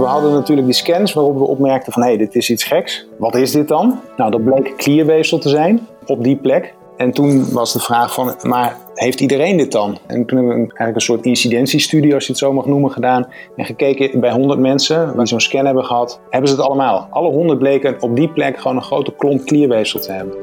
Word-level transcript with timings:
We 0.00 0.06
hadden 0.06 0.32
natuurlijk 0.32 0.66
die 0.66 0.76
scans 0.76 1.12
waarop 1.12 1.38
we 1.38 1.44
opmerkten 1.44 1.92
van 1.92 2.02
hé, 2.02 2.08
hey, 2.08 2.16
dit 2.16 2.34
is 2.34 2.50
iets 2.50 2.64
geks. 2.64 3.06
Wat 3.18 3.34
is 3.34 3.52
dit 3.52 3.68
dan? 3.68 4.00
Nou, 4.16 4.30
dat 4.30 4.44
bleek 4.44 4.76
klierweefsel 4.76 5.38
te 5.38 5.48
zijn 5.48 5.86
op 6.06 6.24
die 6.24 6.36
plek. 6.36 6.74
En 6.96 7.10
toen 7.10 7.52
was 7.52 7.72
de 7.72 7.78
vraag 7.78 8.14
van, 8.14 8.34
maar 8.42 8.76
heeft 8.94 9.20
iedereen 9.20 9.56
dit 9.56 9.72
dan? 9.72 9.98
En 10.06 10.26
toen 10.26 10.38
hebben 10.38 10.56
we 10.56 10.60
eigenlijk 10.60 10.94
een 10.94 11.00
soort 11.00 11.24
incidentiestudie, 11.24 12.14
als 12.14 12.24
je 12.24 12.30
het 12.30 12.40
zo 12.40 12.52
mag 12.52 12.66
noemen, 12.66 12.90
gedaan. 12.90 13.26
En 13.56 13.64
gekeken 13.64 14.20
bij 14.20 14.30
100 14.30 14.60
mensen 14.60 15.16
die 15.16 15.26
zo'n 15.26 15.40
scan 15.40 15.66
hebben 15.66 15.84
gehad, 15.84 16.20
hebben 16.30 16.50
ze 16.50 16.56
het 16.56 16.64
allemaal. 16.64 17.06
Alle 17.10 17.30
100 17.30 17.58
bleken 17.58 17.96
op 18.00 18.16
die 18.16 18.28
plek 18.28 18.58
gewoon 18.58 18.76
een 18.76 18.82
grote 18.82 19.12
klont 19.16 19.44
klierweefsel 19.44 20.00
te 20.00 20.12
hebben. 20.12 20.34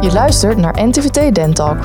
Je 0.00 0.12
luistert 0.12 0.56
naar 0.56 0.86
NTVT 0.86 1.34
Dentalk, 1.34 1.78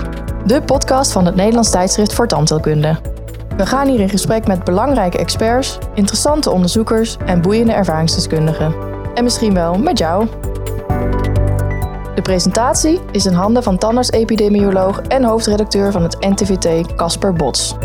de 0.45 0.61
podcast 0.61 1.11
van 1.11 1.25
het 1.25 1.36
Nederlands 1.36 1.71
tijdschrift 1.71 2.14
voor 2.14 2.27
tandheelkunde. 2.27 3.17
We 3.58 3.66
gaan 3.66 3.88
hier 3.88 4.00
in 4.00 4.10
gesprek 4.10 4.48
met 4.48 4.64
belangrijke 4.64 5.18
experts, 5.18 5.78
interessante 5.94 6.52
onderzoekers 6.52 7.18
en 7.25 7.42
boeiende 7.42 7.74
ervaringsdeskundigen. 7.74 8.74
En 9.14 9.24
misschien 9.24 9.54
wel 9.54 9.78
met 9.78 9.97
jou. 9.97 10.28
De 12.16 12.21
presentatie 12.21 13.00
is 13.11 13.25
in 13.25 13.33
handen 13.33 13.64
van 13.64 13.78
tandarts-epidemioloog 13.78 15.02
en 15.02 15.24
hoofdredacteur 15.24 15.92
van 15.92 16.04
het 16.04 16.20
NTVT, 16.20 16.96
Casper 16.96 17.33
Bots. 17.33 17.75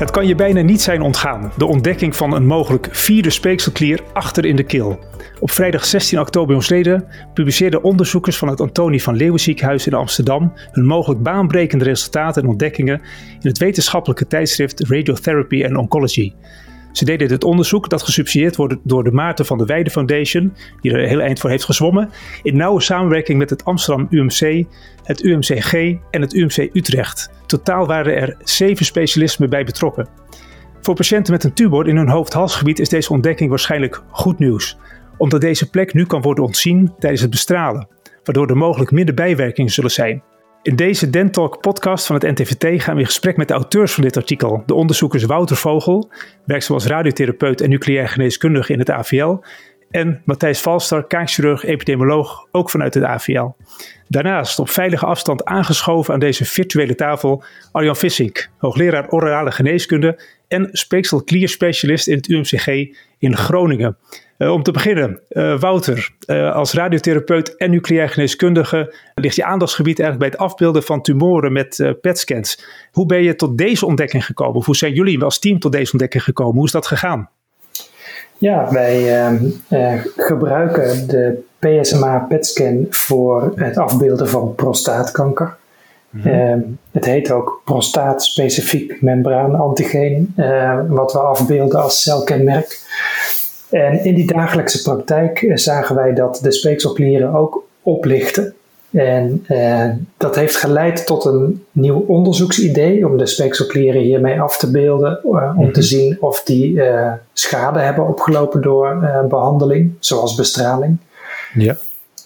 Het 0.00 0.10
kan 0.10 0.26
je 0.26 0.34
bijna 0.34 0.60
niet 0.60 0.80
zijn 0.80 1.02
ontgaan, 1.02 1.52
de 1.56 1.66
ontdekking 1.66 2.16
van 2.16 2.34
een 2.34 2.46
mogelijk 2.46 2.88
vierde 2.90 3.30
speekselklier 3.30 4.02
achter 4.12 4.44
in 4.44 4.56
de 4.56 4.62
keel. 4.62 4.98
Op 5.40 5.50
vrijdag 5.50 5.84
16 5.84 6.20
oktober 6.20 6.52
jongsleden 6.52 7.06
publiceerden 7.34 7.82
onderzoekers 7.82 8.36
van 8.36 8.48
het 8.48 8.60
Antonie 8.60 9.02
van 9.02 9.16
Leeuwen 9.16 9.40
ziekenhuis 9.40 9.86
in 9.86 9.94
Amsterdam 9.94 10.52
hun 10.72 10.86
mogelijk 10.86 11.22
baanbrekende 11.22 11.84
resultaten 11.84 12.42
en 12.42 12.48
ontdekkingen 12.48 13.00
in 13.40 13.48
het 13.48 13.58
wetenschappelijke 13.58 14.26
tijdschrift 14.26 14.88
Radiotherapy 14.88 15.64
and 15.64 15.76
Oncology. 15.76 16.32
Ze 16.92 17.04
deden 17.04 17.28
dit 17.28 17.44
onderzoek 17.44 17.88
dat 17.88 18.02
gesubsidieerd 18.02 18.56
wordt 18.56 18.74
door 18.82 19.04
de 19.04 19.10
Maarten 19.10 19.46
van 19.46 19.58
der 19.58 19.66
Weijden 19.66 19.92
Foundation, 19.92 20.56
die 20.80 20.92
er 20.92 21.08
heel 21.08 21.20
eind 21.20 21.40
voor 21.40 21.50
heeft 21.50 21.64
gezwommen, 21.64 22.10
in 22.42 22.56
nauwe 22.56 22.80
samenwerking 22.80 23.38
met 23.38 23.50
het 23.50 23.64
Amsterdam 23.64 24.06
UMC, 24.10 24.64
het 25.04 25.22
UMCG 25.22 25.72
en 26.10 26.20
het 26.20 26.32
UMC 26.34 26.56
Utrecht. 26.72 27.30
Totaal 27.46 27.86
waren 27.86 28.16
er 28.16 28.36
zeven 28.44 28.84
specialismen 28.84 29.50
bij 29.50 29.64
betrokken. 29.64 30.08
Voor 30.80 30.94
patiënten 30.94 31.32
met 31.32 31.44
een 31.44 31.52
tumor 31.52 31.88
in 31.88 31.96
hun 31.96 32.08
hoofd-halsgebied 32.08 32.78
is 32.78 32.88
deze 32.88 33.12
ontdekking 33.12 33.50
waarschijnlijk 33.50 34.02
goed 34.10 34.38
nieuws, 34.38 34.78
omdat 35.16 35.40
deze 35.40 35.70
plek 35.70 35.94
nu 35.94 36.06
kan 36.06 36.22
worden 36.22 36.44
ontzien 36.44 36.92
tijdens 36.98 37.22
het 37.22 37.30
bestralen, 37.30 37.88
waardoor 38.24 38.48
er 38.48 38.56
mogelijk 38.56 38.90
minder 38.90 39.14
bijwerkingen 39.14 39.70
zullen 39.70 39.90
zijn. 39.90 40.22
In 40.62 40.76
deze 40.76 41.10
Dentalk 41.10 41.60
podcast 41.60 42.06
van 42.06 42.16
het 42.16 42.38
NTVT 42.38 42.82
gaan 42.82 42.94
we 42.94 43.00
in 43.00 43.06
gesprek 43.06 43.36
met 43.36 43.48
de 43.48 43.54
auteurs 43.54 43.92
van 43.92 44.02
dit 44.02 44.16
artikel, 44.16 44.62
de 44.66 44.74
onderzoekers 44.74 45.24
Wouter 45.24 45.56
Vogel, 45.56 46.10
werkzaam 46.44 46.74
als 46.74 46.86
radiotherapeut 46.86 47.60
en 47.60 47.70
nucleair 47.70 48.08
geneeskundige 48.08 48.72
in 48.72 48.78
het 48.78 48.90
AVL, 48.90 49.36
en 49.90 50.22
Matthijs 50.24 50.60
Valstar, 50.60 51.06
kaakchirurg, 51.06 51.64
epidemioloog, 51.64 52.46
ook 52.50 52.70
vanuit 52.70 52.94
het 52.94 53.04
AVL. 53.04 53.48
Daarnaast 54.08 54.58
op 54.58 54.68
veilige 54.68 55.06
afstand 55.06 55.44
aangeschoven 55.44 56.14
aan 56.14 56.20
deze 56.20 56.44
virtuele 56.44 56.94
tafel 56.94 57.44
Arjan 57.72 57.96
Vissink, 57.96 58.50
hoogleraar 58.58 59.08
orale 59.08 59.52
geneeskunde 59.52 60.20
en 60.48 60.68
speekselklierspecialist 60.72 62.08
in 62.08 62.16
het 62.16 62.28
UMCG 62.28 62.66
in 63.18 63.36
Groningen. 63.36 63.96
Uh, 64.40 64.52
om 64.52 64.62
te 64.62 64.70
beginnen, 64.70 65.20
uh, 65.30 65.60
Wouter, 65.60 66.10
uh, 66.26 66.54
als 66.54 66.72
radiotherapeut 66.72 67.56
en 67.56 67.70
nucleair 67.70 68.08
geneeskundige 68.08 68.94
ligt 69.14 69.36
je 69.36 69.44
aandachtsgebied 69.44 70.00
eigenlijk 70.00 70.30
bij 70.30 70.40
het 70.40 70.50
afbeelden 70.50 70.82
van 70.82 71.02
tumoren 71.02 71.52
met 71.52 71.94
PET-scans. 72.00 72.64
Hoe 72.92 73.06
ben 73.06 73.22
je 73.22 73.36
tot 73.36 73.58
deze 73.58 73.86
ontdekking 73.86 74.24
gekomen? 74.24 74.54
Of 74.54 74.66
hoe 74.66 74.76
zijn 74.76 74.92
jullie 74.92 75.22
als 75.22 75.38
team 75.38 75.58
tot 75.58 75.72
deze 75.72 75.92
ontdekking 75.92 76.22
gekomen? 76.22 76.54
Hoe 76.54 76.64
is 76.64 76.72
dat 76.72 76.86
gegaan? 76.86 77.28
Ja, 78.38 78.72
wij 78.72 79.24
ehm, 79.24 79.48
gebruiken 80.16 81.08
de 81.08 81.42
PSMA 81.58 82.18
PET-scan 82.28 82.86
voor 82.90 83.52
het 83.54 83.76
afbeelden 83.76 84.28
van 84.28 84.54
prostaatkanker. 84.54 85.56
Mm 86.10 86.20
-hmm. 86.22 86.78
het 86.90 87.04
heet 87.04 87.30
ook 87.30 87.62
prostaat-specifiek 87.64 89.02
membraanantigeen, 89.02 90.34
wat 90.88 91.12
we 91.12 91.18
afbeelden 91.18 91.82
als 91.82 92.02
celkenmerk. 92.02 92.78
En 93.70 94.04
in 94.04 94.14
die 94.14 94.26
dagelijkse 94.26 94.82
praktijk 94.82 95.42
eh, 95.42 95.56
zagen 95.56 95.96
wij 95.96 96.14
dat 96.14 96.40
de 96.42 96.52
speekselklieren 96.52 97.34
ook 97.34 97.64
oplichten. 97.82 98.54
En 98.90 99.44
eh, 99.46 99.88
dat 100.16 100.36
heeft 100.36 100.56
geleid 100.56 101.06
tot 101.06 101.24
een 101.24 101.64
nieuw 101.72 102.04
onderzoeksidee 102.06 103.06
om 103.06 103.16
de 103.16 103.26
speekselklieren 103.26 104.02
hiermee 104.02 104.40
af 104.40 104.58
te 104.58 104.70
beelden. 104.70 105.20
Uh, 105.24 105.52
om 105.56 105.72
te 105.72 105.78
mhm. 105.80 105.88
zien 105.88 106.16
of 106.20 106.42
die 106.42 106.72
uh, 106.72 107.12
schade 107.32 107.78
hebben 107.78 108.08
opgelopen 108.08 108.62
door 108.62 109.08
behandeling, 109.28 109.92
zoals 109.98 110.34
bestraling. 110.34 110.96
Ja. 111.54 111.76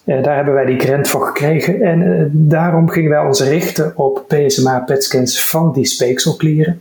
daar 0.04 0.36
hebben 0.36 0.54
wij 0.54 0.64
die 0.64 0.80
grant 0.80 1.08
voor 1.08 1.26
gekregen. 1.26 1.82
En 1.82 2.30
daarom 2.32 2.88
gingen 2.88 3.10
wij 3.10 3.20
ons 3.20 3.42
richten 3.42 3.92
op 3.96 4.24
PSMA-PET-scans 4.28 5.44
van 5.44 5.72
die 5.72 5.86
speekselklieren. 5.86 6.80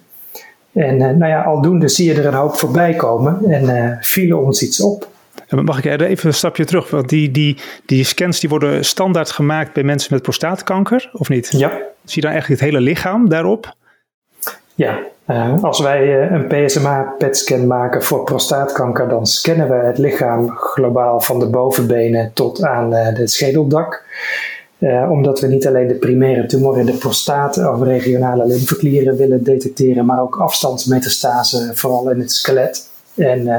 En 0.74 0.96
uh, 0.96 1.08
nou 1.08 1.26
ja, 1.26 1.42
aldoende 1.42 1.88
zie 1.88 2.14
je 2.14 2.22
er 2.22 2.26
een 2.26 2.34
hoop 2.34 2.56
voorbij 2.56 2.94
komen 2.94 3.46
en 3.46 3.64
uh, 3.64 3.92
viel 4.00 4.38
ons 4.38 4.62
iets 4.62 4.82
op. 4.82 5.08
Mag 5.50 5.78
ik 5.78 5.86
er 5.86 6.02
even 6.02 6.28
een 6.28 6.34
stapje 6.34 6.66
terug? 6.66 6.90
Want 6.90 7.10
die, 7.10 7.32
die, 7.32 7.58
die 7.86 8.04
scans 8.04 8.40
die 8.40 8.50
worden 8.50 8.86
standaard 8.86 9.32
gemaakt 9.32 9.74
bij 9.74 9.84
mensen 9.84 10.14
met 10.14 10.22
prostaatkanker, 10.22 11.10
of 11.14 11.30
niet? 11.30 11.52
Ja. 11.52 11.70
Zie 12.04 12.16
je 12.16 12.22
dan 12.22 12.32
eigenlijk 12.32 12.62
het 12.62 12.70
hele 12.70 12.84
lichaam 12.84 13.30
daarop? 13.30 13.76
Ja, 14.76 15.00
uh, 15.28 15.64
als 15.64 15.80
wij 15.80 16.32
een 16.32 16.48
PSMA-PET-scan 16.48 17.68
maken 17.68 18.04
voor 18.04 18.24
prostaatkanker, 18.24 19.10
dan 19.10 19.26
scannen 19.26 19.70
we 19.70 19.76
het 19.76 19.98
lichaam 19.98 20.50
globaal 20.50 21.22
van 21.22 21.40
de 21.40 21.50
bovenbenen 21.50 22.32
tot 22.34 22.64
aan 22.64 22.94
het 22.94 23.32
schedeldak. 23.32 24.06
Uh, 24.84 25.12
omdat 25.12 25.40
we 25.40 25.48
niet 25.48 25.68
alleen 25.68 25.88
de 25.88 25.94
primaire 25.94 26.46
tumor 26.46 26.80
in 26.80 26.86
de 26.86 26.94
prostaat 26.94 27.58
of 27.58 27.82
regionale 27.82 28.48
lymfeklieren 28.48 29.18
willen 29.18 29.44
detecteren, 29.44 30.06
maar 30.06 30.22
ook 30.22 30.38
afstandsmetastase, 30.38 31.72
vooral 31.74 32.10
in 32.10 32.20
het 32.20 32.32
skelet. 32.32 32.90
En 33.16 33.40
uh, 33.40 33.58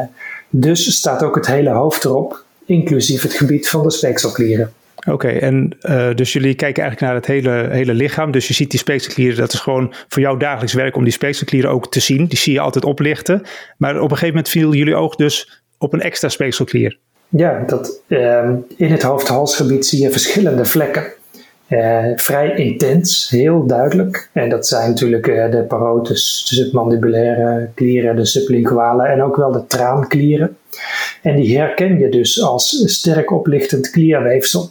dus 0.51 0.97
staat 0.97 1.23
ook 1.23 1.35
het 1.35 1.47
hele 1.47 1.71
hoofd 1.71 2.05
erop, 2.05 2.45
inclusief 2.65 3.23
het 3.23 3.33
gebied 3.33 3.69
van 3.69 3.83
de 3.83 3.91
speekselklieren. 3.91 4.73
Oké, 5.11 5.29
en 5.29 5.77
uh, 5.83 6.15
dus 6.15 6.33
jullie 6.33 6.55
kijken 6.55 6.83
eigenlijk 6.83 7.13
naar 7.13 7.21
het 7.21 7.27
hele, 7.27 7.69
hele 7.71 7.95
lichaam. 7.95 8.31
Dus 8.31 8.49
je 8.49 8.55
ziet 8.55 8.71
die 8.71 8.81
speekselklieren, 8.81 9.37
dat 9.37 9.53
is 9.53 9.61
gewoon 9.61 9.95
voor 10.09 10.23
jou 10.23 10.39
dagelijks 10.39 10.73
werk 10.73 10.97
om 10.97 11.05
die 11.05 11.13
speekselklieren 11.13 11.71
ook 11.71 11.91
te 11.91 12.01
zien. 12.01 12.27
Die 12.27 12.39
zie 12.39 12.53
je 12.53 12.61
altijd 12.61 12.85
oplichten. 12.85 13.43
Maar 13.77 13.95
op 13.95 14.03
een 14.03 14.09
gegeven 14.09 14.27
moment 14.27 14.49
viel 14.49 14.75
jullie 14.75 14.97
oog 14.97 15.17
dus 15.17 15.63
op 15.79 15.93
een 15.93 16.01
extra 16.01 16.29
speekselklier. 16.29 16.99
Ja, 17.37 17.63
dat, 17.67 18.01
uh, 18.07 18.49
in 18.77 18.91
het 18.91 19.03
hoofd-halsgebied 19.03 19.87
zie 19.87 20.03
je 20.03 20.11
verschillende 20.11 20.65
vlekken. 20.65 21.05
Uh, 21.69 22.05
vrij 22.17 22.55
intens, 22.57 23.31
heel 23.31 23.67
duidelijk. 23.67 24.29
En 24.33 24.49
dat 24.49 24.67
zijn 24.67 24.89
natuurlijk 24.89 25.27
uh, 25.27 25.51
de 25.51 25.63
parotis, 25.63 26.47
de 26.49 26.55
submandibulaire 26.55 27.69
klieren, 27.75 28.17
de 28.17 28.25
sublinguale 28.25 29.07
en 29.07 29.23
ook 29.23 29.37
wel 29.37 29.53
de 29.53 29.67
traanklieren. 29.67 30.57
En 31.23 31.37
die 31.37 31.59
herken 31.59 31.99
je 31.99 32.09
dus 32.09 32.43
als 32.43 32.83
sterk 32.85 33.33
oplichtend 33.33 33.91
klierweefsel. 33.91 34.71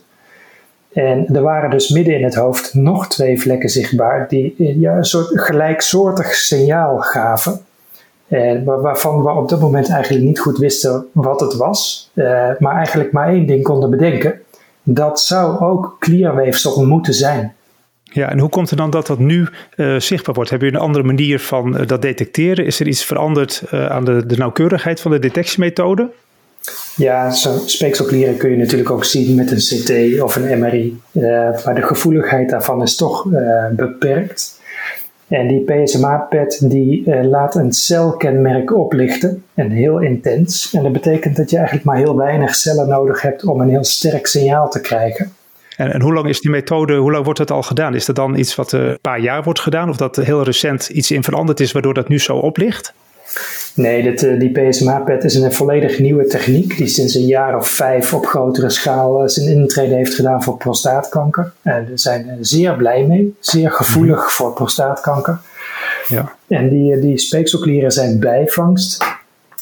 En 0.93 1.27
er 1.33 1.41
waren 1.41 1.69
dus 1.69 1.89
midden 1.89 2.15
in 2.15 2.23
het 2.23 2.35
hoofd 2.35 2.73
nog 2.73 3.07
twee 3.07 3.41
vlekken 3.41 3.69
zichtbaar 3.69 4.27
die 4.27 4.55
uh, 4.57 4.81
ja, 4.81 4.97
een 4.97 5.05
soort 5.05 5.39
gelijksoortig 5.39 6.33
signaal 6.33 6.97
gaven. 6.97 7.61
Uh, 8.33 8.59
waarvan 8.65 9.23
we 9.23 9.29
op 9.29 9.49
dat 9.49 9.59
moment 9.59 9.89
eigenlijk 9.89 10.25
niet 10.25 10.39
goed 10.39 10.57
wisten 10.57 11.05
wat 11.11 11.39
het 11.39 11.55
was, 11.55 12.09
uh, 12.13 12.49
maar 12.59 12.75
eigenlijk 12.75 13.11
maar 13.11 13.27
één 13.27 13.45
ding 13.45 13.63
konden 13.63 13.89
bedenken. 13.89 14.41
Dat 14.83 15.21
zou 15.21 15.59
ook 15.59 15.95
klierweefsel 15.99 16.85
moeten 16.85 17.13
zijn. 17.13 17.53
Ja, 18.03 18.29
en 18.29 18.39
hoe 18.39 18.49
komt 18.49 18.69
het 18.69 18.79
dan 18.79 18.89
dat 18.89 19.07
dat 19.07 19.19
nu 19.19 19.47
uh, 19.75 19.99
zichtbaar 19.99 20.35
wordt? 20.35 20.49
Hebben 20.49 20.67
jullie 20.67 20.83
een 20.83 20.87
andere 20.87 21.05
manier 21.05 21.39
van 21.39 21.71
dat 21.85 22.01
detecteren? 22.01 22.65
Is 22.65 22.79
er 22.79 22.87
iets 22.87 23.03
veranderd 23.03 23.63
aan 23.71 24.05
de, 24.05 24.25
de 24.25 24.37
nauwkeurigheid 24.37 25.01
van 25.01 25.11
de 25.11 25.19
detectiemethode? 25.19 26.09
Ja, 26.95 27.31
speekselklieren 27.65 28.37
kun 28.37 28.49
je 28.49 28.57
natuurlijk 28.57 28.89
ook 28.89 29.05
zien 29.05 29.35
met 29.35 29.51
een 29.51 29.57
CT 29.57 30.21
of 30.21 30.35
een 30.35 30.59
MRI. 30.59 30.99
maar 31.65 31.75
de 31.75 31.81
gevoeligheid 31.81 32.49
daarvan 32.49 32.81
is 32.81 32.95
toch 32.95 33.27
beperkt. 33.71 34.61
En 35.27 35.47
die 35.47 35.59
PSMA-pad 35.59 36.59
die 36.69 37.03
uh, 37.05 37.23
laat 37.23 37.55
een 37.55 37.71
celkenmerk 37.71 38.73
oplichten 38.73 39.43
en 39.53 39.69
heel 39.69 39.99
intens. 39.99 40.73
En 40.73 40.83
dat 40.83 40.91
betekent 40.91 41.35
dat 41.35 41.49
je 41.49 41.55
eigenlijk 41.55 41.85
maar 41.85 41.97
heel 41.97 42.17
weinig 42.17 42.55
cellen 42.55 42.87
nodig 42.87 43.21
hebt 43.21 43.45
om 43.45 43.61
een 43.61 43.69
heel 43.69 43.83
sterk 43.83 44.27
signaal 44.27 44.69
te 44.69 44.81
krijgen. 44.81 45.33
En, 45.77 45.93
en 45.93 46.01
hoe 46.01 46.13
lang 46.13 46.27
is 46.27 46.41
die 46.41 46.51
methode, 46.51 46.95
hoe 46.95 47.11
lang 47.11 47.23
wordt 47.23 47.39
het 47.39 47.51
al 47.51 47.63
gedaan? 47.63 47.95
Is 47.95 48.05
dat 48.05 48.15
dan 48.15 48.37
iets 48.37 48.55
wat 48.55 48.71
een 48.71 48.97
paar 49.01 49.19
jaar 49.19 49.43
wordt 49.43 49.59
gedaan 49.59 49.89
of 49.89 49.97
dat 49.97 50.15
heel 50.15 50.43
recent 50.43 50.89
iets 50.89 51.11
in 51.11 51.23
veranderd 51.23 51.59
is 51.59 51.71
waardoor 51.71 51.93
dat 51.93 52.07
nu 52.07 52.19
zo 52.19 52.35
oplicht? 52.35 52.93
Nee, 53.75 54.03
dit, 54.03 54.23
eh, 54.23 54.39
die 54.39 54.51
PSMA-pad 54.51 55.23
is 55.23 55.35
een 55.35 55.53
volledig 55.53 55.99
nieuwe 55.99 56.25
techniek 56.25 56.77
die 56.77 56.87
sinds 56.87 57.15
een 57.15 57.25
jaar 57.25 57.57
of 57.57 57.69
vijf 57.69 58.13
op 58.13 58.25
grotere 58.25 58.69
schaal 58.69 59.21
eh, 59.21 59.27
zijn 59.27 59.47
intrede 59.47 59.95
heeft 59.95 60.13
gedaan 60.13 60.43
voor 60.43 60.57
prostaatkanker. 60.57 61.53
En 61.61 61.85
we 61.85 61.97
zijn 61.97 62.37
zeer 62.41 62.75
blij 62.75 63.05
mee, 63.05 63.35
zeer 63.39 63.71
gevoelig 63.71 64.17
mhm. 64.17 64.27
voor 64.27 64.53
prostaatkanker. 64.53 65.39
Ja. 66.07 66.35
En 66.47 66.69
die, 66.69 66.99
die 66.99 67.17
speekselklieren 67.17 67.91
zijn 67.91 68.19
bijvangst. 68.19 69.03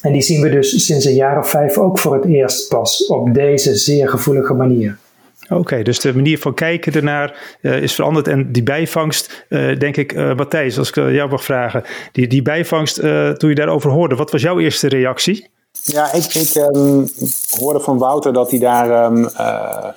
En 0.01 0.11
die 0.11 0.21
zien 0.21 0.41
we 0.41 0.49
dus 0.49 0.85
sinds 0.85 1.05
een 1.05 1.13
jaar 1.13 1.39
of 1.39 1.49
vijf 1.49 1.77
ook 1.77 1.99
voor 1.99 2.13
het 2.13 2.25
eerst 2.25 2.69
pas 2.69 3.05
op 3.05 3.33
deze 3.33 3.75
zeer 3.75 4.09
gevoelige 4.09 4.53
manier. 4.53 4.97
Oké, 5.49 5.81
dus 5.81 5.99
de 5.99 6.15
manier 6.15 6.39
van 6.39 6.53
kijken 6.53 6.93
ernaar 6.93 7.57
uh, 7.61 7.81
is 7.81 7.95
veranderd. 7.95 8.27
En 8.27 8.51
die 8.51 8.63
bijvangst, 8.63 9.45
uh, 9.49 9.77
denk 9.79 9.97
ik, 9.97 10.13
uh, 10.13 10.35
Matthijs, 10.35 10.77
als 10.77 10.89
ik 10.89 10.95
jou 10.95 11.29
mag 11.29 11.43
vragen. 11.43 11.83
Die, 12.11 12.27
die 12.27 12.41
bijvangst, 12.41 12.95
toen 13.37 13.49
je 13.49 13.55
daarover 13.55 13.91
hoorde, 13.91 14.15
wat 14.15 14.31
was 14.31 14.41
jouw 14.41 14.59
eerste 14.59 14.87
reactie? 14.87 15.49
Ja, 15.83 16.13
ik, 16.13 16.33
ik 16.33 16.55
um, 16.55 17.07
hoorde 17.59 17.79
van 17.79 17.97
Wouter 17.97 18.33
dat 18.33 18.49
hij 18.51 18.59
daar 18.59 19.11
um, 19.11 19.29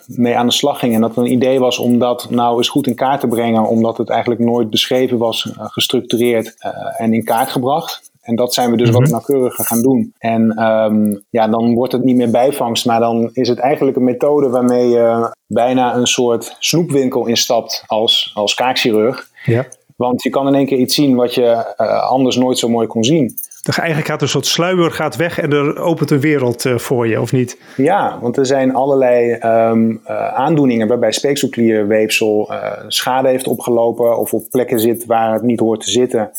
mee 0.06 0.36
aan 0.36 0.46
de 0.46 0.52
slag 0.52 0.78
ging. 0.78 0.94
En 0.94 1.00
dat 1.00 1.14
het 1.14 1.18
een 1.18 1.32
idee 1.32 1.58
was 1.58 1.78
om 1.78 1.98
dat 1.98 2.30
nou 2.30 2.56
eens 2.56 2.68
goed 2.68 2.86
in 2.86 2.94
kaart 2.94 3.20
te 3.20 3.26
brengen. 3.26 3.66
Omdat 3.66 3.96
het 3.96 4.08
eigenlijk 4.08 4.40
nooit 4.40 4.70
beschreven 4.70 5.18
was, 5.18 5.50
gestructureerd 5.58 6.54
en 6.96 7.12
in 7.14 7.24
kaart 7.24 7.48
gebracht. 7.48 8.12
En 8.24 8.36
dat 8.36 8.54
zijn 8.54 8.70
we 8.70 8.76
dus 8.76 8.90
wat 8.90 9.00
mhm. 9.00 9.10
nauwkeuriger 9.10 9.64
gaan 9.64 9.82
doen. 9.82 10.14
En 10.18 10.62
um, 10.62 11.24
ja, 11.30 11.48
dan 11.48 11.74
wordt 11.74 11.92
het 11.92 12.04
niet 12.04 12.16
meer 12.16 12.30
bijvangst, 12.30 12.86
maar 12.86 13.00
dan 13.00 13.30
is 13.32 13.48
het 13.48 13.58
eigenlijk 13.58 13.96
een 13.96 14.04
methode 14.04 14.48
waarmee 14.48 14.88
je 14.88 15.34
bijna 15.46 15.94
een 15.94 16.06
soort 16.06 16.56
snoepwinkel 16.58 17.26
instapt 17.26 17.84
als, 17.86 18.30
als 18.34 18.54
kaakchirurg. 18.54 19.28
Ja. 19.44 19.66
Want 19.96 20.22
je 20.22 20.30
kan 20.30 20.46
in 20.46 20.54
één 20.54 20.66
keer 20.66 20.78
iets 20.78 20.94
zien 20.94 21.14
wat 21.14 21.34
je 21.34 21.74
uh, 21.80 22.10
anders 22.10 22.36
nooit 22.36 22.58
zo 22.58 22.68
mooi 22.68 22.86
kon 22.86 23.04
zien. 23.04 23.34
Dus 23.62 23.78
eigenlijk 23.78 24.08
gaat 24.08 24.22
een 24.22 24.28
soort 24.28 24.46
sluier 24.46 24.90
gaat 24.90 25.16
weg 25.16 25.38
en 25.38 25.52
er 25.52 25.78
opent 25.80 26.10
een 26.10 26.20
wereld 26.20 26.64
uh, 26.64 26.78
voor 26.78 27.08
je, 27.08 27.20
of 27.20 27.32
niet? 27.32 27.58
Ja, 27.76 28.18
want 28.20 28.36
er 28.36 28.46
zijn 28.46 28.74
allerlei 28.74 29.32
um, 29.32 30.00
uh, 30.06 30.34
aandoeningen 30.34 30.88
waarbij 30.88 31.12
speekselklierweefsel 31.12 32.52
schade 32.88 33.28
heeft 33.28 33.46
opgelopen 33.46 34.18
of 34.18 34.32
op 34.32 34.50
plekken 34.50 34.80
zit 34.80 35.06
waar 35.06 35.32
het 35.32 35.42
niet 35.42 35.60
hoort 35.60 35.80
te 35.80 35.90
zitten. 35.90 36.30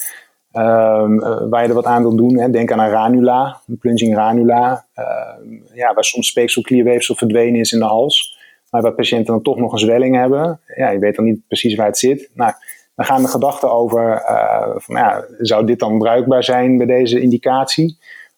Um, 0.57 1.19
uh, 1.19 1.49
waar 1.49 1.61
je 1.61 1.67
er 1.67 1.73
wat 1.73 1.85
aan 1.85 2.01
wil 2.01 2.15
doen. 2.15 2.37
Hè. 2.37 2.49
Denk 2.49 2.71
aan 2.71 2.79
een 2.79 2.89
ranula, 2.89 3.61
een 3.67 3.77
plunging 3.77 4.15
ranula. 4.15 4.85
Uh, 4.95 5.57
ja, 5.73 5.93
waar 5.93 6.03
soms 6.03 6.27
speekselklierweefsel 6.27 7.15
verdwenen 7.15 7.59
is 7.59 7.71
in 7.71 7.79
de 7.79 7.85
hals. 7.85 8.37
Maar 8.69 8.81
waar 8.81 8.93
patiënten 8.93 9.33
dan 9.33 9.41
toch 9.43 9.57
nog 9.57 9.71
een 9.71 9.79
zwelling 9.79 10.15
hebben. 10.15 10.59
Ja, 10.75 10.89
je 10.89 10.99
weet 10.99 11.15
dan 11.15 11.25
niet 11.25 11.47
precies 11.47 11.75
waar 11.75 11.87
het 11.87 11.97
zit. 11.97 12.29
Nou, 12.33 12.53
dan 12.95 13.05
gaan 13.05 13.21
de 13.21 13.27
gedachten 13.27 13.71
over, 13.71 14.23
uh, 14.29 14.73
van, 14.75 14.95
ja, 14.95 15.25
zou 15.37 15.65
dit 15.65 15.79
dan 15.79 15.97
bruikbaar 15.97 16.43
zijn 16.43 16.77
bij 16.77 16.85
deze 16.85 17.21
indicatie? 17.21 17.97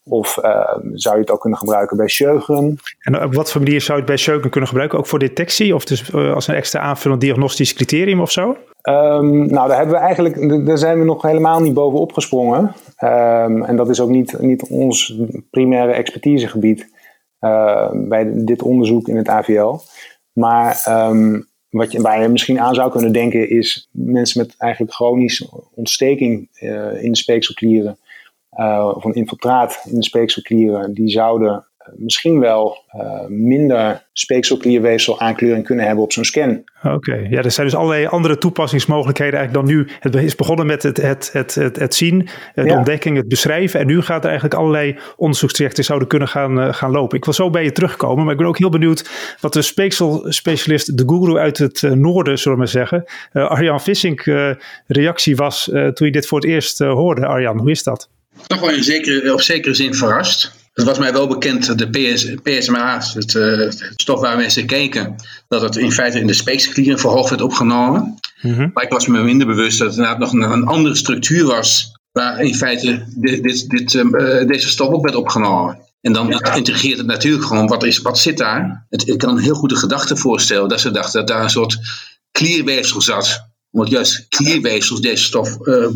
Of 0.10 0.34
zou 0.94 1.16
je 1.16 1.22
het 1.22 1.32
ook 1.32 1.42
kunnen 1.42 1.60
gebruiken 1.60 1.98
bij 1.98 2.10
Sjögren? 2.10 2.78
En 3.00 3.24
op 3.24 3.34
wat 3.34 3.52
voor 3.52 3.62
manier 3.62 3.82
zou 3.82 4.02
je 4.02 4.04
het 4.06 4.16
bij 4.16 4.40
Sjögren 4.40 4.50
kunnen 4.50 4.70
gebruiken? 4.70 4.98
Ook 4.98 5.08
voor 5.08 5.20
detectie? 5.20 5.76
Of 5.76 5.86
dus 5.86 6.14
als 6.14 6.48
een 6.48 6.56
extra 6.56 6.80
aanvullend 6.80 7.22
diagnostisch 7.22 7.74
criterium 7.74 8.22
of 8.22 8.32
zo? 8.32 8.58
Um, 8.82 9.48
nou, 9.48 9.68
daar 9.68 9.78
hebben 9.78 9.96
we 9.96 10.02
eigenlijk, 10.02 10.66
daar 10.66 10.78
zijn 10.78 11.00
we 11.00 11.06
nog 11.06 11.22
helemaal 11.22 11.62
niet 11.62 11.74
bovenop 11.74 12.14
gesprongen. 12.14 12.74
Um, 13.04 13.64
en 13.64 13.76
dat 13.76 13.90
is 13.90 14.00
ook 14.00 14.10
niet, 14.10 14.40
niet 14.40 14.68
ons 14.70 15.20
primaire 15.50 15.94
expertisegebied 15.94 16.90
uh, 17.40 17.90
bij 17.94 18.32
dit 18.34 18.62
onderzoek 18.62 19.08
in 19.08 19.16
het 19.16 19.28
AVL. 19.28 19.76
Maar 20.34 20.86
um, 21.10 21.48
wat 21.70 21.92
je, 21.92 22.02
waar 22.02 22.22
je 22.22 22.28
misschien 22.28 22.60
aan 22.60 22.76
zou 22.76 22.92
kunnen 22.92 23.14
denken 23.14 23.50
is 23.50 23.90
mensen 23.92 24.42
met 24.42 24.56
eigenlijk 24.58 24.94
chronische 24.94 25.50
ontsteking 25.76 26.50
in 27.00 27.12
de 27.12 27.18
speekselklieren. 27.18 27.98
Uh, 28.60 28.92
of 28.96 29.04
een 29.04 29.14
infiltraat 29.14 29.86
in 29.90 29.96
de 29.96 30.04
speekselklieren, 30.04 30.94
die 30.94 31.10
zouden 31.10 31.66
misschien 31.96 32.40
wel 32.40 32.84
uh, 32.96 33.26
minder 33.28 34.08
speekselklierweefsel 34.14 35.20
aankleuring 35.20 35.66
kunnen 35.66 35.86
hebben 35.86 36.04
op 36.04 36.12
zo'n 36.12 36.26
scan. 36.26 36.64
Oké, 36.84 37.28
ja, 37.30 37.42
er 37.42 37.52
zijn 37.52 37.68
dus 37.68 37.76
allerlei 37.76 38.06
andere 38.06 38.38
toepassingsmogelijkheden 38.38 39.40
eigenlijk 39.40 39.68
dan 39.68 39.78
nu. 39.78 39.88
Het 40.00 40.16
is 40.16 40.36
begonnen 40.36 40.66
met 40.66 40.84
het, 40.84 40.98
het, 40.98 41.30
het, 41.34 41.56
het, 41.56 41.76
het 41.76 41.96
zien, 41.96 42.28
de 42.54 42.64
ja. 42.64 42.78
ontdekking, 42.78 43.18
het 43.18 43.28
beschrijven. 43.28 43.80
En 43.80 43.88
nu 43.88 44.02
gaat 44.02 44.24
er 44.24 44.30
eigenlijk 44.30 44.60
allerlei 44.60 45.00
onderzoekstrajecten 45.16 45.84
zouden 45.84 46.08
kunnen 46.08 46.28
gaan, 46.28 46.60
uh, 46.60 46.74
gaan 46.74 46.92
lopen. 46.92 47.18
Ik 47.18 47.26
wil 47.26 47.34
zo 47.34 47.50
bij 47.50 47.64
je 47.64 47.72
terugkomen, 47.72 48.24
maar 48.24 48.34
ik 48.34 48.40
ben 48.40 48.48
ook 48.48 48.58
heel 48.58 48.70
benieuwd 48.70 49.10
wat 49.42 49.54
de 49.54 49.62
speekselspecialist, 49.62 50.98
de 50.98 51.04
guru 51.08 51.38
uit 51.38 51.58
het 51.58 51.82
uh, 51.82 51.92
noorden, 51.92 52.38
zullen 52.38 52.58
we 52.58 52.64
maar 52.64 52.74
zeggen, 52.74 53.04
Arjan 53.32 53.82
Vissink, 53.82 54.24
reactie 54.88 55.36
was 55.36 55.64
toen 55.94 56.08
je 56.08 56.12
dit 56.12 56.28
voor 56.28 56.40
het 56.40 56.48
eerst 56.48 56.80
hoorde. 56.80 57.26
Arjan, 57.26 57.60
hoe 57.60 57.72
is 57.72 57.84
dat? 57.84 58.10
Toch 58.48 58.60
wel 58.60 58.70
in 58.70 58.84
zekere, 58.84 59.34
op 59.34 59.42
zekere 59.42 59.74
zin 59.74 59.94
verrast. 59.94 60.52
Het 60.74 60.86
was 60.86 60.98
mij 60.98 61.14
wel 61.14 61.28
bekend, 61.28 61.78
de 61.78 61.90
PS, 61.90 62.26
PSMA, 62.44 63.02
het, 63.14 63.34
uh, 63.34 63.58
het, 63.58 63.92
stof 63.96 64.20
waar 64.20 64.38
mensen 64.38 64.66
keken, 64.66 65.16
dat 65.48 65.62
het 65.62 65.76
in 65.76 65.92
feite 65.92 66.20
in 66.20 66.28
de 66.28 66.34
speekselklieren 66.34 67.00
verhoogd 67.00 67.30
werd 67.30 67.42
opgenomen. 67.42 68.20
Mm 68.42 68.54
-hmm. 68.54 68.72
Maar 68.74 68.84
ik 68.84 68.90
was 68.90 69.08
me 69.08 69.24
minder 69.24 69.48
bewust 69.48 69.78
dat 69.78 69.88
het 69.88 69.98
inderdaad 69.98 70.20
nog 70.20 70.34
een, 70.34 70.42
een 70.42 70.66
andere 70.66 70.96
structuur 70.96 71.46
was, 71.46 71.92
waar 72.12 72.42
in 72.42 72.56
feite 72.56 73.06
dit, 73.16 73.44
dit, 73.44 73.70
dit, 73.70 73.94
uh, 73.94 74.48
deze 74.48 74.70
stof 74.70 74.90
ook 74.90 75.04
werd 75.04 75.16
opgenomen. 75.16 75.80
En 76.02 76.14
dan 76.14 76.28
ja. 76.28 76.54
integreert 76.54 76.98
het 76.98 77.08
natuurlijk 77.08 77.46
gewoon, 77.46 77.68
wat, 77.68 77.84
is, 77.84 77.98
wat 77.98 78.20
zit 78.20 78.38
daar? 78.38 78.86
Het, 78.90 79.08
ik 79.08 79.18
kan 79.18 79.30
een 79.38 79.44
heel 79.44 79.56
goede 79.56 79.76
gedachte 79.76 80.18
voorstellen 80.18 80.70
dat 80.70 80.80
ze 80.80 80.92
dachten 80.92 81.20
dat 81.20 81.28
daar 81.28 81.44
een 81.44 81.50
soort 81.50 81.78
klierweefsel 82.32 83.02
zat. 83.02 83.46
Omdat 83.72 83.90
juist 83.90 84.26
klierweefsels 84.30 85.02
deze 85.02 85.24
stof 85.24 85.58
uh, 85.62 85.88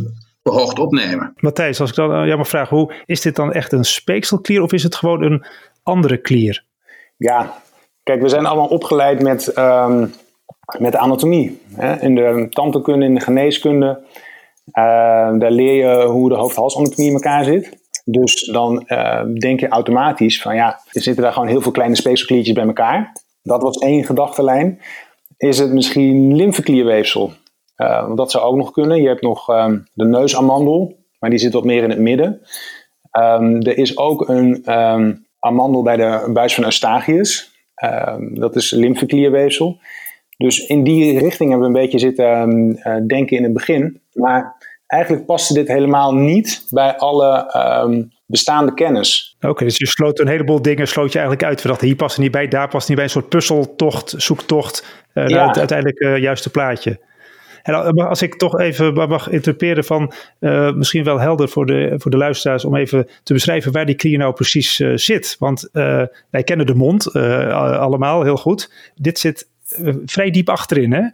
verhoogd 0.44 0.80
opnemen. 0.80 1.34
Matthijs, 1.36 1.80
als 1.80 1.90
ik 1.90 1.96
dan 1.96 2.26
jou 2.26 2.38
mag 2.38 2.48
vragen, 2.48 2.78
hoe, 2.78 2.94
is 3.06 3.22
dit 3.22 3.36
dan 3.36 3.54
echt 3.54 3.72
een 3.72 3.86
speekselklier 3.86 4.62
of 4.62 4.74
is 4.74 4.84
het 4.84 4.96
gewoon 4.96 5.24
een 5.24 5.46
andere 5.84 6.18
klier? 6.18 6.64
Ja, 7.18 7.54
kijk, 8.04 8.22
we 8.22 8.30
zijn 8.30 8.46
allemaal 8.46 8.68
opgeleid 8.68 9.22
met, 9.22 9.58
um, 9.58 10.14
met 10.78 10.92
de 10.92 10.98
anatomie. 10.98 11.62
Hè? 11.76 12.02
In 12.02 12.16
de 12.16 12.48
tandheelkunde, 12.50 13.06
in 13.06 13.14
de 13.14 13.20
geneeskunde, 13.20 14.04
uh, 14.66 14.84
daar 15.40 15.52
leer 15.52 15.74
je 15.74 16.06
hoe 16.06 16.30
de 16.30 16.36
hoofd-halsanatomie 16.36 17.08
in 17.08 17.14
elkaar 17.14 17.44
zit. 17.44 17.80
Dus 18.06 18.46
dan 18.46 18.84
uh, 18.88 19.24
denk 19.40 19.60
je 19.60 19.68
automatisch 19.68 20.42
van 20.42 20.56
ja, 20.56 20.80
er 20.92 21.02
zitten 21.02 21.24
daar 21.24 21.34
gewoon 21.34 21.48
heel 21.48 21.62
veel 21.62 21.72
kleine 21.72 21.96
speekselkliertjes 21.96 22.56
bij 22.56 22.66
elkaar. 22.66 23.16
Dat 23.44 23.62
was 23.62 23.78
één 23.78 24.04
gedachtenlijn. 24.04 24.82
Is 25.38 25.60
het 25.60 25.72
misschien 25.72 26.36
lymfeklierweefsel? 26.36 27.34
Uh, 27.82 28.16
dat 28.16 28.32
zou 28.32 28.44
ook 28.44 28.56
nog 28.56 28.72
kunnen. 28.72 29.02
Je 29.02 29.08
hebt 29.08 29.22
nog 29.22 29.50
um, 29.50 29.84
de 29.94 30.06
neusamandel, 30.06 30.98
maar 31.20 31.30
die 31.30 31.40
zit 31.40 31.54
wat 31.54 31.64
meer 31.64 31.84
in 31.84 31.90
het 31.90 32.00
midden. 32.00 32.42
Um, 33.12 33.62
er 33.62 33.78
is 33.78 33.98
ook 33.98 34.30
een 34.30 34.80
um, 34.80 35.26
amandel 35.40 35.82
bij 35.82 35.96
de 35.96 36.30
buis 36.34 36.56
van 36.56 36.64
Eustachius. 36.64 37.52
dat 38.34 38.56
is 38.56 38.72
lymfeklierweefsel. 38.72 39.80
Dus 40.38 40.66
in 40.66 40.84
die 40.84 41.20
richting 41.20 41.50
hebben 41.50 41.72
we 41.72 41.76
een 41.76 41.82
beetje 41.82 42.00
zitten 42.00 42.80
uh, 42.84 42.96
denken 43.08 43.38
in 43.38 43.44
het 43.44 43.54
begin. 43.54 44.02
Maar 44.14 44.56
eigenlijk 44.88 45.26
paste 45.26 45.54
dit 45.54 45.68
helemaal 45.68 46.14
niet 46.14 46.66
bij 46.70 46.98
alle 46.98 47.46
bestaande 48.26 48.74
kennis. 48.74 49.36
Oké, 49.38 49.50
okay, 49.50 49.68
dus 49.68 49.78
je 49.78 49.88
sloot 49.88 50.20
een 50.20 50.28
heleboel 50.28 50.62
dingen 50.62 50.88
sloot 50.88 51.12
je 51.12 51.20
eigenlijk 51.20 51.48
uit. 51.48 51.62
We 51.62 51.68
dachten, 51.68 51.88
hier 51.88 51.96
past 51.96 52.16
het 52.16 52.24
niet 52.24 52.32
bij, 52.32 52.48
daar 52.48 52.68
past 52.68 52.88
niet 52.88 52.98
bij. 52.98 53.06
Een 53.06 53.12
soort 53.12 53.30
puzzeltocht, 53.30 54.14
zoektocht 54.18 54.86
uh, 55.14 55.28
ja. 55.28 55.36
naar 55.36 55.48
het 55.48 55.58
uiteindelijk 55.58 56.00
uh, 56.00 56.18
juiste 56.18 56.50
plaatje. 56.50 57.00
En 57.64 57.74
als 58.08 58.22
ik 58.22 58.36
toch 58.36 58.60
even 58.60 58.94
mag 58.94 59.30
interpreteren 59.30 59.84
van 59.84 60.12
uh, 60.40 60.74
misschien 60.74 61.04
wel 61.04 61.20
helder 61.20 61.50
voor 61.50 61.66
de, 61.66 61.94
voor 61.98 62.12
de 62.12 62.18
luisteraars 62.18 62.66
om 62.66 62.76
even 62.76 63.08
te 63.24 63.34
beschrijven 63.34 63.72
waar 63.72 63.86
die 63.86 63.96
klier 63.96 64.18
nou 64.18 64.34
precies 64.34 64.80
uh, 64.80 64.98
zit. 64.98 65.36
Want 65.40 65.70
wij 66.30 66.44
kennen 66.44 66.66
de 66.66 66.76
mond 66.76 67.14
allemaal 67.14 68.24
heel 68.24 68.38
goed. 68.38 68.72
Dit 68.96 69.20
zit 69.20 69.48
vrij 70.06 70.30
diep 70.30 70.50
achterin, 70.50 70.94
hè? 70.94 71.08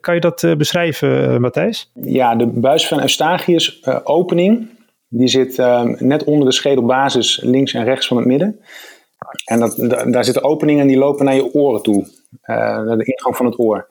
Kan 0.00 0.14
je 0.14 0.20
dat 0.20 0.54
beschrijven, 0.58 1.40
Matthijs? 1.40 1.90
Ja, 1.94 2.34
de 2.34 2.46
buis 2.46 2.88
van 2.88 3.00
Eustachius 3.00 3.86
opening, 4.04 4.68
die 5.08 5.28
zit 5.28 5.56
net 5.98 6.24
onder 6.24 6.48
de 6.48 6.54
schedelbasis 6.54 7.40
links 7.42 7.72
en 7.72 7.84
rechts 7.84 8.06
van 8.06 8.16
het 8.16 8.26
midden. 8.26 8.60
En 9.44 9.60
dat, 9.60 9.76
daar 10.12 10.24
zitten 10.24 10.44
openingen 10.44 10.86
die 10.86 10.96
lopen 10.96 11.24
naar 11.24 11.34
je 11.34 11.54
oren 11.54 11.82
toe, 11.82 12.06
naar 12.42 12.96
de 12.96 13.04
ingang 13.04 13.36
van 13.36 13.46
het 13.46 13.58
oor. 13.58 13.88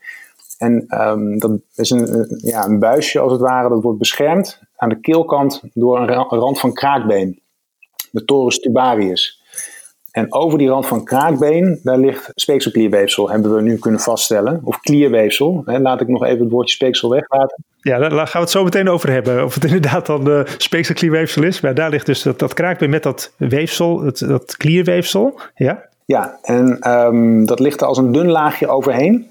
En 0.60 0.86
um, 1.02 1.40
dat 1.40 1.60
is 1.76 1.90
een, 1.90 2.28
ja, 2.42 2.66
een 2.66 2.80
buisje 2.80 3.20
als 3.20 3.32
het 3.32 3.42
ware, 3.42 3.70
dat 3.70 3.84
wordt 3.84 4.00
beschermd 4.00 4.62
aan 4.76 4.90
de 4.90 5.00
keelkant 5.00 5.62
door 5.74 6.00
een 6.00 6.40
rand 6.40 6.60
van 6.60 6.74
kraakbeen, 6.74 7.42
de 8.12 8.26
torus 8.26 8.60
tubarius. 8.60 9.38
En 10.12 10.34
over 10.34 10.58
die 10.58 10.68
rand 10.68 10.88
van 10.88 11.04
kraakbeen, 11.04 11.80
daar 11.84 11.98
ligt 11.98 12.32
speekselklierweefsel, 12.36 13.30
hebben 13.30 13.56
we 13.56 13.62
nu 13.62 13.78
kunnen 13.78 14.00
vaststellen. 14.00 14.62
Of 14.64 14.80
klierweefsel. 14.80 15.62
Hè, 15.66 15.80
laat 15.80 16.02
ik 16.02 16.08
nog 16.08 16.24
even 16.24 16.40
het 16.40 16.52
woordje 16.52 16.76
speeksel 16.76 17.10
weglaten. 17.10 17.64
Ja, 17.82 18.00
daar 18.00 18.12
gaan 18.12 18.28
we 18.32 18.40
het 18.40 18.50
zo 18.50 18.64
meteen 18.64 18.90
over 18.90 19.12
hebben. 19.12 19.44
Of 19.44 19.54
het 19.54 19.64
inderdaad 19.64 20.06
dan 20.06 20.24
de 20.24 20.44
speekselklierweefsel 20.58 21.44
is. 21.44 21.62
Maar 21.62 21.76
daar 21.76 21.90
ligt 21.90 22.06
dus 22.06 22.22
dat, 22.22 22.40
dat 22.40 22.54
kraakbeen 22.54 22.90
met 22.90 23.04
dat 23.04 23.34
weefsel, 23.38 24.02
het, 24.02 24.20
dat 24.20 24.58
klierweefsel. 24.58 25.40
Ja, 25.56 25.86
ja 26.06 26.40
en 26.42 26.92
um, 26.92 27.46
dat 27.46 27.60
ligt 27.60 27.82
er 27.82 27.88
als 27.88 27.98
een 27.98 28.12
dun 28.12 28.30
laagje 28.30 28.68
overheen. 28.68 29.28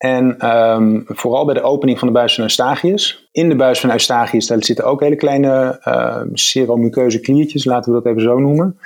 En 0.00 0.50
um, 0.56 1.04
vooral 1.06 1.44
bij 1.44 1.54
de 1.54 1.62
opening 1.62 1.98
van 1.98 2.08
de 2.08 2.14
buis 2.14 2.34
van 2.34 2.42
Eustachius. 2.44 3.28
In 3.32 3.48
de 3.48 3.56
buis 3.56 3.80
van 3.80 3.90
Eustachius 3.90 4.46
daar 4.46 4.64
zitten 4.64 4.84
ook 4.84 5.00
hele 5.00 5.16
kleine 5.16 5.80
uh, 5.84 6.22
seromuceuze 6.32 7.20
kliertjes, 7.20 7.64
laten 7.64 7.92
we 7.92 8.02
dat 8.02 8.10
even 8.10 8.22
zo 8.22 8.38
noemen. 8.38 8.78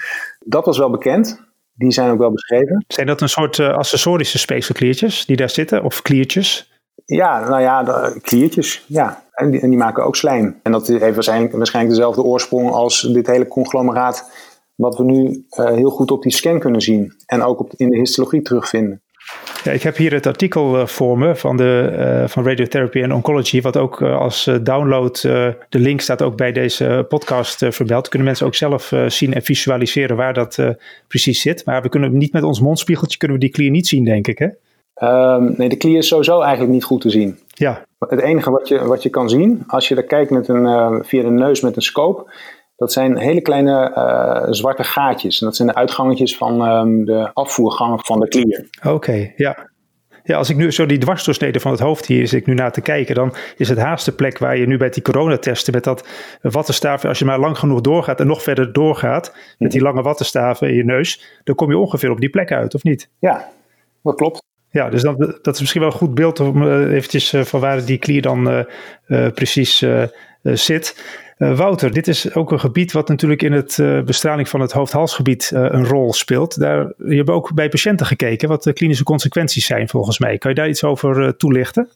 Dat 0.44 0.64
was 0.64 0.78
wel 0.78 0.90
bekend. 0.90 1.40
Die 1.74 1.92
zijn 1.92 2.10
ook 2.10 2.18
wel 2.18 2.30
beschreven. 2.30 2.84
Zijn 2.88 3.06
dat 3.06 3.20
een 3.20 3.28
soort 3.28 3.58
uh, 3.58 3.74
accessorische 3.74 4.38
speekselkliertjes 4.38 5.26
die 5.26 5.36
daar 5.36 5.50
zitten, 5.50 5.84
of 5.84 6.02
kliertjes? 6.02 6.72
Ja, 7.04 7.48
nou 7.48 7.60
ja, 7.60 7.82
de, 7.82 8.18
kliertjes, 8.22 8.84
ja. 8.86 9.22
En 9.32 9.50
die, 9.50 9.60
en 9.60 9.68
die, 9.68 9.78
maken 9.78 10.04
ook 10.04 10.16
slijm. 10.16 10.60
En 10.62 10.72
dat 10.72 10.86
heeft 10.86 11.14
waarschijnlijk, 11.14 11.52
waarschijnlijk 11.52 11.94
dezelfde 11.94 12.22
oorsprong 12.22 12.70
als 12.70 13.00
dit 13.00 13.26
hele 13.26 13.48
conglomeraat... 13.48 14.30
wat 14.74 14.96
we 14.96 15.04
nu 15.04 15.46
uh, 15.50 15.66
heel 15.66 15.90
goed 15.90 16.10
op 16.10 16.22
die 16.22 16.32
scan 16.32 16.58
kunnen 16.58 16.80
zien. 16.80 17.12
En 17.26 17.42
ook 17.42 17.60
op, 17.60 17.72
in 17.76 17.90
de 17.90 17.98
histologie 17.98 18.42
terugvinden. 18.42 19.02
Ja, 19.64 19.72
ik 19.72 19.82
heb 19.82 19.96
hier 19.96 20.12
het 20.12 20.26
artikel 20.26 20.78
uh, 20.78 20.86
voor 20.86 21.18
me 21.18 21.36
van, 21.36 21.56
de, 21.56 21.94
uh, 22.22 22.28
van 22.28 22.44
Radiotherapy 22.44 23.00
en 23.00 23.12
Oncology, 23.12 23.60
wat 23.60 23.76
ook 23.76 24.00
uh, 24.00 24.18
als 24.18 24.50
download, 24.62 25.20
de 25.22 25.78
link 25.78 26.00
staat 26.00 26.22
ook 26.22 26.36
bij 26.36 26.52
deze 26.52 27.06
podcast 27.08 27.66
vermeld. 27.68 28.08
Kunnen 28.08 28.28
mensen 28.28 28.46
ook 28.46 28.54
zelf 28.54 28.92
zien 29.06 29.34
en 29.34 29.42
visualiseren 29.42 30.16
waar 30.16 30.34
dat 30.34 30.58
precies 31.08 31.40
zit. 31.40 31.64
Maar 31.64 31.82
we 31.82 31.88
kunnen 31.88 32.18
niet 32.18 32.32
met 32.32 32.42
ons 32.42 32.60
mondspiegeltje 32.60 33.18
kunnen 33.18 33.36
we 33.36 33.42
die 33.42 33.52
klier 33.52 33.70
niet 33.70 33.86
zien, 33.86 34.04
denk 34.04 34.26
ik, 34.26 34.38
hè? 34.38 34.48
Um, 35.34 35.54
nee, 35.56 35.68
de 35.68 35.76
klier 35.76 35.98
is 35.98 36.08
sowieso 36.08 36.40
eigenlijk 36.40 36.72
niet 36.72 36.84
goed 36.84 37.00
te 37.00 37.10
zien. 37.10 37.38
Ja. 37.46 37.84
Het 37.98 38.20
enige 38.20 38.50
wat 38.50 38.68
je, 38.68 38.84
wat 38.84 39.02
je 39.02 39.10
kan 39.10 39.28
zien, 39.28 39.64
als 39.66 39.88
je 39.88 39.94
er 39.94 40.04
kijkt 40.04 40.30
met 40.30 40.48
een, 40.48 41.04
via 41.04 41.22
de 41.22 41.30
neus 41.30 41.60
met 41.60 41.76
een 41.76 41.82
scope, 41.82 42.30
dat 42.76 42.92
zijn 42.92 43.18
hele 43.18 43.40
kleine 43.40 43.92
uh, 43.96 44.52
zwarte 44.52 44.84
gaatjes. 44.84 45.40
En 45.40 45.46
dat 45.46 45.56
zijn 45.56 45.68
de 45.68 45.74
uitgangetjes 45.74 46.36
van 46.36 46.68
um, 46.68 47.04
de 47.04 47.30
afvoergangen 47.32 48.04
van 48.04 48.20
de 48.20 48.28
klier. 48.28 48.68
Oké, 48.78 48.88
okay, 48.88 49.32
ja. 49.36 49.72
Ja, 50.26 50.36
als 50.36 50.50
ik 50.50 50.56
nu 50.56 50.72
zo 50.72 50.86
die 50.86 50.98
dwarsdoorsnede 50.98 51.60
van 51.60 51.70
het 51.70 51.80
hoofd 51.80 52.06
hier 52.06 52.28
zit 52.28 52.40
ik 52.40 52.46
nu 52.46 52.54
naar 52.54 52.72
te 52.72 52.80
kijken, 52.80 53.14
dan 53.14 53.34
is 53.56 53.68
het 53.68 53.78
haast 53.78 54.04
de 54.04 54.12
plek 54.12 54.38
waar 54.38 54.56
je 54.56 54.66
nu 54.66 54.76
bij 54.76 54.90
die 54.90 55.02
coronatesten 55.02 55.72
met 55.72 55.84
dat 55.84 56.08
wattenstaven, 56.42 57.08
als 57.08 57.18
je 57.18 57.24
maar 57.24 57.38
lang 57.38 57.58
genoeg 57.58 57.80
doorgaat 57.80 58.20
en 58.20 58.26
nog 58.26 58.42
verder 58.42 58.72
doorgaat 58.72 59.36
met 59.58 59.72
die 59.72 59.80
lange 59.80 60.02
wattenstaven 60.02 60.68
in 60.68 60.74
je 60.74 60.84
neus, 60.84 61.40
dan 61.44 61.54
kom 61.54 61.70
je 61.70 61.78
ongeveer 61.78 62.10
op 62.10 62.20
die 62.20 62.28
plek 62.28 62.52
uit, 62.52 62.74
of 62.74 62.82
niet? 62.82 63.08
Ja, 63.18 63.48
dat 64.02 64.14
klopt. 64.14 64.42
Ja, 64.70 64.88
dus 64.90 65.02
dat, 65.02 65.18
dat 65.42 65.54
is 65.54 65.60
misschien 65.60 65.80
wel 65.80 65.90
een 65.90 65.96
goed 65.96 66.14
beeld 66.14 66.40
om 66.40 66.62
uh, 66.62 66.94
eventjes 66.94 67.32
uh, 67.32 67.42
van 67.42 67.60
waar 67.60 67.84
die 67.84 67.98
klier 67.98 68.22
dan 68.22 68.64
uh, 69.06 69.28
precies 69.28 69.84
zit. 70.42 71.02
Uh, 71.38 71.56
Wouter, 71.56 71.92
dit 71.92 72.08
is 72.08 72.34
ook 72.34 72.52
een 72.52 72.60
gebied 72.60 72.92
wat 72.92 73.08
natuurlijk 73.08 73.42
in 73.42 73.52
het 73.52 73.78
uh, 73.78 74.02
bestraling 74.02 74.48
van 74.48 74.60
het 74.60 74.72
hoofd-halsgebied 74.72 75.50
uh, 75.54 75.66
een 75.68 75.86
rol 75.86 76.12
speelt. 76.12 76.58
Daar, 76.58 76.92
je 77.06 77.16
hebt 77.16 77.30
ook 77.30 77.54
bij 77.54 77.68
patiënten 77.68 78.06
gekeken 78.06 78.48
wat 78.48 78.62
de 78.62 78.72
klinische 78.72 79.04
consequenties 79.04 79.66
zijn 79.66 79.88
volgens 79.88 80.18
mij. 80.18 80.38
Kan 80.38 80.50
je 80.50 80.56
daar 80.56 80.68
iets 80.68 80.84
over 80.84 81.36
toelichten? 81.36 81.88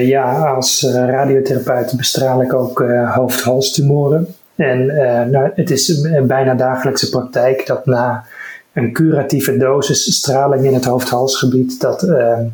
ja, 0.00 0.54
als 0.54 0.86
radiotherapeut 0.92 1.96
bestraal 1.96 2.42
ik 2.42 2.54
ook 2.54 2.84
hoofd-halstumoren. 3.14 4.26
En 4.54 4.86
nou, 5.30 5.50
het 5.54 5.70
is 5.70 5.88
een 5.88 6.26
bijna 6.26 6.54
dagelijkse 6.54 7.08
praktijk 7.08 7.66
dat 7.66 7.86
na 7.86 8.24
een 8.72 8.92
curatieve 8.92 9.56
dosis 9.56 10.16
straling 10.16 10.64
in 10.64 10.74
het 10.74 10.84
hoofd-halsgebied 10.84 11.80
dat 11.80 12.02
er, 12.02 12.50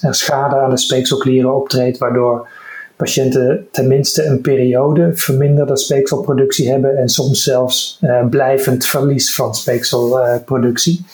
er 0.00 0.14
schade 0.14 0.56
aan 0.56 0.70
de 0.70 0.78
speekselklieren 0.78 1.56
optreedt, 1.56 1.98
waardoor 1.98 2.48
patiënten 2.96 3.66
tenminste 3.70 4.24
een 4.24 4.40
periode 4.40 5.10
verminderde 5.14 5.76
speekselproductie 5.76 6.70
hebben 6.70 6.96
en 6.96 7.08
soms 7.08 7.42
zelfs 7.42 7.98
uh, 8.02 8.26
blijvend 8.28 8.86
verlies 8.86 9.34
van 9.34 9.54
speekselproductie. 9.54 11.04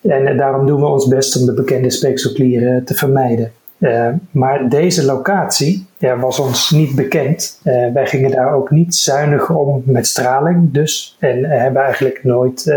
En 0.00 0.36
daarom 0.36 0.66
doen 0.66 0.80
we 0.80 0.86
ons 0.86 1.08
best 1.08 1.40
om 1.40 1.46
de 1.46 1.52
bekende 1.52 1.90
speekselklieren 1.90 2.84
te 2.84 2.94
vermijden. 2.94 3.52
Uh, 3.78 4.08
maar 4.30 4.68
deze 4.68 5.04
locatie 5.04 5.86
was 6.20 6.38
ons 6.38 6.70
niet 6.70 6.94
bekend. 6.94 7.60
wij 7.92 8.06
gingen 8.06 8.30
daar 8.30 8.54
ook 8.54 8.70
niet 8.70 8.94
zuinig 8.94 9.50
om 9.50 9.82
met 9.84 10.06
straling, 10.06 10.72
dus. 10.72 11.16
En 11.18 11.44
hebben 11.44 11.82
eigenlijk 11.82 12.24
nooit 12.24 12.74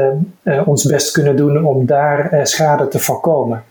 ons 0.66 0.86
best 0.86 1.12
kunnen 1.12 1.36
doen 1.36 1.66
om 1.66 1.86
daar 1.86 2.40
schade 2.44 2.88
te 2.88 3.00
voorkomen. 3.00 3.64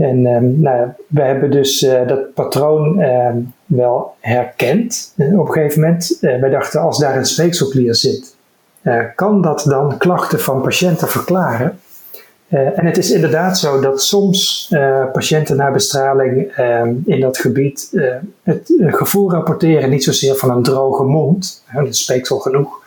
En 0.00 0.26
um, 0.26 0.60
nou, 0.60 0.88
we 1.06 1.20
hebben 1.20 1.50
dus 1.50 1.82
uh, 1.82 2.06
dat 2.06 2.34
patroon 2.34 3.00
um, 3.00 3.54
wel 3.66 4.14
herkend 4.20 5.14
uh, 5.16 5.40
op 5.40 5.46
een 5.46 5.52
gegeven 5.52 5.80
moment. 5.80 6.18
Uh, 6.20 6.40
wij 6.40 6.50
dachten, 6.50 6.80
als 6.80 6.98
daar 6.98 7.16
een 7.16 7.24
speekselklier 7.24 7.94
zit, 7.94 8.36
kan 9.14 9.42
dat 9.42 9.64
dan 9.68 9.98
klachten 9.98 10.40
van 10.40 10.62
patiënten 10.62 11.08
verklaren? 11.08 11.78
en 12.48 12.86
het 12.86 12.98
is 12.98 13.10
inderdaad 13.10 13.58
zo 13.58 13.80
dat 13.80 14.02
soms 14.02 14.72
patiënten 15.12 15.56
na 15.56 15.70
bestraling 15.70 16.58
um, 16.58 17.02
in 17.06 17.20
dat 17.20 17.38
gebied 17.38 17.90
het 18.42 18.72
gevoel 18.78 19.30
rapporteren, 19.30 19.90
niet 19.90 20.04
zozeer 20.04 20.34
van 20.34 20.50
een 20.50 20.62
droge 20.62 21.04
mond, 21.04 21.64
dat 21.74 21.88
is 21.88 22.02
speeksel 22.02 22.38
genoeg, 22.38 22.82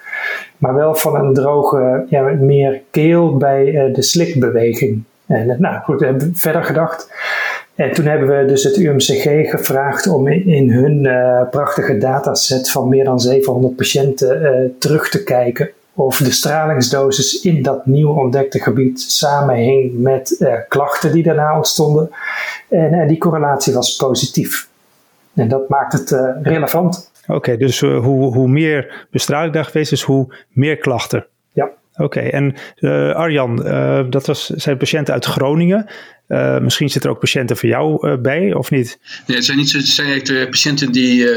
maar 0.58 0.74
wel 0.74 0.96
van 0.96 1.16
een 1.16 1.34
droge, 1.34 2.06
ja, 2.10 2.22
meer 2.22 2.82
keel 2.92 3.38
bij 3.38 3.92
de 3.94 4.02
slikbeweging. 4.02 5.04
En 5.34 5.50
eh, 5.50 5.58
nou 5.60 5.84
goed, 5.84 6.00
we 6.00 6.06
hebben 6.06 6.32
verder 6.36 6.64
gedacht. 6.64 7.12
En 7.76 7.94
toen 7.94 8.06
hebben 8.06 8.38
we 8.38 8.46
dus 8.46 8.64
het 8.64 8.78
UMCG 8.78 9.50
gevraagd 9.50 10.08
om 10.08 10.28
in 10.28 10.70
hun 10.72 11.04
uh, 11.04 11.42
prachtige 11.50 11.98
dataset 11.98 12.72
van 12.72 12.90
meer 12.90 13.04
dan 13.04 13.20
700 13.20 13.76
patiënten 13.76 14.42
uh, 14.42 14.70
terug 14.80 15.10
te 15.10 15.24
kijken 15.24 15.70
of 15.94 16.18
de 16.18 16.32
stralingsdosis 16.32 17.42
in 17.42 17.62
dat 17.62 17.86
nieuw 17.86 18.10
ontdekte 18.10 18.60
gebied 18.60 19.02
samenhing 19.02 20.02
met 20.02 20.54
klachten 20.68 21.12
die 21.12 21.24
daarna 21.24 21.56
ontstonden. 21.56 22.10
En 22.70 23.08
die 23.08 23.18
correlatie 23.18 23.74
was 23.74 23.96
positief. 23.96 24.68
En 25.34 25.48
dat 25.48 25.70
maakt 25.70 25.94
het 25.94 26.10
relevant. 26.42 27.12
Oké, 27.28 27.58
dus 27.58 27.80
hoe, 27.80 28.34
hoe 28.34 28.48
meer 28.48 29.08
bestraling 29.12 29.54
daar 29.54 29.66
geweest 29.66 29.92
is, 29.92 30.02
hoe 30.02 30.36
meer 30.50 30.78
klachten. 30.78 31.26
Oké, 31.96 32.20
en 32.20 32.56
uh, 32.80 33.12
Arjan, 33.16 33.68
uh, 33.68 34.04
dat 34.10 34.26
was, 34.26 34.46
zijn 34.46 34.78
patiënten 34.78 35.14
uit 35.14 35.26
Groningen. 35.26 35.90
Uh, 36.28 36.60
misschien 36.60 36.90
zitten 36.90 37.10
er 37.10 37.16
ook 37.16 37.22
patiënten 37.22 37.58
voor 37.58 37.70
jou 37.70 38.18
bij, 38.18 38.54
of 38.54 38.72
niet? 38.72 39.00
Nee, 39.28 39.38
het 39.38 39.46
zijn 39.46 39.58
niet 39.58 39.72
het 39.72 39.88
zijn 39.88 40.08
eigenlijk 40.08 40.50
patiënten 40.50 40.92
die 40.92 41.28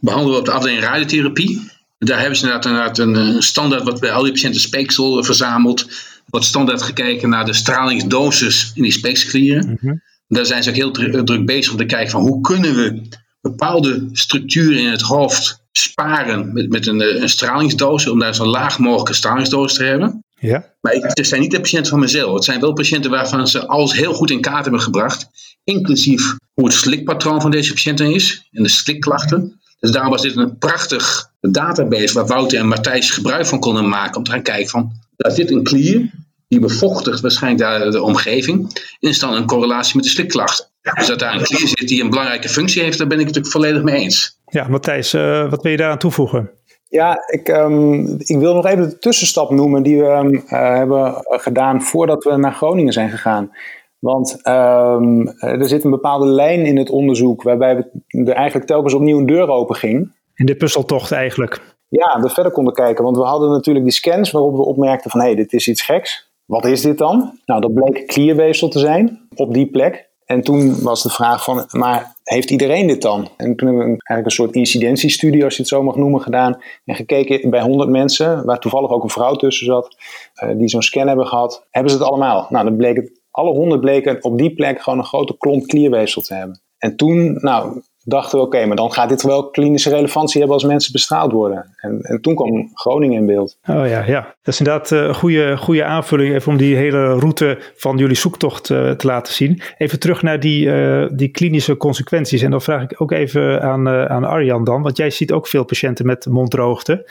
behandelen 0.00 0.38
op 0.38 0.44
de 0.44 0.50
afdeling 0.50 0.80
radiotherapie. 0.80 1.70
Daar 1.98 2.18
hebben 2.18 2.36
ze 2.36 2.44
inderdaad, 2.44 2.66
inderdaad 2.70 2.98
een, 2.98 3.14
een, 3.14 3.42
standaard 3.42 3.82
wat 3.82 4.00
bij 4.00 4.12
al 4.12 4.22
die 4.22 4.32
patiënten 4.32 4.60
speeksel 4.60 5.24
verzameld. 5.24 5.88
Wordt 6.26 6.46
standaard 6.46 6.82
gekeken 6.82 7.28
naar 7.28 7.44
de 7.44 7.52
stralingsdosis 7.52 8.72
in 8.74 8.82
die 8.82 8.92
speekselklieren. 8.92 9.66
Mm 9.68 9.78
-hmm. 9.80 10.02
Daar 10.28 10.46
zijn 10.46 10.62
ze 10.62 10.70
ook 10.70 10.76
heel 10.76 11.24
druk 11.24 11.46
bezig 11.46 11.72
om 11.72 11.78
te 11.78 11.84
kijken 11.84 12.10
van 12.10 12.20
hoe 12.20 12.40
kunnen 12.40 12.74
we 12.74 13.02
bepaalde 13.40 14.08
structuren 14.12 14.78
in 14.78 14.90
het 14.90 15.02
hoofd 15.02 15.63
sparen 15.78 16.52
met, 16.52 16.68
met 16.68 16.86
een, 16.86 17.00
eh, 17.00 17.20
een 17.20 17.28
stralingsdosis, 17.28 18.10
om 18.10 18.18
daar 18.18 18.34
zo 18.34 18.46
laag 18.46 18.78
mogelijke 18.78 19.14
stralingsdosis 19.14 19.78
te 19.78 19.84
hebben. 19.84 20.24
Ja. 20.38 20.64
Maar 20.80 20.92
het 20.92 21.26
zijn 21.26 21.40
niet 21.40 21.50
de 21.50 21.60
patiënten 21.60 21.90
van 21.90 22.00
mezelf. 22.00 22.34
Het 22.34 22.44
zijn 22.44 22.60
wel 22.60 22.72
patiënten 22.72 23.10
waarvan 23.10 23.48
ze 23.48 23.66
alles 23.66 23.92
heel 23.92 24.12
goed 24.12 24.30
in 24.30 24.40
kaart 24.40 24.62
hebben 24.62 24.80
gebracht. 24.80 25.28
Inclusief 25.64 26.36
hoe 26.54 26.64
het 26.64 26.74
slikpatroon 26.74 27.40
van 27.40 27.50
deze 27.50 27.72
patiënten 27.72 28.14
is 28.14 28.48
en 28.52 28.62
de 28.62 28.68
slikklachten. 28.68 29.60
Dus 29.80 29.90
daarom 29.90 30.10
was 30.10 30.22
dit 30.22 30.36
een 30.36 30.58
prachtig 30.58 31.30
database 31.40 32.14
waar 32.14 32.26
Wouter 32.26 32.58
en 32.58 32.68
Matthijs 32.68 33.10
gebruik 33.10 33.46
van 33.46 33.60
konden 33.60 33.88
maken. 33.88 34.16
Om 34.16 34.24
te 34.24 34.30
gaan 34.30 34.42
kijken 34.42 34.70
van, 34.70 34.92
daar 35.16 35.32
zit 35.32 35.50
een 35.50 35.62
klier 35.62 36.10
die 36.48 36.60
bevochtigt 36.60 37.20
waarschijnlijk 37.20 37.62
daar 37.62 37.90
de 37.90 38.02
omgeving. 38.02 38.82
En 39.00 39.08
is 39.08 39.18
dan 39.18 39.34
een 39.34 39.46
correlatie 39.46 39.96
met 39.96 40.04
de 40.04 40.10
slikklachten. 40.10 40.66
Dus 40.92 41.06
dat 41.06 41.18
daar 41.18 41.34
een 41.34 41.42
klier 41.42 41.68
zit 41.68 41.88
die 41.88 42.02
een 42.02 42.10
belangrijke 42.10 42.48
functie 42.48 42.82
heeft, 42.82 42.98
daar 42.98 43.06
ben 43.06 43.18
ik 43.18 43.26
het 43.26 43.34
natuurlijk 43.34 43.64
volledig 43.64 43.92
mee 43.92 44.02
eens. 44.02 44.38
Ja, 44.46 44.68
Matthijs, 44.68 45.14
uh, 45.14 45.50
wat 45.50 45.62
wil 45.62 45.70
je 45.70 45.78
daaraan 45.78 45.98
toevoegen? 45.98 46.50
Ja, 46.88 47.18
ik, 47.26 47.48
um, 47.48 48.16
ik 48.18 48.38
wil 48.38 48.54
nog 48.54 48.66
even 48.66 48.88
de 48.88 48.98
tussenstap 48.98 49.50
noemen 49.50 49.82
die 49.82 50.00
we 50.00 50.06
um, 50.06 50.34
uh, 50.34 50.42
hebben 50.48 51.14
gedaan 51.24 51.82
voordat 51.82 52.24
we 52.24 52.36
naar 52.36 52.52
Groningen 52.52 52.92
zijn 52.92 53.10
gegaan. 53.10 53.50
Want 53.98 54.38
um, 54.48 55.28
er 55.38 55.68
zit 55.68 55.84
een 55.84 55.90
bepaalde 55.90 56.26
lijn 56.26 56.66
in 56.66 56.76
het 56.76 56.90
onderzoek 56.90 57.42
waarbij 57.42 57.76
we 57.76 58.24
er 58.24 58.34
eigenlijk 58.34 58.66
telkens 58.66 58.94
opnieuw 58.94 59.18
een 59.18 59.26
deur 59.26 59.48
open 59.48 59.76
ging. 59.76 60.12
In 60.34 60.46
de 60.46 60.56
puzzeltocht 60.56 61.12
eigenlijk. 61.12 61.60
Ja, 61.88 62.20
we 62.20 62.28
verder 62.28 62.52
konden 62.52 62.74
kijken. 62.74 63.04
Want 63.04 63.16
we 63.16 63.22
hadden 63.22 63.50
natuurlijk 63.50 63.84
die 63.84 63.94
scans 63.94 64.30
waarop 64.30 64.56
we 64.56 64.64
opmerkten 64.64 65.10
van 65.10 65.20
hé, 65.20 65.26
hey, 65.26 65.34
dit 65.34 65.52
is 65.52 65.68
iets 65.68 65.82
geks. 65.82 66.32
Wat 66.44 66.64
is 66.64 66.80
dit 66.80 66.98
dan? 66.98 67.38
Nou, 67.46 67.60
dat 67.60 67.74
bleek 67.74 68.06
klierweefsel 68.06 68.68
te 68.68 68.78
zijn 68.78 69.28
op 69.34 69.54
die 69.54 69.70
plek. 69.70 70.12
En 70.26 70.42
toen 70.42 70.82
was 70.82 71.02
de 71.02 71.10
vraag 71.10 71.44
van, 71.44 71.66
maar 71.70 72.14
heeft 72.22 72.50
iedereen 72.50 72.86
dit 72.86 73.02
dan? 73.02 73.28
En 73.36 73.56
toen 73.56 73.68
hebben 73.68 73.84
we 73.84 73.88
eigenlijk 73.88 74.24
een 74.24 74.30
soort 74.30 74.54
incidentiestudie, 74.54 75.44
als 75.44 75.54
je 75.54 75.60
het 75.60 75.70
zo 75.70 75.82
mag 75.82 75.96
noemen, 75.96 76.20
gedaan. 76.20 76.62
En 76.84 76.94
gekeken 76.94 77.50
bij 77.50 77.60
100 77.60 77.90
mensen, 77.90 78.44
waar 78.44 78.58
toevallig 78.58 78.90
ook 78.90 79.02
een 79.02 79.10
vrouw 79.10 79.34
tussen 79.34 79.66
zat, 79.66 79.96
uh, 80.42 80.50
die 80.56 80.68
zo'n 80.68 80.82
scan 80.82 81.06
hebben 81.06 81.26
gehad. 81.26 81.66
Hebben 81.70 81.92
ze 81.92 81.98
het 81.98 82.06
allemaal? 82.06 82.46
Nou, 82.50 82.64
dan 82.64 82.76
bleek 82.76 82.96
het, 82.96 83.20
alle 83.30 83.50
100 83.50 83.80
bleken 83.80 84.24
op 84.24 84.38
die 84.38 84.54
plek 84.54 84.82
gewoon 84.82 84.98
een 84.98 85.04
grote 85.04 85.36
klont 85.38 85.66
klierweefsel 85.66 86.22
te 86.22 86.34
hebben. 86.34 86.60
En 86.78 86.96
toen, 86.96 87.38
nou, 87.40 87.82
dachten 88.04 88.38
we, 88.38 88.44
oké, 88.44 88.66
maar 88.66 88.76
dan 88.76 88.92
gaat 88.92 89.08
dit 89.08 89.22
wel 89.22 89.50
klinische 89.50 89.90
relevantie 89.90 90.38
hebben 90.38 90.56
als 90.56 90.66
mensen 90.66 90.92
bestraald 90.92 91.32
worden. 91.32 91.74
En, 91.76 92.00
en 92.00 92.20
toen 92.20 92.34
kwam 92.34 92.70
Groningen 92.74 93.18
in 93.18 93.26
beeld. 93.26 93.56
Oh 93.66 93.88
ja, 93.88 94.04
ja. 94.06 94.34
Dat 94.42 94.54
is 94.54 94.58
inderdaad 94.58 94.90
een 94.90 95.08
uh, 95.08 95.14
goede, 95.14 95.56
goede 95.56 95.84
aanvulling 95.84 96.34
even 96.34 96.52
om 96.52 96.58
die 96.58 96.76
hele 96.76 97.12
route 97.12 97.58
van 97.76 97.96
jullie 97.96 98.16
zoektocht 98.16 98.70
uh, 98.70 98.90
te 98.90 99.06
laten 99.06 99.34
zien. 99.34 99.60
Even 99.78 99.98
terug 99.98 100.22
naar 100.22 100.40
die, 100.40 100.66
uh, 100.66 101.06
die 101.12 101.28
klinische 101.28 101.76
consequenties. 101.76 102.42
En 102.42 102.50
dan 102.50 102.62
vraag 102.62 102.82
ik 102.82 103.00
ook 103.00 103.12
even 103.12 103.62
aan, 103.62 103.88
aan 103.88 104.24
Arjan 104.24 104.64
dan, 104.64 104.82
want 104.82 104.96
jij 104.96 105.10
ziet 105.10 105.32
ook 105.32 105.46
veel 105.46 105.64
patiënten 105.64 106.06
met 106.06 106.26
monddroogte. 106.26 107.10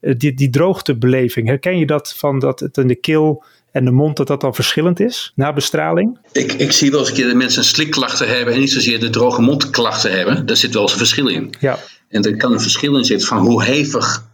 die, 0.00 0.34
die 0.34 0.50
droogtebeleving, 0.50 1.46
herken 1.46 1.78
je 1.78 1.86
dat 1.86 2.14
van 2.16 2.38
dat 2.38 2.60
het 2.60 2.76
in 2.76 2.86
de 2.86 2.94
keel 2.94 3.44
en 3.76 3.84
de 3.84 3.90
mond, 3.90 4.16
dat 4.16 4.26
dat 4.26 4.40
dan 4.40 4.54
verschillend 4.54 5.00
is 5.00 5.32
na 5.34 5.52
bestraling? 5.52 6.18
Ik, 6.32 6.52
ik 6.52 6.72
zie 6.72 6.90
wel 6.90 7.00
eens 7.00 7.08
een 7.08 7.14
keer 7.14 7.26
dat 7.26 7.34
mensen 7.34 7.64
slikklachten 7.64 8.28
hebben 8.28 8.54
en 8.54 8.60
niet 8.60 8.72
zozeer 8.72 9.00
de 9.00 9.10
droge 9.10 9.42
mondklachten 9.42 10.10
hebben. 10.10 10.46
Daar 10.46 10.56
zit 10.56 10.72
wel 10.72 10.82
eens 10.82 10.92
een 10.92 10.98
verschil 10.98 11.28
in. 11.28 11.54
Ja. 11.60 11.78
En 12.08 12.22
er 12.22 12.36
kan 12.36 12.52
een 12.52 12.60
verschil 12.60 12.96
in 12.96 13.04
zitten 13.04 13.28
van 13.28 13.38
hoe 13.38 13.64
hevig 13.64 14.24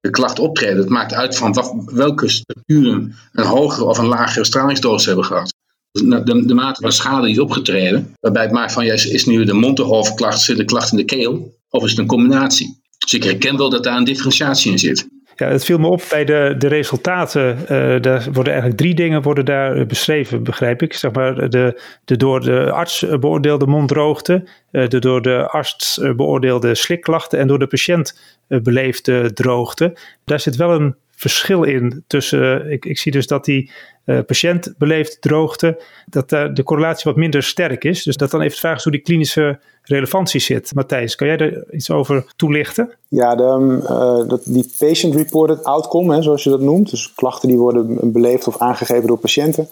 de 0.00 0.10
klacht 0.10 0.38
optreden. 0.38 0.76
Het 0.76 0.88
maakt 0.88 1.12
uit 1.12 1.36
van 1.36 1.52
wat, 1.52 1.74
welke 1.86 2.28
structuren 2.28 3.14
een 3.32 3.44
hogere 3.44 3.84
of 3.84 3.98
een 3.98 4.06
lagere 4.06 4.44
stralingsdosis 4.44 5.06
hebben 5.06 5.24
gehad. 5.24 5.54
Dus 5.92 6.02
de, 6.02 6.44
de, 6.46 6.54
mate 6.54 6.82
van 6.82 6.92
schade 6.92 7.22
die 7.22 7.34
is 7.34 7.40
opgetreden, 7.40 8.14
waarbij 8.20 8.42
het 8.42 8.52
maakt 8.52 8.72
van 8.72 8.84
ja, 8.84 8.92
is, 8.92 9.26
nu 9.26 9.44
de 9.44 9.52
mond 9.52 9.80
of 9.80 10.14
klacht, 10.14 10.40
zit 10.40 10.56
de 10.56 10.64
klacht 10.64 10.90
in 10.90 10.96
de 10.96 11.04
keel, 11.04 11.54
of 11.68 11.84
is 11.84 11.90
het 11.90 11.98
een 11.98 12.06
combinatie? 12.06 12.80
Dus 12.98 13.14
ik 13.14 13.24
herken 13.24 13.56
wel 13.56 13.70
dat 13.70 13.84
daar 13.84 13.96
een 13.96 14.04
differentiatie 14.04 14.72
in 14.72 14.78
zit. 14.78 15.08
Ja, 15.40 15.48
het 15.48 15.64
viel 15.64 15.78
me 15.78 15.88
op 15.88 16.02
bij 16.10 16.24
de, 16.24 16.54
de 16.58 16.68
resultaten. 16.68 17.58
Uh, 17.62 18.00
daar 18.00 18.24
worden 18.32 18.52
eigenlijk 18.52 18.76
drie 18.76 18.94
dingen 18.94 19.22
worden 19.22 19.44
daar 19.44 19.86
beschreven, 19.86 20.42
begrijp 20.42 20.82
ik. 20.82 20.92
Zeg 20.92 21.12
maar 21.12 21.50
de, 21.50 21.80
de 22.04 22.16
door 22.16 22.40
de 22.40 22.70
arts 22.70 23.06
beoordeelde 23.20 23.66
monddroogte, 23.66 24.48
uh, 24.72 24.88
de 24.88 24.98
door 24.98 25.22
de 25.22 25.48
arts 25.48 26.00
beoordeelde 26.16 26.74
slikklachten 26.74 27.38
en 27.38 27.46
door 27.46 27.58
de 27.58 27.66
patiënt 27.66 28.20
beleefde 28.48 29.32
droogte. 29.32 29.96
Daar 30.24 30.40
zit 30.40 30.56
wel 30.56 30.72
een 30.74 30.94
verschil 31.20 31.62
in 31.62 32.04
tussen. 32.06 32.70
Ik, 32.70 32.84
ik 32.84 32.98
zie 32.98 33.12
dus 33.12 33.26
dat 33.26 33.44
die 33.44 33.70
uh, 34.06 34.18
patiënt 34.26 34.74
beleeft 34.78 35.20
droogte, 35.20 35.82
dat 36.06 36.28
de 36.28 36.62
correlatie 36.64 37.04
wat 37.04 37.16
minder 37.16 37.42
sterk 37.42 37.84
is. 37.84 38.02
Dus 38.02 38.16
dat 38.16 38.30
dan 38.30 38.40
even 38.40 38.52
de 38.52 38.60
vraag 38.60 38.76
is 38.76 38.82
hoe 38.82 38.92
die 38.92 39.00
klinische 39.00 39.60
relevantie 39.82 40.40
zit. 40.40 40.74
Matthijs, 40.74 41.14
kan 41.14 41.26
jij 41.26 41.36
er 41.36 41.74
iets 41.74 41.90
over 41.90 42.32
toelichten? 42.36 42.90
Ja, 43.08 43.34
de, 43.34 43.78
uh, 43.82 44.28
dat, 44.28 44.42
die 44.44 44.72
patient-reported 44.78 45.64
outcome, 45.64 46.14
hè, 46.14 46.22
zoals 46.22 46.44
je 46.44 46.50
dat 46.50 46.60
noemt, 46.60 46.90
dus 46.90 47.14
klachten 47.14 47.48
die 47.48 47.58
worden 47.58 48.12
beleefd 48.12 48.46
of 48.46 48.58
aangegeven 48.58 49.06
door 49.06 49.18
patiënten, 49.18 49.68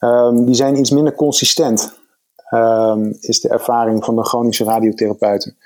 um, 0.00 0.44
die 0.44 0.54
zijn 0.54 0.78
iets 0.78 0.90
minder 0.90 1.14
consistent, 1.14 1.98
um, 2.50 3.16
is 3.20 3.40
de 3.40 3.48
ervaring 3.48 4.04
van 4.04 4.16
de 4.16 4.24
chronische 4.24 4.64
radiotherapeuten. 4.64 5.56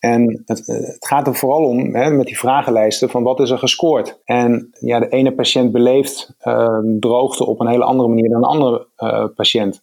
En 0.00 0.42
het, 0.46 0.66
het, 0.66 1.06
gaat 1.06 1.26
er 1.26 1.34
vooral 1.34 1.64
om, 1.64 1.94
hè, 1.94 2.10
met 2.10 2.26
die 2.26 2.38
vragenlijsten, 2.38 3.10
van 3.10 3.22
wat 3.22 3.40
is 3.40 3.50
er 3.50 3.58
gescoord? 3.58 4.20
En 4.24 4.70
ja, 4.80 5.00
de 5.00 5.08
ene 5.08 5.34
patiënt 5.34 5.72
beleeft 5.72 6.34
uh, 6.42 6.78
droogte 7.00 7.46
op 7.46 7.60
een 7.60 7.68
hele 7.68 7.84
andere 7.84 8.08
manier 8.08 8.28
dan 8.28 8.36
een 8.36 8.48
andere 8.48 8.86
uh, 8.98 9.24
patiënt. 9.34 9.82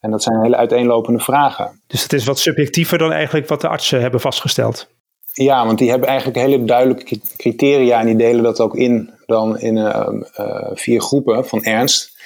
En 0.00 0.10
dat 0.10 0.22
zijn 0.22 0.42
hele 0.42 0.56
uiteenlopende 0.56 1.20
vragen. 1.20 1.80
Dus 1.86 2.02
het 2.02 2.12
is 2.12 2.24
wat 2.24 2.38
subjectiever 2.38 2.98
dan 2.98 3.12
eigenlijk 3.12 3.48
wat 3.48 3.60
de 3.60 3.68
artsen 3.68 4.00
hebben 4.00 4.20
vastgesteld? 4.20 4.88
Ja, 5.32 5.66
want 5.66 5.78
die 5.78 5.90
hebben 5.90 6.08
eigenlijk 6.08 6.38
hele 6.38 6.64
duidelijke 6.64 7.20
criteria 7.36 8.00
en 8.00 8.06
die 8.06 8.16
delen 8.16 8.42
dat 8.42 8.60
ook 8.60 8.76
in 8.76 9.10
dan 9.26 9.58
in 9.58 9.76
uh, 9.76 10.08
vier 10.72 11.00
groepen 11.00 11.46
van 11.46 11.62
ernst. 11.62 12.18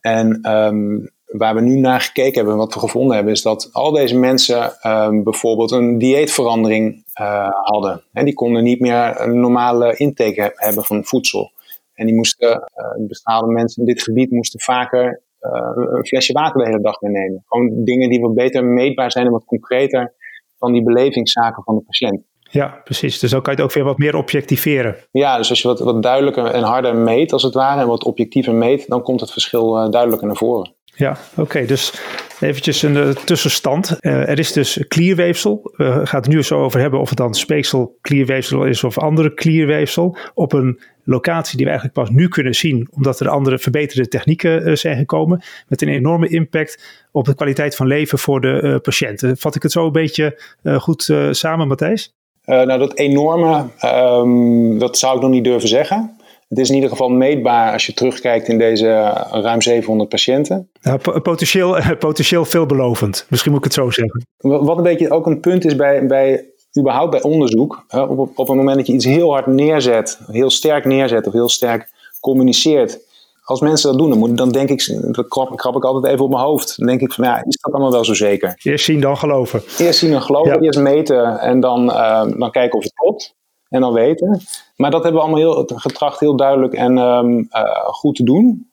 En 0.00 0.52
um, 0.52 1.10
waar 1.28 1.54
we 1.54 1.60
nu 1.60 1.74
naar 1.74 2.00
gekeken 2.00 2.34
hebben 2.34 2.52
en 2.52 2.58
wat 2.58 2.74
we 2.74 2.80
gevonden 2.80 3.14
hebben, 3.14 3.32
is 3.32 3.42
dat 3.42 3.68
al 3.72 3.90
deze 3.90 4.18
mensen 4.18 4.72
um, 4.86 5.22
bijvoorbeeld 5.22 5.70
een 5.70 5.98
dieetverandering 5.98 7.04
uh, 7.20 7.48
hadden. 7.50 8.02
En 8.12 8.24
die 8.24 8.34
konden 8.34 8.62
niet 8.62 8.80
meer 8.80 9.20
een 9.20 9.40
normale 9.40 9.96
intake 9.96 10.52
hebben 10.54 10.84
van 10.84 11.04
voedsel. 11.04 11.52
En 11.94 12.06
die 12.06 12.14
moesten, 12.14 12.48
uh, 12.50 13.06
bestraalde 13.06 13.52
mensen 13.52 13.82
in 13.82 13.88
dit 13.88 14.02
gebied 14.02 14.30
moesten 14.30 14.60
vaker 14.60 15.22
uh, 15.40 15.72
een 15.74 16.06
flesje 16.06 16.32
water 16.32 16.60
de 16.60 16.66
hele 16.66 16.80
dag 16.80 17.00
meenemen. 17.00 17.42
Gewoon 17.46 17.84
dingen 17.84 18.08
die 18.08 18.20
wat 18.20 18.34
beter 18.34 18.64
meetbaar 18.64 19.12
zijn 19.12 19.26
en 19.26 19.32
wat 19.32 19.44
concreter 19.44 20.14
van 20.58 20.72
die 20.72 20.82
belevingszaken 20.82 21.62
van 21.62 21.74
de 21.74 21.82
patiënt. 21.82 22.22
Ja, 22.50 22.80
precies. 22.84 23.18
Dus 23.18 23.30
dan 23.30 23.42
kan 23.42 23.52
je 23.52 23.58
het 23.58 23.68
ook 23.68 23.74
weer 23.74 23.84
wat 23.84 23.98
meer 23.98 24.16
objectiveren. 24.16 24.96
Ja, 25.10 25.36
dus 25.36 25.50
als 25.50 25.62
je 25.62 25.68
wat, 25.68 25.78
wat 25.78 26.02
duidelijker 26.02 26.46
en 26.46 26.62
harder 26.62 26.96
meet 26.96 27.32
als 27.32 27.42
het 27.42 27.54
ware 27.54 27.80
en 27.80 27.86
wat 27.86 28.04
objectiever 28.04 28.54
meet, 28.54 28.88
dan 28.88 29.02
komt 29.02 29.20
het 29.20 29.32
verschil 29.32 29.90
duidelijker 29.90 30.26
naar 30.26 30.36
voren. 30.36 30.76
Ja, 30.98 31.16
oké. 31.36 31.64
dus 31.64 32.00
eventjes 32.40 32.82
een 32.82 32.94
uh, 32.94 33.08
tussenstand. 33.08 33.96
Uh, 34.00 34.28
er 34.28 34.38
is 34.38 34.52
dus 34.52 34.84
klierweefsel. 34.88 35.72
We 35.76 36.06
gaan 36.06 36.20
het 36.20 36.28
nu 36.28 36.42
zo 36.42 36.62
over 36.62 36.80
hebben 36.80 37.00
of 37.00 37.08
het 37.08 37.18
dan 37.18 37.34
speekselklierweefsel 37.34 38.64
is 38.64 38.84
of 38.84 38.98
andere 38.98 39.34
klierweefsel. 39.34 40.16
Op 40.34 40.52
een 40.52 40.80
locatie 41.04 41.56
die 41.56 41.66
we 41.66 41.70
eigenlijk 41.70 42.00
pas 42.00 42.16
nu 42.16 42.28
kunnen 42.28 42.54
zien, 42.54 42.88
omdat 42.90 43.20
er 43.20 43.28
andere 43.28 43.58
verbeterde 43.58 44.08
technieken 44.08 44.68
uh, 44.68 44.74
zijn 44.74 44.96
gekomen. 44.96 45.42
Met 45.68 45.82
een 45.82 45.88
enorme 45.88 46.28
impact 46.28 47.06
op 47.12 47.24
de 47.24 47.34
kwaliteit 47.34 47.76
van 47.76 47.86
leven 47.86 48.18
voor 48.18 48.40
de 48.40 48.78
patiënten. 48.82 49.36
Vat 49.36 49.54
ik 49.54 49.62
het 49.62 49.72
zo 49.72 49.86
een 49.86 49.92
beetje 49.92 50.40
goed 50.78 51.12
samen, 51.30 51.68
Matthijs? 51.68 52.14
nou, 52.44 52.78
dat 52.78 52.96
enorme, 52.96 53.64
um, 53.84 54.78
dat 54.78 54.98
zou 54.98 55.16
ik 55.16 55.22
nog 55.22 55.30
niet 55.30 55.44
durven 55.44 55.68
zeggen. 55.68 56.17
Het 56.48 56.58
is 56.58 56.68
in 56.68 56.74
ieder 56.74 56.90
geval 56.90 57.08
meetbaar 57.08 57.72
als 57.72 57.86
je 57.86 57.94
terugkijkt 57.94 58.48
in 58.48 58.58
deze 58.58 58.88
eh, 58.88 59.42
ruim 59.42 59.62
700 59.62 60.08
patiënten. 60.08 60.70
Nou, 60.82 61.20
potentieel, 61.20 61.76
potentieel 61.98 62.44
veelbelovend, 62.44 63.26
misschien 63.28 63.50
moet 63.50 63.60
ik 63.60 63.64
het 63.64 63.74
zo 63.74 63.90
zeggen. 63.90 64.26
Wat 64.38 64.76
een 64.76 64.82
beetje 64.82 65.10
ook 65.10 65.26
een 65.26 65.40
punt 65.40 65.64
is 65.64 65.76
bij, 65.76 66.06
bij 66.06 66.44
überhaupt 66.78 67.10
bij 67.10 67.22
onderzoek. 67.22 67.84
Op, 67.88 68.18
op 68.18 68.48
het 68.48 68.56
moment 68.56 68.76
dat 68.76 68.86
je 68.86 68.92
iets 68.92 69.04
heel 69.04 69.32
hard 69.32 69.46
neerzet, 69.46 70.20
heel 70.26 70.50
sterk 70.50 70.84
neerzet 70.84 71.26
of 71.26 71.32
heel 71.32 71.48
sterk 71.48 71.90
communiceert. 72.20 73.06
Als 73.44 73.60
mensen 73.60 73.90
dat 73.90 73.98
doen, 73.98 74.08
dan, 74.08 74.18
moet, 74.18 74.36
dan 74.36 74.50
denk 74.50 74.68
ik, 74.68 74.96
dat 75.14 75.28
krap, 75.28 75.56
krap, 75.56 75.76
ik 75.76 75.84
altijd 75.84 76.12
even 76.12 76.24
op 76.24 76.30
mijn 76.30 76.42
hoofd. 76.42 76.78
Dan 76.78 76.86
denk 76.86 77.00
ik 77.00 77.12
van, 77.12 77.24
ja, 77.24 77.44
is 77.44 77.58
dat 77.60 77.72
allemaal 77.72 77.92
wel 77.92 78.04
zo 78.04 78.14
zeker? 78.14 78.60
Eerst 78.62 78.84
zien, 78.84 79.00
dan 79.00 79.16
geloven. 79.16 79.62
Eerst 79.78 79.98
zien, 79.98 80.10
dan 80.10 80.22
geloven, 80.22 80.62
eerst 80.62 80.80
meten 80.80 81.38
en 81.38 81.60
dan, 81.60 81.84
uh, 81.84 82.26
dan 82.36 82.50
kijken 82.50 82.78
of 82.78 82.84
het 82.84 82.92
klopt 82.92 83.36
en 83.68 83.80
dan 83.80 83.92
weten. 83.92 84.40
Maar 84.76 84.90
dat 84.90 85.02
hebben 85.02 85.20
we 85.20 85.26
allemaal 85.26 85.54
heel, 85.54 85.70
getracht 85.74 86.20
heel 86.20 86.36
duidelijk 86.36 86.74
en 86.74 86.98
um, 86.98 87.38
uh, 87.38 87.84
goed 87.84 88.16
te 88.16 88.24
doen. 88.24 88.66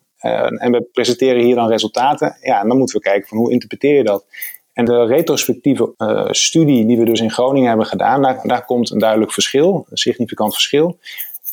En 0.58 0.72
we 0.72 0.90
presenteren 0.92 1.44
hier 1.44 1.56
dan 1.56 1.68
resultaten. 1.68 2.38
Ja, 2.42 2.62
en 2.62 2.68
dan 2.68 2.78
moeten 2.78 2.96
we 2.96 3.02
kijken 3.02 3.28
van 3.28 3.38
hoe 3.38 3.52
interpreteer 3.52 3.98
je 3.98 4.04
dat. 4.04 4.26
En 4.74 4.86
de 4.86 5.06
retrospectieve 5.06 5.94
uh, 5.98 6.28
studie 6.30 6.86
die 6.86 6.98
we 6.98 7.06
dus 7.06 7.20
in 7.20 7.32
Groningen 7.32 7.68
hebben 7.68 7.86
gedaan, 7.86 8.22
daar, 8.22 8.40
daar 8.44 8.66
komt 8.66 8.90
een 8.90 9.00
duidelijk 9.00 9.32
verschil, 9.32 9.86
een 9.90 9.98
significant 9.98 10.54
verschil. 10.54 10.98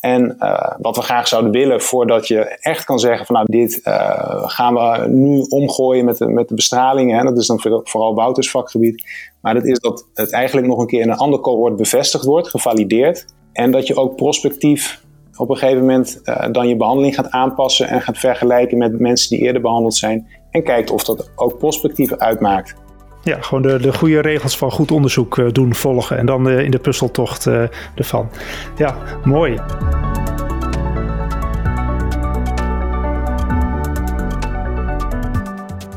En 0.03 0.35
uh, 0.39 0.71
wat 0.77 0.95
we 0.95 1.01
graag 1.01 1.27
zouden 1.27 1.51
willen 1.51 1.81
voordat 1.81 2.27
je 2.27 2.39
echt 2.59 2.85
kan 2.85 2.99
zeggen 2.99 3.25
van 3.25 3.35
nou 3.35 3.47
dit 3.51 3.81
uh, 3.83 4.43
gaan 4.49 4.73
we 4.73 5.07
nu 5.07 5.45
omgooien 5.49 6.05
met 6.05 6.17
de, 6.17 6.27
met 6.27 6.47
de 6.47 6.55
bestralingen. 6.55 7.17
Hè? 7.17 7.23
Dat 7.23 7.37
is 7.37 7.47
dan 7.47 7.59
vooral 7.83 8.15
Wouters 8.15 8.51
vakgebied. 8.51 9.03
Maar 9.41 9.53
dat 9.53 9.65
is 9.65 9.79
dat 9.79 10.07
het 10.13 10.31
eigenlijk 10.31 10.67
nog 10.67 10.79
een 10.79 10.87
keer 10.87 11.01
in 11.01 11.09
een 11.09 11.17
ander 11.17 11.39
cohort 11.39 11.75
bevestigd 11.75 12.25
wordt, 12.25 12.47
gevalideerd. 12.47 13.25
En 13.53 13.71
dat 13.71 13.87
je 13.87 13.95
ook 13.95 14.15
prospectief 14.15 15.03
op 15.35 15.49
een 15.49 15.57
gegeven 15.57 15.81
moment 15.81 16.21
uh, 16.23 16.45
dan 16.51 16.67
je 16.67 16.77
behandeling 16.77 17.15
gaat 17.15 17.29
aanpassen 17.29 17.87
en 17.87 18.01
gaat 18.01 18.17
vergelijken 18.17 18.77
met 18.77 18.99
mensen 18.99 19.29
die 19.29 19.45
eerder 19.45 19.61
behandeld 19.61 19.95
zijn. 19.95 20.27
En 20.51 20.63
kijkt 20.63 20.91
of 20.91 21.03
dat 21.03 21.31
ook 21.35 21.57
prospectief 21.57 22.13
uitmaakt. 22.13 22.75
Ja, 23.23 23.41
gewoon 23.41 23.63
de, 23.63 23.77
de 23.79 23.93
goede 23.93 24.19
regels 24.19 24.57
van 24.57 24.71
goed 24.71 24.91
onderzoek 24.91 25.37
uh, 25.37 25.51
doen, 25.51 25.75
volgen 25.75 26.17
en 26.17 26.25
dan 26.25 26.47
uh, 26.47 26.59
in 26.59 26.71
de 26.71 26.79
puzzeltocht 26.79 27.45
uh, 27.45 27.63
ervan. 27.95 28.29
Ja, 28.77 28.97
mooi. 29.23 29.59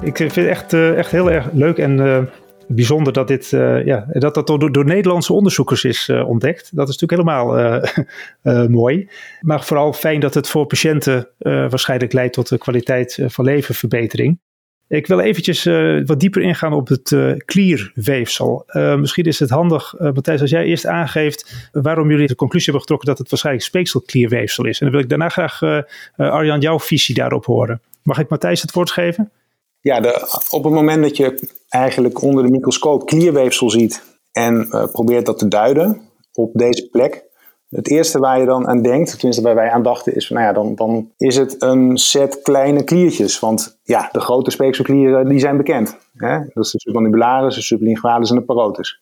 Ik 0.00 0.16
vind 0.16 0.34
het 0.34 0.46
echt, 0.46 0.72
echt 0.72 1.10
heel 1.10 1.30
erg 1.30 1.48
leuk 1.52 1.78
en 1.78 2.28
bijzonder 2.68 3.12
dat 3.12 3.28
dit, 3.28 3.50
ja, 3.84 4.06
dat, 4.08 4.34
dat 4.34 4.46
door, 4.46 4.72
door 4.72 4.84
Nederlandse 4.84 5.32
onderzoekers 5.32 5.84
is 5.84 6.10
ontdekt. 6.10 6.76
Dat 6.76 6.88
is 6.88 6.96
natuurlijk 6.96 7.30
helemaal 7.30 7.80
mooi. 8.80 9.08
Maar 9.40 9.64
vooral 9.64 9.92
fijn 9.92 10.20
dat 10.20 10.34
het 10.34 10.48
voor 10.48 10.66
patiënten 10.66 11.28
waarschijnlijk 11.38 12.12
leidt 12.12 12.34
tot 12.34 12.48
de 12.48 12.58
kwaliteit 12.58 13.22
van 13.26 13.44
levenverbetering. 13.44 14.38
Ik 14.88 15.06
wil 15.06 15.20
eventjes 15.20 15.66
uh, 15.66 16.06
wat 16.06 16.20
dieper 16.20 16.42
ingaan 16.42 16.72
op 16.72 16.88
het 16.88 17.16
klierweefsel. 17.44 18.64
Uh, 18.66 18.96
misschien 18.96 19.24
is 19.24 19.38
het 19.38 19.50
handig, 19.50 19.94
Matthijs, 19.98 20.40
als 20.40 20.50
jij 20.50 20.64
eerst 20.64 20.86
aangeeft 20.86 21.68
waarom 21.72 22.10
jullie 22.10 22.26
de 22.26 22.34
conclusie 22.34 22.72
hebben 22.72 22.80
getrokken 22.80 23.08
dat 23.08 23.18
het 23.18 23.28
waarschijnlijk 23.28 23.66
speekselklierweefsel 23.66 24.66
is. 24.66 24.80
En 24.80 24.86
dan 24.86 24.94
wil 24.94 25.04
ik 25.04 25.08
daarna 25.08 25.28
graag, 25.28 25.84
Arjan, 26.16 26.60
jouw 26.60 26.80
visie 26.80 27.14
daarop 27.14 27.44
horen. 27.44 27.80
Mag 28.02 28.18
ik 28.18 28.28
Matthijs 28.28 28.62
het 28.62 28.72
woord 28.72 28.90
geven? 28.90 29.30
Ja, 29.80 30.00
de, 30.00 30.38
op 30.50 30.64
het 30.64 30.72
moment 30.72 31.02
dat 31.02 31.16
je 31.16 31.50
eigenlijk 31.68 32.22
onder 32.22 32.44
de 32.44 32.50
microscoop 32.50 33.06
klierweefsel 33.06 33.70
ziet 33.70 34.18
en 34.32 34.68
probeert 34.92 35.26
dat 35.26 35.38
te 35.38 35.48
duiden 35.48 36.00
op 36.32 36.50
deze 36.54 36.88
plek, 36.88 37.24
het 37.76 37.90
eerste 37.90 38.18
waar 38.18 38.40
je 38.40 38.46
dan 38.46 38.68
aan 38.68 38.82
denkt, 38.82 39.10
tenminste 39.10 39.42
waar 39.42 39.54
wij 39.54 39.70
aan 39.70 39.82
dachten, 39.82 40.14
is 40.14 40.26
van, 40.26 40.36
nou 40.36 40.48
ja, 40.48 40.54
dan, 40.54 40.74
dan 40.74 41.10
is 41.16 41.36
het 41.36 41.62
een 41.62 41.98
set 41.98 42.42
kleine 42.42 42.84
kliertjes. 42.84 43.38
Want 43.38 43.78
ja, 43.82 44.08
de 44.12 44.20
grote 44.20 44.50
speekselklieren 44.50 45.28
die 45.28 45.38
zijn 45.38 45.56
bekend. 45.56 45.96
Hè? 46.16 46.38
Dat 46.38 46.64
is 46.64 46.70
de 46.70 46.80
submandibularis, 46.80 47.54
de 47.54 47.62
sublingualis 47.62 48.30
en 48.30 48.36
de 48.36 48.42
parotis. 48.42 49.00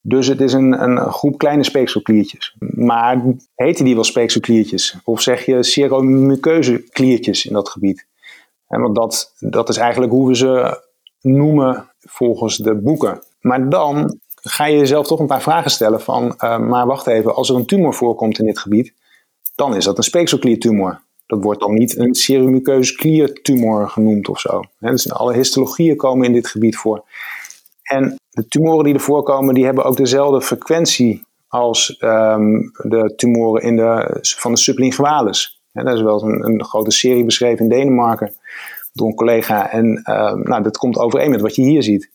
Dus 0.00 0.26
het 0.26 0.40
is 0.40 0.52
een, 0.52 0.82
een 0.82 0.98
groep 0.98 1.38
kleine 1.38 1.64
speekselkliertjes. 1.64 2.56
Maar 2.58 3.22
heten 3.54 3.84
die 3.84 3.94
wel 3.94 4.04
speekselkliertjes? 4.04 4.98
Of 5.04 5.20
zeg 5.20 5.44
je 5.44 5.62
seromuceuze 5.62 6.84
kliertjes 6.90 7.46
in 7.46 7.52
dat 7.52 7.68
gebied? 7.68 8.06
En 8.68 8.80
want 8.80 8.94
dat, 8.94 9.32
dat 9.38 9.68
is 9.68 9.76
eigenlijk 9.76 10.12
hoe 10.12 10.28
we 10.28 10.36
ze 10.36 10.80
noemen 11.20 11.90
volgens 11.98 12.56
de 12.56 12.74
boeken. 12.74 13.22
Maar 13.40 13.68
dan 13.68 14.18
ga 14.48 14.66
je 14.66 14.76
jezelf 14.76 15.06
toch 15.06 15.20
een 15.20 15.26
paar 15.26 15.42
vragen 15.42 15.70
stellen 15.70 16.00
van, 16.00 16.34
uh, 16.38 16.58
maar 16.58 16.86
wacht 16.86 17.06
even, 17.06 17.34
als 17.34 17.48
er 17.48 17.56
een 17.56 17.66
tumor 17.66 17.94
voorkomt 17.94 18.38
in 18.38 18.46
dit 18.46 18.58
gebied, 18.58 18.92
dan 19.54 19.76
is 19.76 19.84
dat 19.84 19.96
een 19.96 20.04
speekselkliertumor. 20.04 21.00
Dat 21.26 21.42
wordt 21.42 21.60
dan 21.60 21.74
niet 21.74 21.98
een 21.98 22.14
serumukeuze 22.14 22.94
kliertumor 22.94 23.88
genoemd 23.88 24.28
of 24.28 24.40
zo. 24.40 24.62
dus 24.78 25.12
alle 25.12 25.34
histologieën 25.34 25.96
komen 25.96 26.26
in 26.26 26.32
dit 26.32 26.46
gebied 26.46 26.76
voor. 26.76 27.04
En 27.82 28.16
de 28.30 28.48
tumoren 28.48 28.84
die 28.84 28.94
er 28.94 29.00
voorkomen, 29.00 29.54
die 29.54 29.64
hebben 29.64 29.84
ook 29.84 29.96
dezelfde 29.96 30.42
frequentie 30.42 31.24
als 31.48 31.96
um, 32.00 32.70
de 32.82 33.12
tumoren 33.16 33.62
in 33.62 33.76
de, 33.76 34.18
van 34.20 34.52
de 34.52 34.58
sublingualis. 34.58 35.60
Daar 35.72 35.94
is 35.94 36.02
wel 36.02 36.22
een, 36.22 36.44
een, 36.44 36.64
grote 36.64 36.90
serie 36.90 37.24
beschreven 37.24 37.64
in 37.64 37.68
Denemarken 37.68 38.34
door 38.92 39.08
een 39.08 39.14
collega. 39.14 39.70
En 39.70 40.02
uh, 40.04 40.32
nou, 40.32 40.62
dat 40.62 40.76
komt 40.76 40.98
overeen 40.98 41.30
met 41.30 41.40
wat 41.40 41.54
je 41.54 41.62
hier 41.62 41.82
ziet. 41.82 42.10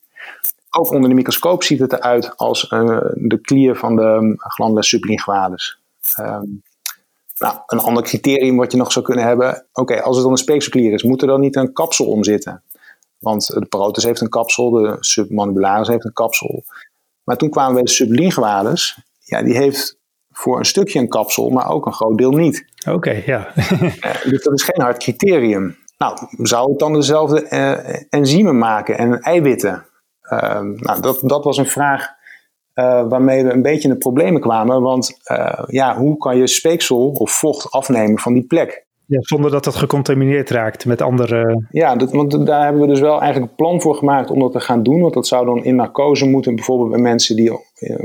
Ook 0.78 0.92
onder 0.92 1.10
de 1.10 1.16
microscoop 1.16 1.64
ziet 1.64 1.80
het 1.80 1.94
eruit 1.94 2.38
als 2.38 2.72
uh, 2.72 2.98
de 3.14 3.40
klier 3.42 3.76
van 3.76 3.96
de 3.96 4.34
glandula 4.38 4.82
sublingualis. 4.82 5.80
Um, 6.20 6.64
nou, 7.38 7.58
een 7.66 7.80
ander 7.80 8.04
criterium 8.04 8.58
wat 8.58 8.72
je 8.72 8.78
nog 8.78 8.92
zou 8.92 9.06
kunnen 9.06 9.26
hebben. 9.26 9.66
Oké, 9.74 10.02
als 10.02 10.16
het 10.16 10.24
dan 10.24 10.32
een 10.32 10.38
speekselklier 10.38 10.94
is, 10.94 11.04
moet 11.04 11.22
er 11.22 11.28
dan 11.28 11.40
niet 11.40 11.56
een 11.56 11.74
kapsel 11.74 12.06
om 12.06 12.24
zitten? 12.24 12.64
Want 13.20 13.48
de 13.48 13.66
parotis 13.66 14.04
heeft 14.04 14.22
een 14.22 14.30
kapsel, 14.30 14.70
de 14.70 14.98
submandibularis 15.00 15.88
heeft 15.88 16.06
een 16.06 16.14
kapsel. 16.14 16.64
Maar 17.24 17.38
toen 17.38 17.50
kwamen 17.50 17.70
we 17.70 17.76
bij 17.76 17.84
de 17.84 17.90
sublingualis. 17.90 18.98
Ja, 19.20 19.42
die 19.42 19.58
heeft 19.58 19.98
voor 20.32 20.60
een 20.60 20.66
stukje 20.66 21.00
een 21.00 21.08
kapsel, 21.08 21.50
maar 21.50 21.70
ook 21.70 21.86
een 21.86 21.94
groot 21.94 22.18
deel 22.18 22.32
niet. 22.32 22.66
Oké, 22.90 23.22
ja. 23.26 23.48
Eh, 24.02 24.24
dus 24.24 24.44
dat 24.44 24.54
is 24.54 24.64
geen 24.64 24.82
hard 24.82 24.98
criterium. 24.98 25.78
Nou, 25.98 26.18
zou 26.38 26.70
het 26.70 26.80
dan 26.80 26.94
dezelfde 26.94 27.48
uh, 27.50 28.02
enzymen 28.10 28.58
maken 28.58 28.98
en 28.98 29.20
eiwitten? 29.20 29.86
Uh, 30.34 30.60
nou, 30.76 31.02
dat, 31.02 31.20
dat 31.24 31.44
was 31.44 31.58
een 31.58 31.66
vraag 31.66 32.08
uh, 32.76 33.10
waarmee 33.10 33.44
we 33.44 33.52
een 33.52 33.62
beetje 33.62 33.88
in 33.88 33.94
de 33.94 34.00
problemen 34.00 34.42
kwamen. 34.42 34.82
Want 34.82 35.20
ja, 35.68 35.98
hoe 35.98 36.18
kan 36.18 36.38
je 36.38 36.48
speeksel 36.48 37.10
of 37.10 37.32
vocht 37.32 37.72
afnemen 37.72 38.20
van 38.20 38.34
die 38.34 38.46
plek? 38.46 38.86
Ja, 39.12 39.20
zonder 39.22 39.52
dat 39.52 39.66
het 39.66 39.76
gecontamineerd 39.76 40.50
raakt 40.50 40.86
met 40.86 41.02
andere. 41.02 41.66
Ja, 41.72 41.96
dat, 41.96 42.12
want 42.12 42.46
daar 42.46 42.64
hebben 42.64 42.82
we 42.82 42.88
dus 42.88 43.00
wel 43.00 43.22
eigenlijk 43.22 43.52
een 43.52 43.56
plan 43.56 43.82
voor 43.82 43.96
gemaakt 43.96 44.30
om 44.30 44.40
dat 44.40 44.52
te 44.52 44.60
gaan 44.60 44.84
doen. 44.84 45.02
Want 45.02 45.14
dat 45.14 45.28
zou 45.28 45.46
dan 45.46 45.64
in 45.64 45.76
narcose 45.76 46.26
moeten, 46.26 46.56
bijvoorbeeld 46.56 46.90
bij 46.90 47.00
mensen 47.00 47.36
die 47.36 47.52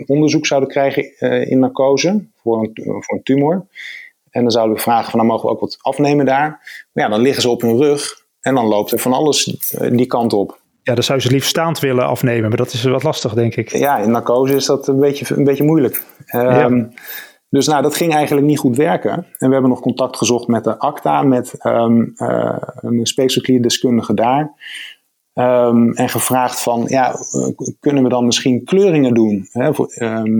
onderzoek 0.06 0.46
zouden 0.46 0.68
krijgen 0.68 1.12
uh, 1.18 1.50
in 1.50 1.58
narcose 1.58 2.26
voor 2.42 2.58
een, 2.58 2.70
voor 2.74 3.16
een 3.16 3.22
tumor. 3.22 3.66
En 4.30 4.42
dan 4.42 4.50
zouden 4.50 4.76
we 4.76 4.82
vragen 4.82 5.10
van, 5.10 5.18
nou 5.18 5.32
mogen 5.32 5.46
we 5.48 5.54
ook 5.54 5.60
wat 5.60 5.78
afnemen 5.80 6.26
daar. 6.26 6.48
Maar 6.92 7.04
ja, 7.04 7.10
dan 7.10 7.20
liggen 7.20 7.42
ze 7.42 7.48
op 7.48 7.60
hun 7.60 7.76
rug 7.76 8.24
en 8.40 8.54
dan 8.54 8.66
loopt 8.66 8.92
er 8.92 8.98
van 8.98 9.12
alles 9.12 9.44
die 9.90 10.06
kant 10.06 10.32
op. 10.32 10.60
Ja, 10.87 10.94
dan 10.94 11.03
zou 11.03 11.18
je 11.18 11.25
ze 11.25 11.33
liefst 11.33 11.49
staand 11.49 11.79
willen 11.79 12.07
afnemen, 12.07 12.49
maar 12.49 12.59
dat 12.59 12.72
is 12.72 12.85
wat 12.85 13.03
lastig, 13.03 13.35
denk 13.35 13.55
ik. 13.55 13.70
Ja, 13.70 13.99
in 13.99 14.11
narcose 14.11 14.55
is 14.55 14.66
dat 14.66 14.88
een 14.88 15.01
beetje, 15.01 15.37
een 15.37 15.44
beetje 15.44 15.64
moeilijk. 15.64 16.03
Um, 16.35 16.77
ja. 16.77 16.88
Dus 17.49 17.66
nou, 17.66 17.83
dat 17.83 17.96
ging 17.96 18.14
eigenlijk 18.14 18.46
niet 18.46 18.59
goed 18.59 18.77
werken. 18.77 19.12
En 19.12 19.46
we 19.46 19.53
hebben 19.53 19.70
nog 19.70 19.81
contact 19.81 20.16
gezocht 20.16 20.46
met 20.46 20.64
de 20.64 20.79
ACTA, 20.79 21.22
met 21.22 21.55
um, 21.66 22.12
uh, 22.16 22.57
een 22.77 23.07
speekselklierdeskundige 23.07 24.14
daar. 24.14 24.53
Um, 25.35 25.92
en 25.92 26.09
gevraagd 26.09 26.61
van, 26.62 26.85
ja, 26.88 27.14
kunnen 27.81 28.03
we 28.03 28.09
dan 28.09 28.27
misschien 28.27 28.64
kleuringen 28.64 29.14
doen? 29.14 29.49
Hè, 29.51 29.75
voor, 29.75 29.92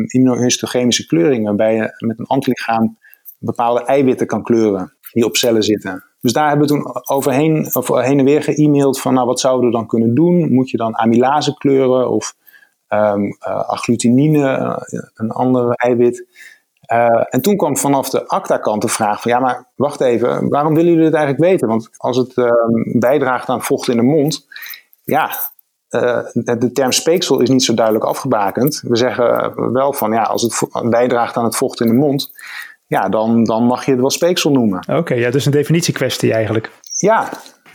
immunohistochemische 0.07 1.07
kleuringen, 1.07 1.45
waarbij 1.45 1.75
je 1.75 2.07
met 2.07 2.19
een 2.19 2.27
antilichaam 2.27 2.99
bepaalde 3.39 3.85
eiwitten 3.85 4.27
kan 4.27 4.43
kleuren 4.43 4.96
die 5.17 5.25
op 5.25 5.37
cellen 5.37 5.63
zitten. 5.63 6.05
Dus 6.21 6.33
daar 6.33 6.49
hebben 6.49 6.67
we 6.67 6.73
toen 6.73 6.87
overheen, 7.05 7.71
of 7.73 7.89
heen 7.89 8.19
en 8.19 8.25
weer 8.25 8.43
ge-mailed 8.43 9.01
van, 9.01 9.15
nou, 9.15 9.27
wat 9.27 9.41
zouden 9.41 9.67
we 9.67 9.77
dan 9.77 9.87
kunnen 9.87 10.15
doen? 10.15 10.53
Moet 10.53 10.71
je 10.71 10.77
dan 10.77 10.97
amylase 10.97 11.55
kleuren 11.55 12.11
of 12.11 12.35
um, 12.89 13.37
agglutinine, 13.67 14.77
een 15.15 15.31
ander 15.31 15.71
eiwit? 15.71 16.27
Uh, 16.93 17.25
en 17.29 17.41
toen 17.41 17.57
kwam 17.57 17.77
vanaf 17.77 18.11
de 18.11 18.29
ACTA-kant 18.29 18.83
de 18.83 18.89
vraag 18.89 19.23
van, 19.23 19.31
ja, 19.31 19.39
maar 19.39 19.67
wacht 19.75 20.01
even, 20.01 20.49
waarom 20.49 20.75
willen 20.75 20.91
jullie 20.91 21.05
dit 21.05 21.15
eigenlijk 21.15 21.45
weten? 21.45 21.69
Want 21.69 21.91
als 21.97 22.17
het 22.17 22.37
uh, 22.37 22.51
bijdraagt 22.93 23.49
aan 23.49 23.63
vocht 23.63 23.89
in 23.89 23.97
de 23.97 24.03
mond, 24.03 24.47
ja, 25.05 25.31
de 25.89 26.71
term 26.73 26.93
speeksel 26.93 27.41
is 27.41 27.49
niet 27.49 27.65
zo 27.65 27.75
duidelijk 27.75 28.05
afgebakend. 28.05 28.83
We 28.87 28.97
zeggen 28.97 29.53
wel 29.73 29.93
van, 29.93 30.13
ja, 30.13 30.23
als 30.23 30.43
het 30.43 30.91
bijdraagt 30.91 31.37
aan 31.37 31.45
het 31.45 31.57
vocht 31.57 31.81
in 31.81 31.87
de 31.87 31.93
mond, 31.93 32.33
ja, 32.87 33.09
dan, 33.09 33.45
dan 33.45 33.65
mag 33.65 33.85
je 33.85 33.91
het 33.91 34.01
wel 34.01 34.11
speeksel 34.11 34.51
noemen. 34.51 34.79
Oké, 34.79 34.99
okay, 34.99 35.19
ja, 35.19 35.31
dus 35.31 35.47
een 35.47 35.53
definitiekwestie 35.53 36.33
eigenlijk. 36.33 36.71
Ja, 36.97 37.29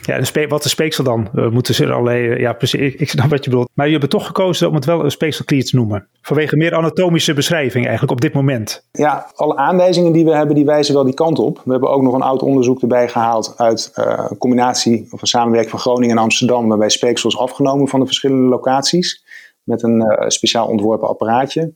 ja, 0.06 0.20
en 0.34 0.50
wat 0.50 0.66
is 0.66 0.72
speeksel 0.72 1.04
dan? 1.04 1.30
Moeten 1.34 1.74
ze 1.74 1.92
alleen, 1.92 2.40
ja, 2.40 2.54
precies, 2.54 2.96
ik 2.96 3.10
snap 3.10 3.30
wat 3.30 3.44
je 3.44 3.50
bedoelt. 3.50 3.70
Maar 3.74 3.90
je 3.90 3.98
hebt 3.98 4.10
toch 4.10 4.26
gekozen 4.26 4.68
om 4.68 4.76
het 4.76 4.86
wel 4.86 5.04
een 5.04 5.12
speekselklier 5.12 5.66
te 5.66 5.76
noemen. 5.76 6.08
Vanwege 6.22 6.56
meer 6.56 6.76
anatomische 6.76 7.34
beschrijving 7.34 7.84
eigenlijk 7.84 8.14
op 8.14 8.22
dit 8.22 8.34
moment. 8.34 8.88
Ja, 8.92 9.32
alle 9.36 9.56
aanwijzingen 9.56 10.12
die 10.12 10.26
we 10.26 10.36
hebben, 10.36 10.56
die 10.56 10.66
wijzen 10.66 10.94
wel 10.94 11.04
die 11.04 11.14
kant 11.14 11.40
op. 11.40 11.62
We 11.66 11.72
hebben 11.72 11.90
ook 11.90 12.02
nog 12.02 12.14
een 12.14 12.22
oud 12.22 12.42
onderzoek 12.42 12.82
erbij 12.82 13.08
gehaald 13.08 13.54
uit 13.58 13.92
uh, 13.96 14.26
een 14.30 14.38
combinatie 14.38 15.08
of 15.12 15.22
een 15.22 15.28
samenwerking 15.28 15.72
van 15.72 15.80
Groningen 15.80 16.18
en 16.18 16.24
Amsterdam, 16.24 16.68
waarbij 16.68 16.90
speeksel 16.90 17.30
is 17.30 17.38
afgenomen 17.38 17.88
van 17.88 18.00
de 18.00 18.06
verschillende 18.06 18.50
locaties. 18.50 19.24
Met 19.64 19.84
een 19.84 20.02
uh, 20.02 20.28
speciaal 20.28 20.68
ontworpen 20.68 21.08
apparaatje. 21.08 21.74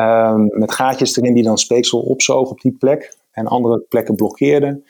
Uh, 0.00 0.34
met 0.36 0.72
gaatjes 0.72 1.16
erin 1.16 1.34
die 1.34 1.42
dan 1.42 1.58
speeksel 1.58 2.00
opzogen 2.00 2.50
op 2.50 2.60
die 2.60 2.76
plek 2.78 3.16
en 3.30 3.46
andere 3.46 3.78
plekken 3.88 4.14
blokkeerden. 4.14 4.84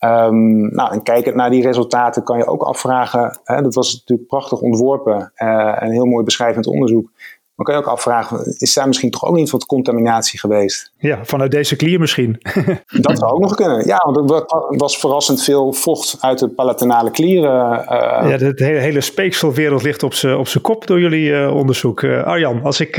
Um, 0.00 0.74
nou, 0.74 0.92
en 0.92 1.02
kijkend 1.02 1.34
naar 1.34 1.50
die 1.50 1.62
resultaten 1.62 2.22
kan 2.22 2.38
je 2.38 2.46
ook 2.46 2.62
afvragen, 2.62 3.40
hè, 3.44 3.62
dat 3.62 3.74
was 3.74 3.92
natuurlijk 3.94 4.28
prachtig 4.28 4.60
ontworpen 4.60 5.32
uh, 5.36 5.82
en 5.82 5.90
heel 5.90 6.04
mooi 6.04 6.24
beschrijvend 6.24 6.66
onderzoek. 6.66 7.10
Maar 7.54 7.66
kan 7.66 7.74
je 7.74 7.80
ook 7.80 7.86
afvragen, 7.86 8.54
is 8.58 8.74
daar 8.74 8.86
misschien 8.86 9.10
toch 9.10 9.24
ook 9.24 9.34
niet 9.34 9.50
wat 9.50 9.66
contaminatie 9.66 10.38
geweest? 10.38 10.92
Ja, 10.98 11.24
vanuit 11.24 11.50
deze 11.50 11.76
klier 11.76 12.00
misschien. 12.00 12.40
dat 13.00 13.18
zou 13.18 13.32
ook 13.32 13.40
nog 13.40 13.54
kunnen. 13.54 13.86
Ja, 13.86 13.96
want 13.96 14.30
er 14.30 14.76
was 14.78 14.98
verrassend 14.98 15.42
veel 15.42 15.72
vocht 15.72 16.16
uit 16.20 16.38
de 16.38 16.48
palatinale 16.48 17.10
klieren. 17.10 17.72
Uh, 17.72 18.30
ja, 18.30 18.36
de 18.36 18.52
hele, 18.56 18.78
hele 18.78 19.00
speekselwereld 19.00 19.82
ligt 19.82 20.02
op 20.02 20.14
zijn 20.14 20.36
op 20.36 20.48
kop 20.62 20.86
door 20.86 21.00
jullie 21.00 21.28
uh, 21.28 21.54
onderzoek. 21.56 22.02
Uh, 22.02 22.22
Arjan, 22.22 22.62
als 22.62 22.80
ik 22.80 22.96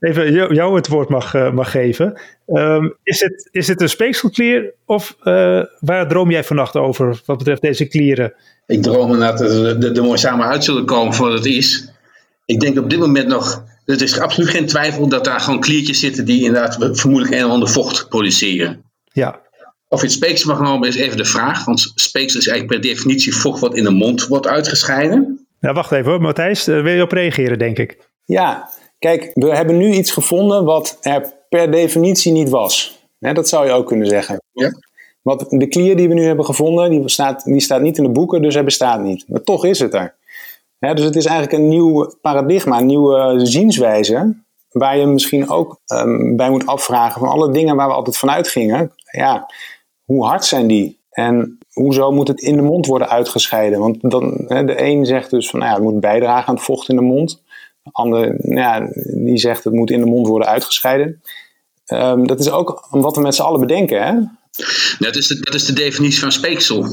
even 0.00 0.32
jou 0.54 0.76
het 0.76 0.88
woord 0.88 1.08
mag, 1.08 1.52
mag 1.52 1.70
geven. 1.70 2.20
Um, 2.46 2.94
is, 3.02 3.20
het, 3.20 3.48
is 3.50 3.68
het 3.68 3.80
een 3.80 3.88
speekselklier 3.88 4.72
of 4.86 5.16
waar 5.80 6.08
droom 6.08 6.30
jij 6.30 6.44
vannacht 6.44 6.76
over 6.76 7.22
wat 7.24 7.38
betreft 7.38 7.62
deze 7.62 7.88
klieren? 7.88 8.34
Ik 8.66 8.82
droom 8.82 9.12
inderdaad 9.12 9.38
dat 9.38 9.50
er, 9.50 9.96
er 9.96 10.02
mooi 10.02 10.18
samen 10.18 10.46
uit 10.46 10.64
zullen 10.64 10.84
komen 10.84 11.14
voor 11.14 11.28
wat 11.28 11.36
het 11.36 11.46
is. 11.46 11.92
Ik 12.44 12.60
denk 12.60 12.78
op 12.78 12.90
dit 12.90 12.98
moment 12.98 13.28
nog 13.28 13.64
er 13.94 14.02
is 14.02 14.20
absoluut 14.20 14.50
geen 14.50 14.66
twijfel 14.66 15.08
dat 15.08 15.24
daar 15.24 15.40
gewoon 15.40 15.60
kliertjes 15.60 16.00
zitten 16.00 16.24
die 16.24 16.44
inderdaad 16.44 16.98
vermoedelijk 16.98 17.34
een 17.34 17.44
of 17.44 17.50
ander 17.50 17.68
vocht 17.68 18.08
produceren. 18.08 18.82
Ja. 19.12 19.40
Of 19.88 20.00
je 20.00 20.06
het 20.06 20.14
speeksel 20.14 20.48
mag 20.48 20.58
genomen 20.58 20.88
is 20.88 20.96
even 20.96 21.16
de 21.16 21.24
vraag. 21.24 21.64
Want 21.64 21.92
speeksel 21.94 22.40
is 22.40 22.46
eigenlijk 22.46 22.80
per 22.80 22.90
definitie 22.90 23.36
vocht 23.36 23.60
wat 23.60 23.76
in 23.76 23.84
de 23.84 23.90
mond 23.90 24.26
wordt 24.26 24.46
uitgescheiden. 24.46 25.46
Ja, 25.60 25.72
wacht 25.72 25.92
even 25.92 26.10
hoor. 26.10 26.20
Matthijs, 26.20 26.64
daar 26.64 26.82
wil 26.82 26.94
je 26.94 27.02
op 27.02 27.12
reageren 27.12 27.58
denk 27.58 27.78
ik. 27.78 27.98
Ja, 28.24 28.68
kijk, 28.98 29.30
we 29.34 29.54
hebben 29.56 29.76
nu 29.76 29.92
iets 29.92 30.10
gevonden 30.10 30.64
wat 30.64 30.98
er 31.00 31.32
per 31.48 31.70
definitie 31.70 32.32
niet 32.32 32.48
was. 32.48 32.98
dat 33.18 33.48
zou 33.48 33.66
je 33.66 33.72
ook 33.72 33.86
kunnen 33.86 34.06
zeggen. 34.06 34.42
Ja. 34.52 34.70
Want 35.22 35.50
de 35.50 35.68
klier 35.68 35.96
die 35.96 36.08
we 36.08 36.14
nu 36.14 36.24
hebben 36.24 36.44
gevonden, 36.44 36.90
die 36.90 37.08
staat, 37.08 37.44
die 37.44 37.60
staat 37.60 37.80
niet 37.80 37.98
in 37.98 38.04
de 38.04 38.10
boeken, 38.10 38.42
dus 38.42 38.54
hij 38.54 38.64
bestaat 38.64 39.02
niet. 39.02 39.24
Maar 39.28 39.42
toch 39.42 39.64
is 39.64 39.78
het 39.78 39.94
er 39.94 40.17
dus 40.78 41.04
het 41.04 41.16
is 41.16 41.24
eigenlijk 41.24 41.58
een 41.58 41.68
nieuw 41.68 42.14
paradigma, 42.20 42.78
een 42.78 42.86
nieuwe 42.86 43.46
zienswijze. 43.46 44.36
Waar 44.68 44.96
je 44.96 45.06
misschien 45.06 45.48
ook 45.48 45.80
um, 45.86 46.36
bij 46.36 46.50
moet 46.50 46.66
afvragen 46.66 47.20
van 47.20 47.28
alle 47.28 47.52
dingen 47.52 47.76
waar 47.76 47.88
we 47.88 47.94
altijd 47.94 48.16
vanuit 48.16 48.48
gingen. 48.48 48.92
Ja, 49.10 49.50
hoe 50.04 50.26
hard 50.26 50.44
zijn 50.44 50.66
die? 50.66 51.00
En 51.10 51.58
hoezo 51.72 52.12
moet 52.12 52.28
het 52.28 52.40
in 52.40 52.56
de 52.56 52.62
mond 52.62 52.86
worden 52.86 53.08
uitgescheiden? 53.08 53.78
Want 53.78 54.10
dan, 54.10 54.44
de 54.46 54.82
een 54.82 55.06
zegt 55.06 55.30
dus 55.30 55.50
van 55.50 55.58
nou 55.58 55.70
ja, 55.70 55.76
het 55.76 55.86
moet 55.86 56.00
bijdragen 56.00 56.48
aan 56.48 56.54
het 56.54 56.64
vocht 56.64 56.88
in 56.88 56.96
de 56.96 57.02
mond. 57.02 57.42
De 57.82 57.90
ander 57.92 58.34
nou 58.38 58.60
ja, 58.60 58.88
die 59.24 59.38
zegt 59.38 59.64
het 59.64 59.72
moet 59.72 59.90
in 59.90 60.00
de 60.00 60.06
mond 60.06 60.26
worden 60.26 60.48
uitgescheiden. 60.48 61.22
Um, 61.92 62.26
dat 62.26 62.40
is 62.40 62.50
ook 62.50 62.86
wat 62.90 63.16
we 63.16 63.22
met 63.22 63.34
z'n 63.34 63.42
allen 63.42 63.60
bedenken. 63.60 64.06
Hè? 64.06 64.14
Is 65.16 65.28
dat 65.40 65.54
is 65.54 65.66
de 65.66 65.72
definitie 65.72 66.20
van 66.20 66.32
speeksel. 66.32 66.86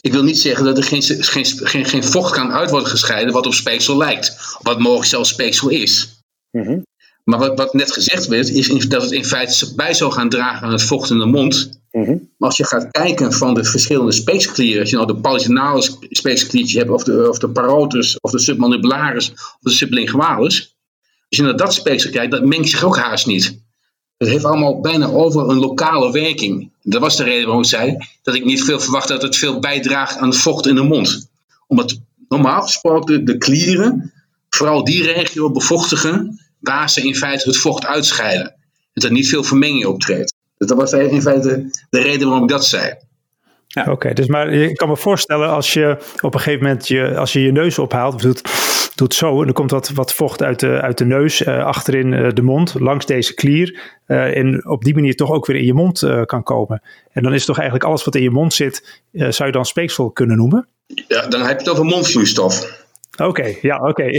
Ik 0.00 0.12
wil 0.12 0.22
niet 0.22 0.38
zeggen 0.38 0.64
dat 0.64 0.76
er 0.76 0.84
geen, 0.84 1.02
geen, 1.02 1.44
geen, 1.46 1.84
geen 1.84 2.04
vocht 2.04 2.32
kan 2.32 2.52
uit 2.52 2.70
worden 2.70 2.88
gescheiden 2.88 3.32
wat 3.32 3.46
op 3.46 3.54
speeksel 3.54 3.96
lijkt. 3.96 4.56
Wat 4.60 4.78
mogelijk 4.78 5.08
zelfs 5.08 5.28
speeksel 5.28 5.68
is. 5.68 6.20
Mm 6.50 6.82
Maar 7.24 7.38
wat, 7.38 7.58
wat 7.58 7.74
net 7.74 7.92
gezegd 7.92 8.26
werd, 8.26 8.48
is 8.48 8.88
dat 8.88 9.02
het 9.02 9.10
in 9.10 9.24
feite 9.24 9.74
bij 9.74 9.94
zou 9.94 10.12
gaan 10.12 10.28
dragen 10.28 10.66
aan 10.66 10.72
het 10.72 10.82
vocht 10.82 11.10
in 11.10 11.18
de 11.18 11.26
mond. 11.26 11.80
Mm 11.90 12.04
-hmm. 12.04 12.30
Maar 12.38 12.48
als 12.48 12.56
je 12.56 12.66
gaat 12.66 12.90
kijken 12.90 13.32
van 13.32 13.54
de 13.54 13.64
verschillende 13.64 14.12
speekselklieren, 14.12 14.80
als 14.80 14.90
je 14.90 14.96
nou 14.96 15.08
de 15.08 15.20
palatinale 15.20 15.90
speekselkliertje 16.10 16.78
hebt, 16.78 16.90
of 16.90 17.04
de, 17.04 17.28
of 17.28 17.38
de 17.38 17.48
parotus, 17.48 18.20
of 18.20 18.30
de 18.30 18.38
submandibularis, 18.38 19.30
of 19.30 19.58
de 19.60 19.70
sublingualis. 19.70 20.76
Als 21.28 21.38
je 21.38 21.42
naar 21.42 21.56
dat 21.56 21.74
speeksel 21.74 22.10
kijkt, 22.10 22.32
dat 22.32 22.44
mengt 22.44 22.68
zich 22.68 22.84
ook 22.84 22.96
haast 22.96 23.26
niet. 23.26 23.61
Het 24.22 24.30
heeft 24.30 24.44
allemaal 24.44 24.80
bijna 24.80 25.06
over 25.06 25.48
een 25.48 25.58
lokale 25.58 26.12
werking. 26.12 26.70
Dat 26.82 27.00
was 27.00 27.16
de 27.16 27.24
reden 27.24 27.44
waarom 27.44 27.62
ik 27.62 27.68
zei 27.68 27.96
dat 28.22 28.34
ik 28.34 28.44
niet 28.44 28.64
veel 28.64 28.80
verwacht 28.80 29.08
dat 29.08 29.22
het 29.22 29.36
veel 29.36 29.58
bijdraagt 29.58 30.16
aan 30.16 30.28
het 30.28 30.38
vocht 30.38 30.66
in 30.66 30.74
de 30.74 30.82
mond. 30.82 31.30
Omdat 31.66 32.00
normaal 32.28 32.62
gesproken 32.62 33.24
de 33.24 33.38
klieren 33.38 34.12
vooral 34.48 34.84
die 34.84 35.12
regio 35.12 35.50
bevochtigen 35.50 36.40
waar 36.58 36.90
ze 36.90 37.02
in 37.02 37.14
feite 37.14 37.48
het 37.48 37.56
vocht 37.56 37.86
uitscheiden. 37.86 38.46
En 38.46 38.54
dat 38.92 39.04
er 39.04 39.12
niet 39.12 39.28
veel 39.28 39.44
vermenging 39.44 39.86
optreedt. 39.86 40.34
Dus 40.58 40.68
dat 40.68 40.78
was 40.78 40.92
in 40.92 41.22
feite 41.22 41.70
de 41.90 42.00
reden 42.00 42.26
waarom 42.26 42.42
ik 42.42 42.50
dat 42.50 42.64
zei. 42.64 42.94
Ja. 43.66 43.86
Oké, 43.90 44.12
dus 44.12 44.26
maar 44.26 44.54
je 44.54 44.72
kan 44.72 44.88
me 44.88 44.96
voorstellen 44.96 45.48
als 45.48 45.72
je 45.72 45.96
op 46.20 46.34
een 46.34 46.40
gegeven 46.40 46.66
moment 46.66 46.88
je, 46.88 47.16
als 47.16 47.32
je 47.32 47.40
je 47.40 47.52
neus 47.52 47.78
ophaalt, 47.78 48.22
doet, 48.22 48.42
doet 48.94 49.14
zo, 49.14 49.42
en 49.42 49.48
er 49.48 49.52
komt 49.52 49.70
wat, 49.70 49.88
wat 49.88 50.12
vocht 50.12 50.42
uit 50.42 50.60
de, 50.60 50.80
uit 50.80 50.98
de 50.98 51.04
neus, 51.04 51.40
uh, 51.40 51.64
achterin 51.64 52.12
uh, 52.12 52.28
de 52.32 52.42
mond, 52.42 52.74
langs 52.78 53.06
deze 53.06 53.34
klier, 53.34 53.80
uh, 54.06 54.36
en 54.36 54.66
op 54.68 54.84
die 54.84 54.94
manier 54.94 55.16
toch 55.16 55.30
ook 55.30 55.46
weer 55.46 55.56
in 55.56 55.64
je 55.64 55.74
mond 55.74 56.06
kan 56.24 56.42
komen. 56.42 56.82
En 57.12 57.22
dan 57.22 57.34
is 57.34 57.44
toch 57.44 57.56
eigenlijk 57.56 57.88
alles 57.88 58.04
wat 58.04 58.14
in 58.14 58.22
je 58.22 58.30
mond 58.30 58.54
zit, 58.54 59.02
zou 59.12 59.46
je 59.46 59.52
dan 59.52 59.66
speeksel 59.66 60.10
kunnen 60.10 60.36
noemen? 60.36 60.68
Ja, 61.08 61.26
dan 61.26 61.40
heb 61.40 61.60
je 61.60 61.64
het 61.64 61.68
over 61.68 61.84
mondvloeistof. 61.84 62.80
Oké, 63.16 63.54
ja, 63.62 63.76
oké. 63.76 64.02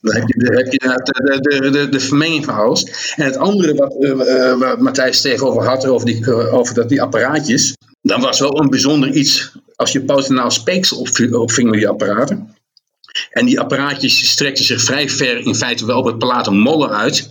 Dan 0.00 0.14
heb 0.14 0.24
je, 0.26 0.52
heb 0.54 0.72
je 0.72 0.78
de, 0.78 1.40
de, 1.40 1.70
de, 1.70 1.88
de, 1.88 2.00
vermenging 2.00 2.44
van 2.44 2.54
alles. 2.54 3.12
En 3.16 3.24
het 3.24 3.36
andere 3.36 3.74
wat, 3.74 3.96
uh, 4.00 4.58
wat 4.58 4.80
Matthijs 4.80 5.20
tegen 5.20 5.46
over 5.46 5.68
had, 5.68 5.86
over 5.86 6.06
die, 6.06 6.20
uh, 6.20 6.54
over 6.54 6.74
dat, 6.74 6.88
die 6.88 7.02
apparaatjes, 7.02 7.76
dan 8.02 8.20
was 8.20 8.40
wel 8.40 8.60
een 8.60 8.70
bijzonder 8.70 9.10
iets 9.10 9.52
als 9.76 9.92
je 9.92 10.04
positienaal 10.04 10.50
speeksel 10.50 11.06
opving 11.30 11.70
met 11.70 11.78
die 11.78 11.88
apparaten. 11.88 12.54
En 13.30 13.46
die 13.46 13.60
apparaatjes 13.60 14.30
strekten 14.30 14.64
zich 14.64 14.82
vrij 14.82 15.08
ver 15.08 15.38
in 15.38 15.54
feite 15.54 15.86
wel 15.86 15.98
op 15.98 16.04
het 16.04 16.18
palatum 16.18 16.58
molle 16.58 16.88
uit. 16.88 17.28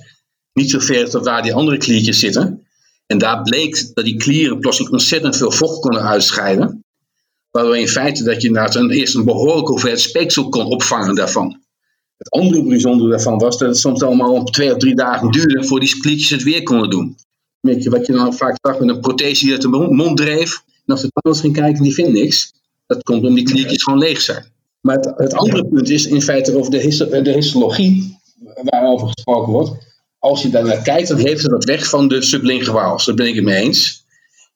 Niet 0.53 0.69
zo 0.69 0.79
ver 0.79 1.09
tot 1.09 1.25
waar 1.25 1.43
die 1.43 1.53
andere 1.53 1.77
kliertjes 1.77 2.19
zitten. 2.19 2.67
En 3.05 3.17
daar 3.17 3.41
bleek 3.41 3.91
dat 3.93 4.05
die 4.05 4.17
klieren 4.17 4.59
plotseling 4.59 4.93
ontzettend 4.93 5.37
veel 5.37 5.51
vocht 5.51 5.79
konden 5.79 6.01
uitscheiden. 6.01 6.83
Waardoor 7.51 7.77
in 7.77 7.87
feite 7.87 8.23
dat 8.23 8.41
je 8.41 8.49
een, 8.49 8.89
eerst 8.89 9.15
een 9.15 9.25
behoorlijke 9.25 9.71
hoeveelheid 9.71 10.01
speeksel 10.01 10.49
kon 10.49 10.65
opvangen 10.65 11.15
daarvan. 11.15 11.61
Het 12.17 12.29
andere 12.29 12.63
bijzondere 12.63 13.09
daarvan 13.09 13.37
was 13.37 13.57
dat 13.57 13.67
het 13.67 13.77
soms 13.77 14.03
allemaal 14.03 14.43
twee 14.43 14.71
of 14.71 14.77
drie 14.77 14.95
dagen 14.95 15.31
duurde 15.31 15.67
voor 15.67 15.79
die 15.79 15.89
splitjes 15.89 16.29
het 16.29 16.43
weer 16.43 16.63
konden 16.63 16.89
doen. 16.89 17.15
Weet 17.59 17.83
je, 17.83 17.89
wat 17.89 18.05
je 18.05 18.13
dan 18.13 18.33
vaak 18.33 18.57
zag 18.61 18.79
met 18.79 18.89
een 18.89 18.99
prothese 18.99 19.43
die 19.43 19.53
uit 19.53 19.61
de 19.61 19.67
mond 19.67 20.17
dreef. 20.17 20.63
En 20.65 20.93
als 20.93 21.01
de 21.01 21.09
tandarts 21.13 21.41
ging 21.41 21.53
kijken, 21.53 21.83
die 21.83 21.93
vindt 21.93 22.11
niks. 22.11 22.53
Dat 22.87 23.03
komt 23.03 23.21
omdat 23.21 23.35
die 23.35 23.45
kliertjes 23.45 23.83
gewoon 23.83 23.99
leeg 23.99 24.21
zijn. 24.21 24.45
Maar 24.87 25.13
het, 25.15 25.33
andere 25.33 25.65
punt 25.65 25.89
is 25.89 26.07
in 26.07 26.21
feite 26.21 26.57
over 26.57 26.71
de, 26.71 27.31
histologie, 27.31 28.17
waarover 28.63 29.07
gesproken 29.07 29.51
wordt. 29.51 29.71
Als 30.19 30.41
je 30.41 30.49
daar 30.49 30.65
naar 30.65 30.81
kijkt, 30.81 31.07
dan 31.07 31.17
heeft 31.17 31.41
het 31.41 31.51
dat 31.51 31.63
weg 31.63 31.89
van 31.89 32.07
de 32.07 32.21
sublinguaals. 32.21 33.05
Daar 33.05 33.15
ben 33.15 33.27
ik 33.27 33.35
het 33.35 33.43
mee 33.43 33.61
eens. 33.61 34.05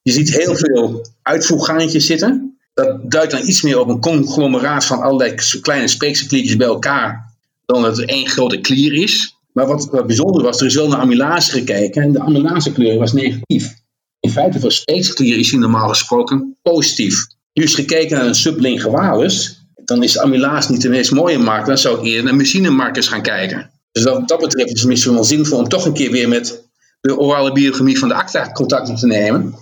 Je 0.02 0.12
ziet 0.12 0.36
heel 0.38 0.56
veel 0.56 1.06
uitvoergaantjes 1.22 2.06
zitten 2.06 2.58
dat 2.74 3.12
duidt 3.12 3.32
dan 3.32 3.48
iets 3.48 3.62
meer 3.62 3.80
op 3.80 3.88
een 3.88 4.00
conglomeraat 4.00 4.86
van 4.86 5.02
allerlei 5.02 5.36
kleine 5.62 5.88
speekselkliertjes 5.88 6.56
bij 6.56 6.68
elkaar 6.68 7.36
dan 7.66 7.82
dat 7.82 7.98
het 7.98 8.10
één 8.10 8.28
grote 8.28 8.62
klier 8.62 8.94
is. 8.94 9.36
Maar 9.54 9.68
wat, 9.68 9.90
wat 9.90 10.08
bijzonder 10.08 10.44
was, 10.44 10.60
er 10.60 10.66
is 10.66 10.76
wel 10.76 10.88
naar 10.88 11.00
amylase 11.00 11.52
gekeken 11.52 12.02
en 12.02 12.12
de 12.12 12.20
amylasekleur 12.20 12.98
was 12.98 13.14
negatief. 13.14 13.74
In 14.20 14.30
feite 14.30 14.60
voor 14.60 14.72
speekselklier 14.72 15.38
is 15.38 15.50
die 15.50 15.60
normaal 15.60 15.90
gesproken 15.90 16.58
positief. 16.62 17.28
Nu 17.54 17.64
is 17.64 17.76
gekeken 17.76 18.18
naar 18.18 18.28
een 18.28 18.36
sublingualis, 18.36 19.61
dan 19.92 20.04
is 20.04 20.20
amylase 20.20 20.72
niet 20.72 20.82
de 20.82 20.90
meest 20.90 21.12
mooie 21.12 21.38
marker, 21.38 21.68
dan 21.68 21.78
zou 21.78 22.00
ik 22.00 22.06
eerder 22.06 22.24
naar 22.24 22.36
mucinemarkers 22.36 23.08
gaan 23.08 23.22
kijken. 23.22 23.72
Dus 23.92 24.04
wat 24.04 24.28
dat 24.28 24.40
betreft 24.40 24.72
is 24.72 24.80
het 24.80 24.90
misschien 24.90 25.14
wel 25.14 25.24
zinvol 25.24 25.58
om 25.58 25.68
toch 25.68 25.86
een 25.86 25.94
keer 25.94 26.12
weer 26.12 26.28
met 26.28 26.64
de 27.02 27.18
orale 27.18 27.52
biochemie 27.52 28.00
van 28.00 28.08
de 28.08 28.14
ACTA 28.14 28.52
contact 28.52 28.90
op 28.90 28.98
te 28.98 29.06
nemen. 29.06 29.56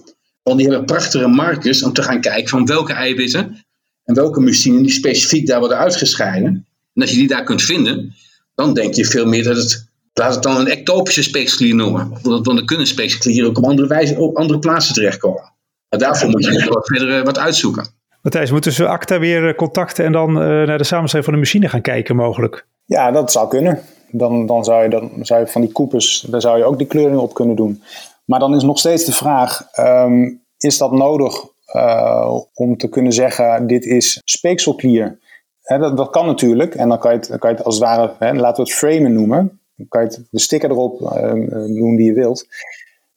Want 0.44 0.58
die 0.58 0.68
hebben 0.68 0.86
prachtige 0.86 1.28
markers 1.28 1.84
om 1.84 1.94
te 1.94 2.04
gaan 2.04 2.22
kijken 2.22 2.50
van 2.50 2.66
welke 2.66 2.94
eiwitten 2.94 3.66
en 4.04 4.16
welke 4.16 4.40
mucine 4.40 4.82
die 4.82 4.92
specifiek 4.92 5.48
daar 5.48 5.60
worden 5.60 5.78
uitgescheiden. 5.78 6.66
En 6.94 7.02
als 7.02 7.12
je 7.12 7.18
die 7.18 7.28
daar 7.28 7.44
kunt 7.44 7.62
vinden, 7.62 8.16
dan 8.56 8.74
denk 8.74 8.94
je 8.94 9.06
veel 9.06 9.26
meer 9.26 9.44
dat 9.44 9.56
het, 9.56 9.88
laat 10.14 10.34
het 10.34 10.44
dan 10.44 10.58
een 10.58 10.68
ectopische 10.68 11.24
speeksklier 11.24 11.76
noemen. 11.76 12.20
Want 12.22 12.46
dan 12.46 12.66
kunnen 12.66 12.88
speeksklieren 12.88 13.50
ook 13.50 13.58
op 13.58 13.66
andere, 13.66 13.88
wijze, 13.88 14.16
op 14.16 14.38
andere 14.38 14.60
plaatsen 14.60 14.94
terechtkomen. 14.94 15.54
Maar 15.90 16.00
daarvoor 16.00 16.30
moet 16.30 16.46
je 16.46 16.82
verder 16.84 17.20
eh, 17.20 17.26
wat 17.26 17.38
uitzoeken. 17.38 17.98
Matthijs, 18.22 18.52
moeten 18.52 18.72
ze 18.72 18.88
ACTA 18.88 19.20
weer 19.20 19.48
eh, 19.48 19.56
contacten 19.56 20.06
en 20.06 20.12
dan 20.12 20.30
uh, 20.30 20.68
naar 20.68 20.78
de 20.78 20.84
samenstelling 20.84 21.28
van 21.28 21.34
de 21.34 21.40
machine 21.40 21.70
gaan 21.70 21.82
kijken 21.82 22.16
mogelijk? 22.16 22.66
Ja, 22.86 23.12
dat 23.12 23.32
zou 23.32 23.50
kunnen. 23.50 23.82
Dan, 24.12 24.46
dan, 24.46 24.64
zou 24.64 24.84
je, 24.84 24.90
dan 24.90 25.12
zou 25.22 25.40
je 25.40 25.48
van 25.48 25.62
die 25.62 25.72
koepers, 25.72 26.22
daar 26.30 26.42
zou 26.42 26.58
je 26.58 26.64
ook 26.64 26.78
die 26.78 26.88
kleuring 26.88 27.20
op 27.20 27.34
kunnen 27.34 27.56
doen. 27.56 27.84
Maar 28.26 28.40
dan 28.40 28.56
is 28.56 28.64
nog 28.64 28.80
steeds 28.80 29.06
de 29.06 29.12
vraag: 29.12 29.68
um, 29.80 30.44
is 30.58 30.78
dat 30.78 30.92
nodig 30.92 31.46
uh, 31.76 32.40
om 32.54 32.78
te 32.78 32.90
kunnen 32.90 33.14
zeggen: 33.14 33.68
dit 33.68 33.86
is 33.86 34.22
speekselklier? 34.24 35.20
Dat, 35.62 35.98
dat, 35.98 36.10
kan 36.10 36.26
natuurlijk. 36.26 36.76
En 36.76 36.90
dan 36.90 37.00
kan 37.00 37.12
je 37.12 37.18
het, 37.18 37.28
kan 37.40 37.50
je 37.50 37.56
het 37.56 37.66
als 37.66 37.76
het 37.76 37.84
ware, 37.84 38.36
laten 38.36 38.64
we 38.64 38.70
het 38.70 38.80
framen 38.80 39.14
noemen. 39.14 39.60
Dan 39.76 39.88
kan 39.88 40.02
je 40.02 40.08
het, 40.08 40.28
de 40.32 40.40
sticker 40.40 40.70
erop 40.70 41.02
uh, 41.02 41.32
doen 41.52 41.96
die 41.96 42.06
je 42.06 42.14
wilt. 42.14 42.48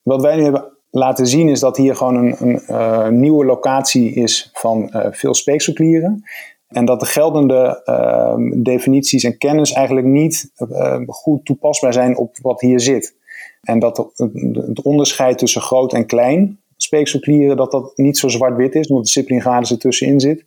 Wat 0.02 0.22
wij 0.22 0.36
nu 0.36 0.42
hebben 0.42 0.72
laten 0.92 1.26
zien 1.26 1.48
is 1.48 1.60
dat 1.60 1.76
hier 1.76 1.96
gewoon 1.96 2.16
een, 2.16 2.36
een 2.38 2.62
uh, 2.70 3.08
nieuwe 3.08 3.44
locatie 3.44 4.14
is 4.14 4.50
van 4.52 4.90
veel 5.10 5.34
speekselklieren. 5.34 6.24
En 6.68 6.84
dat 6.84 7.00
de 7.00 7.06
geldende 7.06 7.82
uh, 7.84 8.62
definities 8.62 9.24
en 9.24 9.38
kennis 9.38 9.72
eigenlijk 9.72 10.06
niet 10.06 10.50
uh, 10.70 11.00
goed 11.06 11.44
toepasbaar 11.44 11.92
zijn 11.92 12.16
op 12.16 12.36
wat 12.42 12.60
hier 12.60 12.80
zit. 12.80 13.14
En 13.62 13.78
dat 13.78 14.12
het 14.52 14.82
onderscheid 14.82 15.38
tussen 15.38 15.60
groot 15.60 15.92
en 15.92 16.06
klein 16.06 16.60
speekselklieren, 16.76 17.56
dat 17.56 17.70
dat 17.70 17.92
niet 17.96 18.18
zo 18.18 18.28
zwart-wit 18.28 18.74
is, 18.74 18.86
omdat 18.86 19.04
de 19.04 19.10
Ciplingades 19.10 19.70
ertussenin 19.70 20.20
zit. 20.20 20.44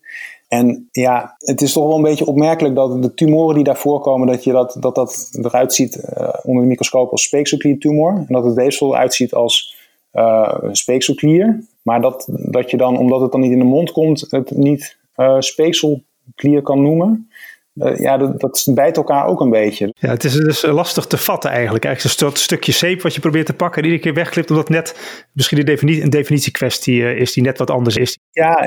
En 0.47 0.89
ja, 0.91 1.35
het 1.37 1.61
is 1.61 1.73
toch 1.73 1.87
wel 1.87 1.95
een 1.95 2.01
beetje 2.01 2.25
opmerkelijk 2.25 2.75
dat 2.75 3.01
de 3.01 3.13
tumoren 3.13 3.55
die 3.55 3.63
daar 3.63 3.77
voorkomen, 3.77 4.27
dat 4.27 4.43
je 4.43 4.51
dat, 4.51 4.77
dat, 4.79 4.95
dat 4.95 5.29
eruit 5.41 5.73
ziet 5.73 5.95
uh, 5.95 6.29
onder 6.43 6.63
de 6.63 6.69
microscoop 6.69 7.11
als 7.11 7.23
speekselkliertumor. 7.23 8.15
En 8.15 8.25
dat 8.27 8.43
het 8.43 8.53
weefsel 8.53 8.93
eruit 8.93 9.13
ziet 9.13 9.33
als 9.33 9.74
uh, 10.15 10.53
speekselklier. 10.71 11.63
Maar 11.81 12.01
dat, 12.01 12.27
dat 12.29 12.71
je 12.71 12.77
dan, 12.77 12.97
omdat 12.97 13.21
het 13.21 13.31
dan 13.31 13.41
niet 13.41 13.51
in 13.51 13.59
de 13.59 13.65
mond 13.65 13.91
komt, 13.91 14.27
het 14.29 14.51
niet 14.51 14.97
uh, 15.17 15.39
speekselklier 15.39 16.61
kan 16.61 16.81
noemen. 16.81 17.29
Uh, 17.75 17.97
ja, 17.97 18.17
dat, 18.17 18.39
dat 18.39 18.67
bijt 18.73 18.97
elkaar 18.97 19.27
ook 19.27 19.39
een 19.39 19.49
beetje. 19.49 19.93
Ja, 19.99 20.09
het 20.09 20.23
is 20.23 20.33
dus 20.33 20.61
lastig 20.61 21.05
te 21.05 21.17
vatten 21.17 21.51
eigenlijk. 21.51 21.85
Eigenlijk 21.85 22.21
een 22.21 22.35
stukje 22.37 22.71
zeep 22.71 23.01
wat 23.01 23.13
je 23.13 23.19
probeert 23.19 23.45
te 23.45 23.53
pakken 23.53 23.77
en 23.77 23.87
iedere 23.87 24.03
keer 24.03 24.13
wegklipt, 24.13 24.49
omdat 24.49 24.69
net 24.69 24.95
misschien 25.33 25.57
een, 25.57 25.65
definitie, 25.65 26.03
een 26.03 26.09
definitiekwestie 26.09 26.99
uh, 26.99 27.19
is 27.19 27.33
die 27.33 27.43
net 27.43 27.57
wat 27.57 27.69
anders 27.69 27.95
is. 27.95 28.17
Ja, 28.31 28.57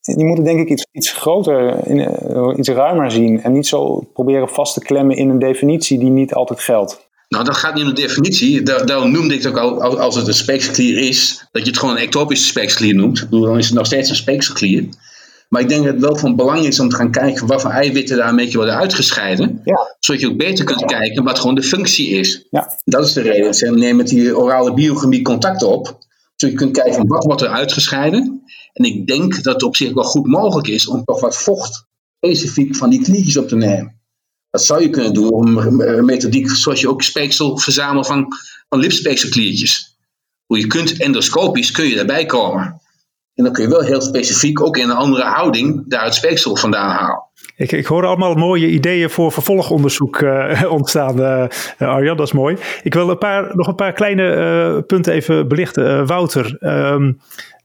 je 0.00 0.24
moet 0.24 0.36
het 0.36 0.46
denk 0.46 0.60
ik 0.60 0.68
iets, 0.68 0.86
iets 0.92 1.12
groter, 1.12 1.86
in, 1.86 1.96
uh, 1.98 2.52
iets 2.56 2.68
ruimer 2.68 3.10
zien 3.10 3.42
en 3.42 3.52
niet 3.52 3.66
zo 3.66 4.00
proberen 4.12 4.48
vast 4.48 4.74
te 4.74 4.80
klemmen 4.80 5.16
in 5.16 5.28
een 5.28 5.38
definitie 5.38 5.98
die 5.98 6.10
niet 6.10 6.34
altijd 6.34 6.60
geldt. 6.60 7.05
Nou, 7.28 7.44
dat 7.44 7.56
gaat 7.56 7.74
niet 7.74 7.84
om 7.84 7.94
de 7.94 8.00
definitie. 8.00 8.62
Daarom 8.62 9.10
noemde 9.10 9.34
ik 9.34 9.42
het 9.42 9.52
ook 9.52 9.80
al, 9.80 9.98
als 9.98 10.16
het 10.16 10.26
een 10.26 10.34
speekselklier 10.34 10.98
is, 10.98 11.46
dat 11.52 11.62
je 11.62 11.68
het 11.68 11.78
gewoon 11.78 11.96
een 11.96 12.02
ectopische 12.02 12.46
speekselklier 12.46 12.94
noemt. 12.94 13.26
Dan 13.30 13.58
is 13.58 13.66
het 13.66 13.74
nog 13.74 13.86
steeds 13.86 14.10
een 14.10 14.16
speekselklier. 14.16 14.88
Maar 15.48 15.60
ik 15.60 15.68
denk 15.68 15.84
dat 15.84 15.92
het 15.92 16.02
wel 16.02 16.16
van 16.16 16.36
belang 16.36 16.64
is 16.66 16.80
om 16.80 16.88
te 16.88 16.96
gaan 16.96 17.10
kijken 17.10 17.46
wat 17.46 17.60
voor 17.62 17.70
eiwitten 17.70 18.16
daar 18.16 18.28
een 18.28 18.36
beetje 18.36 18.56
worden 18.56 18.76
uitgescheiden. 18.76 19.60
Ja. 19.64 19.96
Zodat 20.00 20.20
je 20.20 20.28
ook 20.28 20.36
beter 20.36 20.64
kunt 20.64 20.84
kijken 20.84 21.24
wat 21.24 21.38
gewoon 21.38 21.54
de 21.54 21.62
functie 21.62 22.08
is. 22.08 22.46
Ja. 22.50 22.78
Dat 22.84 23.04
is 23.04 23.12
de 23.12 23.20
reden. 23.20 23.54
Ze 23.54 23.70
nemen 23.70 23.96
met 23.96 24.08
die 24.08 24.36
orale 24.36 24.74
biochemie 24.74 25.22
contact 25.22 25.62
op. 25.62 25.98
Zodat 26.36 26.58
je 26.58 26.64
kunt 26.64 26.78
kijken 26.78 27.06
wat 27.06 27.24
wordt 27.24 27.42
er 27.42 27.48
uitgescheiden. 27.48 28.42
En 28.72 28.84
ik 28.84 29.06
denk 29.06 29.42
dat 29.42 29.54
het 29.54 29.62
op 29.62 29.76
zich 29.76 29.92
wel 29.92 30.04
goed 30.04 30.26
mogelijk 30.26 30.68
is 30.68 30.88
om 30.88 31.04
toch 31.04 31.20
wat 31.20 31.36
vocht 31.36 31.86
specifiek 32.16 32.76
van 32.76 32.90
die 32.90 33.02
kliertjes 33.02 33.36
op 33.36 33.48
te 33.48 33.56
nemen. 33.56 33.95
Dat 34.50 34.64
zou 34.64 34.82
je 34.82 34.90
kunnen 34.90 35.14
doen 35.14 35.28
op 35.28 35.44
een 35.44 36.04
methodiek 36.04 36.50
zoals 36.50 36.80
je 36.80 36.88
ook 36.88 37.02
speeksel 37.02 37.58
verzamelt 37.58 38.06
van, 38.06 38.26
van 38.68 38.78
lipspeekselkliertjes. 38.78 39.96
Hoe 40.46 40.58
je 40.58 40.66
kunt 40.66 41.00
endoscopisch 41.00 41.70
kun 41.70 41.86
je 41.86 41.94
daarbij 41.94 42.26
komen. 42.26 42.80
En 43.34 43.44
dan 43.44 43.52
kun 43.52 43.62
je 43.62 43.70
wel 43.70 43.80
heel 43.80 44.00
specifiek, 44.00 44.60
ook 44.60 44.76
in 44.76 44.90
een 44.90 44.96
andere 44.96 45.24
houding, 45.24 45.84
daar 45.88 46.04
het 46.04 46.14
speeksel 46.14 46.56
vandaan 46.56 46.90
halen. 46.90 47.24
Ik, 47.56 47.72
ik 47.72 47.86
hoor 47.86 48.06
allemaal 48.06 48.34
mooie 48.34 48.68
ideeën 48.68 49.10
voor 49.10 49.32
vervolgonderzoek 49.32 50.20
uh, 50.20 50.64
ontstaan, 50.78 51.20
uh, 51.20 51.46
Arjan, 51.78 52.16
dat 52.16 52.26
is 52.26 52.32
mooi. 52.32 52.56
Ik 52.82 52.94
wil 52.94 53.10
een 53.10 53.18
paar, 53.18 53.56
nog 53.56 53.66
een 53.66 53.74
paar 53.74 53.92
kleine 53.92 54.84
punten 54.86 55.12
even 55.12 55.48
belichten. 55.48 56.06
Wouter, 56.06 56.56
um, 56.60 57.20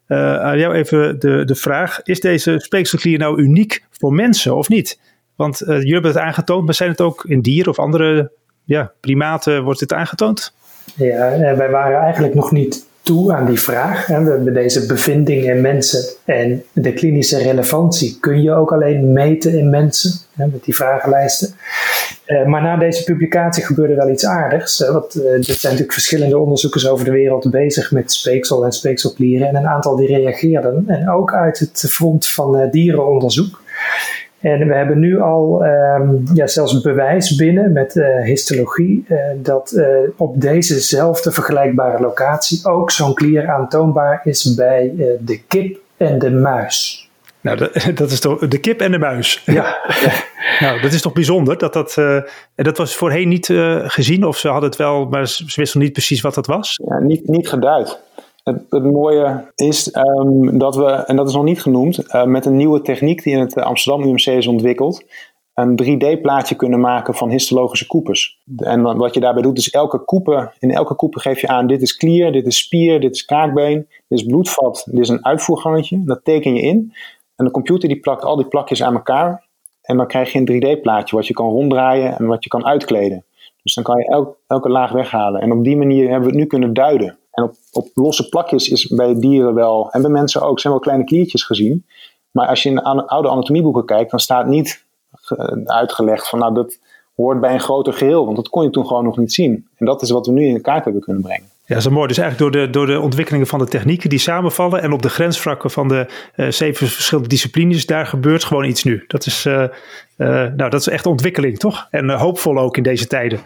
aan 0.08 0.58
jou 0.58 0.74
even 0.74 1.20
de, 1.20 1.46
de 1.46 1.56
vraag. 1.56 2.02
Is 2.04 2.20
deze 2.20 2.56
speekselklier 2.58 3.18
nou 3.18 3.42
uniek 3.42 3.84
voor 3.90 4.14
mensen 4.14 4.56
of 4.56 4.70
niet? 4.70 5.00
Want 5.42 5.58
jullie 5.58 5.94
hebben 5.94 6.12
het 6.12 6.20
aangetoond, 6.20 6.66
maar 6.66 6.74
zijn 6.74 6.90
het 6.90 7.02
ook 7.02 7.26
in 7.28 7.42
dieren 7.42 7.72
of 7.72 7.80
andere 7.80 8.32
ja, 8.64 8.92
primaten, 9.00 9.64
wordt 9.64 9.80
dit 9.80 9.94
aangetoond? 9.94 10.54
Ja, 10.96 11.56
wij 11.56 11.70
waren 11.70 12.00
eigenlijk 12.00 12.34
nog 12.34 12.52
niet 12.52 12.90
toe 13.02 13.34
aan 13.34 13.46
die 13.46 13.60
vraag. 13.60 14.08
We 14.08 14.14
hebben 14.14 14.54
deze 14.54 14.86
bevinding 14.86 15.44
in 15.44 15.62
mensen 15.62 16.04
en 16.26 16.64
de 16.72 16.94
klinische 16.94 17.38
relevantie 17.38 18.18
kun 18.20 18.42
je 18.42 18.54
ook 18.54 18.72
alleen 18.72 19.14
meten 19.14 19.58
in 19.58 19.70
mensen 19.70 20.12
met 20.34 20.64
die 20.64 20.76
vragenlijsten. 20.76 21.56
Eh, 22.26 22.46
maar 22.46 22.62
na 22.62 22.78
deze 22.78 23.04
publicatie 23.04 23.64
gebeurde 23.64 23.96
wel 23.96 24.10
iets 24.10 24.26
aardigs. 24.26 24.82
Eh, 24.82 24.96
er 24.96 25.44
zijn 25.44 25.62
natuurlijk 25.64 25.94
verschillende 25.94 26.38
onderzoekers 26.38 26.88
over 26.88 27.06
de 27.06 27.12
wereld 27.12 27.52
bezig 27.52 27.92
met 27.92 28.12
speeksel 28.12 28.66
en 28.66 28.72
speekselklieren. 28.72 29.48
En 29.48 29.56
een 29.56 29.68
aantal 29.68 29.96
die 29.96 30.08
reageerden. 30.08 30.84
En 30.88 31.10
ook 31.10 31.34
uit 31.34 31.60
het 31.60 31.86
front 31.90 32.28
van 32.28 32.58
eh, 32.58 32.72
dierenonderzoek. 32.72 33.62
En 34.42 34.68
we 34.68 34.74
hebben 34.74 35.00
nu 35.00 35.20
al 35.20 35.66
um, 35.66 36.24
ja, 36.34 36.48
zelfs 36.48 36.82
bewijs 36.82 37.36
binnen 37.36 37.72
met 37.72 37.96
uh, 37.96 38.24
histologie 38.24 39.06
uh, 39.08 39.18
dat 39.36 39.72
uh, 39.76 39.86
op 40.18 40.42
dezezelfde 40.42 41.32
vergelijkbare 41.32 42.02
locatie 42.02 42.66
ook 42.68 42.92
zo'n 42.92 43.14
klier 43.14 43.50
aantoonbaar 43.50 44.22
is 44.24 44.56
bij 44.56 44.94
de 45.20 45.42
kip 45.48 45.80
en 45.98 46.20
de 46.20 46.32
muis. 46.32 47.10
Nou, 47.42 47.58
dat, 47.58 47.74
dat 48.00 48.12
is 48.12 48.20
toch 48.20 48.48
de 48.48 48.58
kip 48.58 48.82
en 48.82 48.92
de 48.92 49.00
muis. 49.00 49.42
Ja. 49.46 49.78
nou, 50.60 50.82
dat 50.82 50.94
is 50.94 51.02
toch 51.02 51.14
bijzonder. 51.14 51.58
Dat, 51.58 51.74
dat, 51.74 51.96
uh, 52.00 52.22
dat 52.56 52.78
was 52.78 52.96
voorheen 52.96 53.28
niet 53.28 53.48
uh, 53.48 53.90
gezien, 53.90 54.26
of 54.26 54.38
ze 54.38 54.48
hadden 54.48 54.70
het 54.70 54.78
wel, 54.78 55.06
maar 55.06 55.28
ze 55.28 55.44
wisten 55.56 55.80
niet 55.80 55.94
precies 55.94 56.22
wat 56.22 56.34
dat 56.34 56.46
was? 56.46 56.80
Ja, 56.86 57.00
niet, 57.00 57.28
niet 57.28 57.50
geduid. 57.50 58.00
Het, 58.44 58.84
mooie 58.84 59.52
is 59.56 59.96
um, 59.96 60.58
dat 60.58 60.76
we, 60.76 60.86
en 60.86 61.16
dat 61.16 61.28
is 61.28 61.34
nog 61.34 61.44
niet 61.44 61.62
genoemd, 61.62 62.04
uh, 62.08 62.24
met 62.24 62.46
een 62.46 62.56
nieuwe 62.56 62.82
techniek 62.82 63.24
die 63.24 63.34
in 63.34 63.40
het 63.40 63.56
Amsterdam 63.56 64.04
UMC 64.04 64.26
is 64.26 64.48
ontwikkeld, 64.48 65.04
een 65.54 65.82
3D-plaatje 65.84 66.56
kunnen 66.56 66.80
maken 66.80 67.16
van 67.16 67.30
histologische 67.30 67.88
koepers. 67.88 68.40
En 68.58 68.98
wat 68.98 69.14
je 69.14 69.20
daarbij 69.20 69.42
doet, 69.42 69.58
is 69.58 69.70
elke 69.70 70.00
koeper, 70.00 70.54
in 70.60 70.72
elke 70.72 70.96
koeper 70.96 71.22
geef 71.22 71.42
je 71.42 71.48
aan: 71.48 71.68
dit 71.68 71.82
is 71.82 71.98
klier, 71.98 72.32
dit 72.32 72.46
is 72.46 72.58
spier, 72.58 73.00
dit 73.00 73.16
is 73.16 73.26
kaakbeen, 73.26 73.88
dit 74.08 74.20
is 74.20 74.26
bloedvat, 74.26 74.84
dit 74.86 75.00
is 75.00 75.10
een 75.10 75.26
uitvoergangetje. 75.26 76.02
Dat 76.06 76.24
teken 76.24 76.56
je 76.56 76.62
in. 76.62 76.94
En 77.36 77.46
de 77.46 77.52
computer 77.52 77.90
die 77.90 78.00
plakt 78.00 78.24
al 78.24 78.36
die 78.36 78.48
plakjes 78.48 78.84
aan 78.84 78.94
elkaar. 78.94 79.44
En 79.82 79.98
dan 79.98 80.08
krijg 80.08 80.32
je 80.32 80.40
een 80.40 80.78
3D-plaatje 80.78 81.16
wat 81.16 81.28
je 81.28 81.34
kan 81.34 81.50
ronddraaien 81.50 82.18
en 82.18 82.26
wat 82.26 82.44
je 82.44 82.50
kan 82.50 82.66
uitkleden. 82.66 83.26
Dus 83.64 83.74
dan 83.74 83.84
kan 83.84 83.98
je 83.98 84.34
elke 84.48 84.70
laag 84.70 84.92
weghalen. 84.92 85.42
En 85.42 85.52
op 85.52 85.64
die 85.64 85.78
manier 85.78 86.04
hebben 86.04 86.22
we 86.22 86.28
het 86.28 86.36
nu 86.36 86.46
kunnen 86.46 86.74
duiden. 86.74 87.18
En 87.32 87.44
op, 87.44 87.56
op 87.72 87.88
losse 87.94 88.30
plakjes 88.30 88.70
is 88.70 88.88
bij 88.88 89.20
dieren 89.20 89.54
wel, 89.54 89.92
en 89.92 90.02
bij 90.02 90.12
mensen 90.12 90.42
ook, 90.42 90.60
zijn 90.60 90.74
wel 90.74 90.82
kleine 90.82 91.04
kliertjes 91.04 91.44
gezien. 91.44 91.86
Maar 92.32 92.48
als 92.48 92.64
je 92.64 92.70
in 92.70 92.76
de 92.76 93.08
oude 93.08 93.30
anatomieboeken 93.30 93.86
kijkt, 93.86 94.12
dan 94.12 94.20
staat 94.20 94.48
niet 94.48 94.86
uitgelegd 95.66 96.30
van 96.30 96.40
nou 96.40 96.54
dat 96.54 96.78
hoort 97.16 97.40
bij 97.40 97.54
een 97.54 97.60
groter 97.60 97.94
geheel. 97.94 98.26
Want 98.26 98.36
dat 98.36 98.50
kon 98.50 98.64
je 98.64 98.70
toen 98.70 98.88
gewoon 98.88 99.04
nog 99.04 99.18
niet 99.18 99.34
zien. 99.34 99.68
En 99.78 99.86
dat 99.86 100.02
is 100.02 100.10
wat 100.10 100.26
we 100.26 100.32
nu 100.32 100.46
in 100.46 100.54
de 100.54 100.62
kaart 100.62 100.84
hebben 100.84 101.02
kunnen 101.02 101.22
brengen. 101.22 101.50
Ja, 101.66 101.78
dat 101.78 101.86
is 101.86 101.92
mooi. 101.92 102.08
Dus 102.08 102.18
eigenlijk 102.18 102.54
door 102.54 102.66
de, 102.66 102.70
door 102.70 102.86
de 102.86 103.00
ontwikkelingen 103.00 103.48
van 103.48 103.60
de 103.60 103.66
technieken 103.66 104.10
die 104.10 104.20
samenvallen 104.20 104.82
en 104.82 104.92
op 104.92 105.02
de 105.02 105.10
grensvrakken 105.10 105.72
van 105.72 105.88
de 105.88 106.06
uh, 106.36 106.50
zeven 106.50 106.88
verschillende 106.88 107.30
disciplines, 107.30 107.86
daar 107.86 108.06
gebeurt 108.06 108.44
gewoon 108.44 108.66
iets 108.66 108.84
nu. 108.84 109.04
Dat 109.08 109.26
is, 109.26 109.46
uh, 109.46 109.54
uh, 109.54 109.68
nou, 110.28 110.70
dat 110.70 110.74
is 110.74 110.88
echt 110.88 111.06
ontwikkeling, 111.06 111.60
toch? 111.60 111.88
En 111.90 112.10
hoopvol 112.10 112.58
ook 112.58 112.78
in 112.78 112.84
deze 112.84 113.08
tijden. 113.08 113.40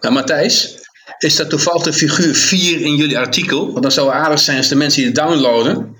Nou, 0.00 0.14
Matthijs, 0.14 0.87
is 1.18 1.36
dat 1.36 1.50
toevallig 1.50 1.96
figuur 1.96 2.34
4 2.34 2.80
in 2.80 2.96
jullie 2.96 3.18
artikel? 3.18 3.70
Want 3.70 3.82
dan 3.82 3.92
zou 3.92 4.12
aardig 4.12 4.38
zijn 4.38 4.56
als 4.56 4.68
de 4.68 4.76
mensen 4.76 4.98
die 4.98 5.06
het 5.06 5.14
downloaden. 5.14 5.96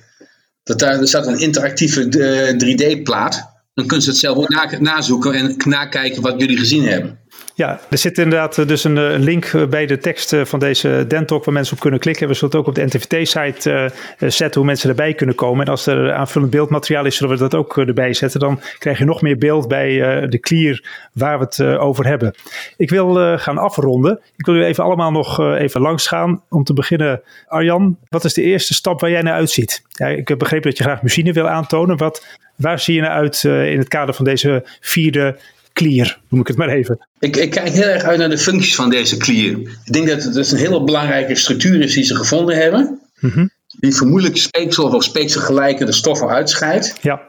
Dat 0.62 0.78
daar, 0.78 1.06
staat 1.06 1.26
een 1.26 1.38
interactieve 1.38 2.04
3D-plaat. 2.52 3.56
Dan 3.74 3.86
kunnen 3.86 4.02
ze 4.02 4.10
het 4.10 4.18
zelf 4.18 4.36
ook 4.36 4.48
na, 4.48 4.70
nazoeken 4.78 5.34
en 5.34 5.54
nakijken 5.64 6.22
wat 6.22 6.40
jullie 6.40 6.58
gezien 6.58 6.84
hebben. 6.84 7.20
Ja, 7.58 7.80
er 7.90 7.98
zit 7.98 8.18
inderdaad 8.18 8.58
eh, 8.58 8.66
dus 8.66 8.84
een, 8.84 8.96
een 8.96 9.22
link 9.22 9.44
eh, 9.44 9.66
bij 9.66 9.86
de 9.86 9.98
tekst 9.98 10.32
eh, 10.32 10.44
van 10.44 10.58
deze 10.58 11.04
Dentalk 11.08 11.44
waar 11.44 11.54
mensen 11.54 11.74
op 11.74 11.80
kunnen 11.80 12.00
klikken. 12.00 12.28
We 12.28 12.34
zullen 12.34 12.50
het 12.50 12.60
ook 12.60 12.66
op 12.66 12.74
de 12.74 12.84
NTVT-site 12.84 13.90
zetten 14.18 14.60
hoe 14.60 14.64
mensen 14.64 14.88
erbij 14.88 15.14
kunnen 15.14 15.34
komen. 15.34 15.64
En 15.64 15.70
als 15.70 15.86
er 15.86 16.12
aanvullend 16.12 16.50
beeldmateriaal 16.50 17.04
is, 17.04 17.16
zullen 17.16 17.34
we 17.34 17.40
dat 17.40 17.54
ook 17.54 17.78
erbij 17.78 18.12
zetten. 18.12 18.40
Dan 18.40 18.60
krijg 18.78 18.98
je 18.98 19.04
nog 19.04 19.22
meer 19.22 19.38
beeld 19.38 19.68
bij 19.68 19.88
de 20.28 20.38
klier 20.38 21.06
waar 21.12 21.38
we 21.38 21.44
het 21.44 21.62
over 21.78 22.06
hebben. 22.06 22.34
Ik 22.76 22.90
wil 22.90 23.38
gaan 23.38 23.58
afronden. 23.58 24.20
Ik 24.36 24.46
wil 24.46 24.54
u 24.54 24.64
even 24.64 24.84
allemaal 24.84 25.10
nog 25.10 25.40
even 25.40 25.80
langs 25.80 26.06
gaan. 26.06 26.42
Om 26.48 26.64
te 26.64 26.72
beginnen, 26.72 27.20
Arjan, 27.46 27.96
wat 28.08 28.24
is 28.24 28.34
de 28.34 28.42
eerste 28.42 28.74
stap 28.74 29.00
waar 29.00 29.10
jij 29.10 29.22
naar 29.22 29.34
uitziet? 29.34 29.82
Ja, 29.88 30.06
ik 30.06 30.28
heb 30.28 30.38
begrepen 30.38 30.68
dat 30.68 30.78
je 30.78 30.84
graag 30.84 31.02
machine 31.02 31.32
wil 31.32 31.48
aantonen. 31.48 31.96
Wat, 31.96 32.26
waar 32.56 32.78
zie 32.78 32.94
je 32.94 33.00
naar 33.00 33.10
uit 33.10 33.44
in 33.44 33.78
het 33.78 33.88
kader 33.88 34.14
van 34.14 34.24
deze 34.24 34.64
vierde 34.80 35.36
klier, 35.78 36.18
noem 36.28 36.40
ik 36.40 36.46
het 36.46 36.56
maar 36.56 36.68
even. 36.68 37.06
Ik, 37.18 37.36
ik, 37.36 37.50
kijk 37.50 37.68
heel 37.68 37.82
erg 37.82 38.02
uit 38.02 38.18
naar 38.18 38.30
de 38.30 38.38
functies 38.38 38.74
van 38.74 38.90
deze 38.90 39.16
klier. 39.16 39.58
Ik 39.84 39.92
denk 39.92 40.08
dat 40.08 40.22
het 40.22 40.52
een 40.52 40.58
hele 40.58 40.84
belangrijke 40.84 41.34
structuur 41.34 41.80
is 41.80 41.94
die 41.94 42.04
ze 42.04 42.16
gevonden 42.16 42.56
hebben. 42.56 43.00
Mm 43.20 43.50
Die 43.78 43.94
vermoedelijk 43.94 44.36
speeksel 44.36 44.84
of 44.84 45.04
speekselgelijke 45.04 45.84
de 45.84 45.92
stoffen 45.92 46.28
uitscheidt. 46.28 46.94
Ja. 47.02 47.20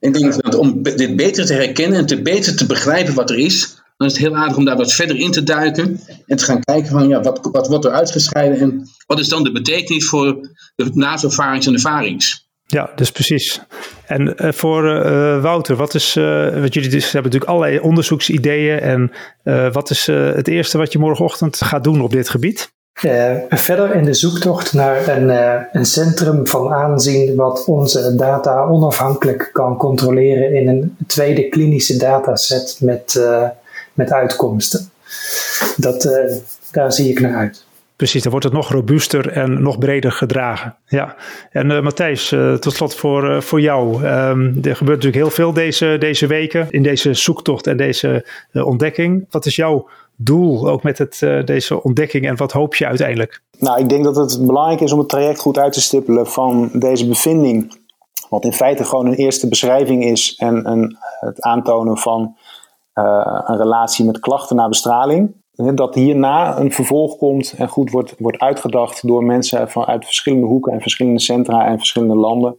Ik 0.00 0.12
denk 0.12 0.42
dat 0.42 0.54
om 0.54 0.82
dit 0.82 1.16
beter 1.16 1.46
te 1.46 1.52
herkennen 1.52 1.98
en 1.98 2.06
te 2.06 2.22
beter 2.22 2.56
te 2.56 2.66
begrijpen 2.66 3.14
wat 3.14 3.30
er 3.30 3.38
is, 3.38 3.82
dan 3.96 4.06
is 4.06 4.12
het 4.12 4.22
heel 4.22 4.36
aardig 4.36 4.56
om 4.56 4.64
daar 4.64 4.76
wat 4.76 4.92
verder 4.92 5.16
in 5.16 5.30
te 5.30 5.42
duiken 5.42 6.00
en 6.26 6.36
te 6.36 6.44
gaan 6.44 6.64
kijken 6.64 6.90
van 6.90 7.08
ja, 7.08 7.20
wat, 7.20 7.48
wat 7.52 7.68
wordt 7.68 7.84
er 7.84 7.90
uitgescheiden 7.90 8.58
en 8.60 8.88
wat 9.06 9.18
is 9.18 9.28
dan 9.28 9.44
de 9.44 9.52
betekenis 9.52 10.08
voor 10.08 10.48
de 10.76 10.90
nasofarings 10.92 11.66
en 11.66 11.72
de 11.72 11.80
varings. 11.80 12.47
Ja, 12.70 12.90
dus 12.94 13.12
precies. 13.12 13.60
En 14.06 14.34
uh, 14.36 14.52
voor 14.52 14.84
uh, 14.84 15.42
Wouter, 15.42 15.76
wat 15.76 15.94
is, 15.94 16.16
uh, 16.16 16.60
wat 16.60 16.74
jullie 16.74 16.90
dus 16.90 17.12
hebben 17.12 17.32
natuurlijk 17.32 17.50
allerlei 17.50 17.78
onderzoeksideeën 17.78 18.80
en 18.80 19.12
wat 19.72 19.90
is 19.90 20.06
het 20.06 20.48
eerste 20.48 20.78
wat 20.78 20.92
je 20.92 20.98
morgenochtend 20.98 21.56
gaat 21.56 21.84
doen 21.84 22.00
op 22.00 22.10
dit 22.10 22.28
gebied? 22.28 22.72
verder 23.48 23.94
in 23.94 24.04
de 24.04 24.14
zoektocht 24.14 24.72
naar 24.72 25.08
een, 25.08 25.28
een 25.72 25.84
centrum 25.84 26.46
van 26.46 26.72
aanzien 26.72 27.36
wat 27.36 27.64
onze 27.64 28.14
data 28.14 28.64
onafhankelijk 28.64 29.50
kan 29.52 29.76
controleren 29.76 30.54
in 30.54 30.68
een 30.68 30.96
tweede 31.06 31.48
klinische 31.48 31.96
dataset 31.96 32.78
met, 32.80 33.28
met 33.92 34.12
uitkomsten. 34.12 34.90
Dat, 35.76 36.08
daar 36.70 36.92
zie 36.92 37.10
ik 37.10 37.20
naar 37.20 37.36
uit. 37.36 37.66
Precies, 37.98 38.22
dan 38.22 38.30
wordt 38.30 38.46
het 38.46 38.54
nog 38.54 38.70
robuuster 38.70 39.32
en 39.32 39.62
nog 39.62 39.78
breder 39.78 40.12
gedragen. 40.12 40.76
Ja. 40.86 41.16
En 41.50 41.70
uh, 41.70 41.80
Matthijs, 41.80 42.32
uh, 42.32 42.54
tot 42.54 42.72
slot 42.72 42.94
voor, 42.94 43.30
uh, 43.30 43.40
voor 43.40 43.60
jou. 43.60 43.94
Um, 43.94 44.58
er 44.62 44.76
gebeurt 44.76 45.02
natuurlijk 45.02 45.14
heel 45.14 45.30
veel 45.30 45.52
deze, 45.52 45.96
deze 45.98 46.26
weken 46.26 46.70
in 46.70 46.82
deze 46.82 47.14
zoektocht 47.14 47.66
en 47.66 47.76
deze 47.76 48.26
ontdekking. 48.52 49.26
Wat 49.30 49.46
is 49.46 49.56
jouw 49.56 49.88
doel 50.16 50.68
ook 50.68 50.82
met 50.82 50.98
het, 50.98 51.18
deze 51.44 51.82
ontdekking 51.82 52.26
en 52.26 52.36
wat 52.36 52.52
hoop 52.52 52.74
je 52.74 52.86
uiteindelijk? 52.86 53.42
Nou, 53.58 53.80
ik 53.80 53.88
denk 53.88 54.04
dat 54.04 54.16
het 54.16 54.46
belangrijk 54.46 54.80
is 54.80 54.92
om 54.92 54.98
het 54.98 55.08
traject 55.08 55.40
goed 55.40 55.58
uit 55.58 55.72
te 55.72 55.80
stippelen 55.80 56.26
van 56.26 56.70
deze 56.72 57.08
bevinding. 57.08 57.78
Wat 58.28 58.44
in 58.44 58.52
feite 58.52 58.84
gewoon 58.84 59.06
een 59.06 59.14
eerste 59.14 59.48
beschrijving 59.48 60.04
is 60.04 60.34
en 60.36 60.70
een, 60.70 60.96
het 61.20 61.40
aantonen 61.40 61.96
van 61.96 62.36
een 63.44 63.56
relatie 63.56 64.04
met 64.04 64.20
klachten 64.20 64.56
na 64.56 64.68
bestraling 64.68 65.36
dat 65.74 65.94
hierna 65.94 66.58
een 66.58 66.72
vervolg 66.72 67.16
komt 67.16 67.54
en 67.56 67.68
goed 67.68 67.90
wordt, 67.90 68.14
wordt 68.18 68.38
uitgedacht 68.38 69.06
door 69.06 69.24
mensen 69.24 69.70
vanuit 69.70 70.04
verschillende 70.04 70.46
hoeken 70.46 70.72
en 70.72 70.80
verschillende 70.80 71.20
centra 71.20 71.66
en 71.66 71.78
verschillende 71.78 72.14
landen. 72.14 72.58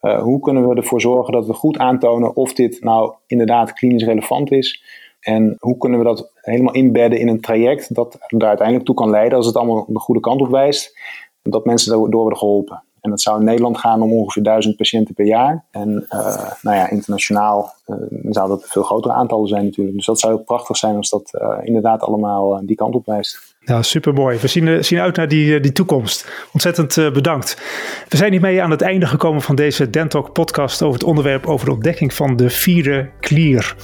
Uh, 0.00 0.22
hoe 0.22 0.40
kunnen 0.40 0.68
we 0.68 0.74
ervoor 0.74 1.00
zorgen 1.00 1.32
dat 1.32 1.46
we 1.46 1.52
goed 1.52 1.78
aantonen 1.78 2.36
of 2.36 2.52
dit 2.52 2.82
nou 2.82 3.14
inderdaad 3.26 3.72
klinisch 3.72 4.04
relevant 4.04 4.50
is? 4.50 4.82
En 5.20 5.56
hoe 5.58 5.76
kunnen 5.76 5.98
we 5.98 6.04
dat 6.04 6.32
helemaal 6.34 6.74
inbedden 6.74 7.18
in 7.18 7.28
een 7.28 7.40
traject 7.40 7.94
dat 7.94 8.18
daar 8.28 8.48
uiteindelijk 8.48 8.86
toe 8.86 8.94
kan 8.94 9.10
leiden 9.10 9.36
als 9.36 9.46
het 9.46 9.56
allemaal 9.56 9.86
de 9.88 9.98
goede 9.98 10.20
kant 10.20 10.40
op 10.40 10.48
wijst, 10.48 10.98
dat 11.42 11.64
mensen 11.64 11.92
daardoor 11.92 12.20
worden 12.20 12.38
geholpen. 12.38 12.82
En 13.02 13.10
dat 13.10 13.20
zou 13.20 13.38
in 13.38 13.44
Nederland 13.44 13.78
gaan 13.78 14.02
om 14.02 14.12
ongeveer 14.12 14.42
duizend 14.42 14.76
patiënten 14.76 15.14
per 15.14 15.26
jaar. 15.26 15.64
En 15.70 16.06
uh, 16.08 16.50
nou 16.62 16.76
ja, 16.76 16.90
internationaal 16.90 17.74
uh, 17.86 17.96
zou 18.30 18.48
dat 18.48 18.64
veel 18.66 18.82
grotere 18.82 19.14
aantallen 19.14 19.48
zijn 19.48 19.64
natuurlijk. 19.64 19.96
Dus 19.96 20.06
dat 20.06 20.20
zou 20.20 20.34
heel 20.34 20.44
prachtig 20.44 20.76
zijn 20.76 20.96
als 20.96 21.10
dat 21.10 21.30
uh, 21.32 21.58
inderdaad 21.62 22.02
allemaal 22.02 22.66
die 22.66 22.76
kant 22.76 22.94
op 22.94 23.06
wijst. 23.06 23.54
Ja, 23.60 23.82
supermooi. 23.82 24.38
We 24.38 24.48
zien, 24.48 24.84
zien 24.84 24.98
uit 24.98 25.16
naar 25.16 25.28
die, 25.28 25.60
die 25.60 25.72
toekomst. 25.72 26.46
Ontzettend 26.52 26.94
bedankt. 27.12 27.56
We 28.08 28.16
zijn 28.16 28.32
hiermee 28.32 28.62
aan 28.62 28.70
het 28.70 28.82
einde 28.82 29.06
gekomen 29.06 29.42
van 29.42 29.54
deze 29.54 29.90
Dentalk 29.90 30.32
podcast 30.32 30.82
over 30.82 30.98
het 30.98 31.08
onderwerp 31.08 31.46
over 31.46 31.66
de 31.66 31.72
ontdekking 31.72 32.14
van 32.14 32.36
de 32.36 32.50
vierde 32.50 33.10
klier. 33.20 33.76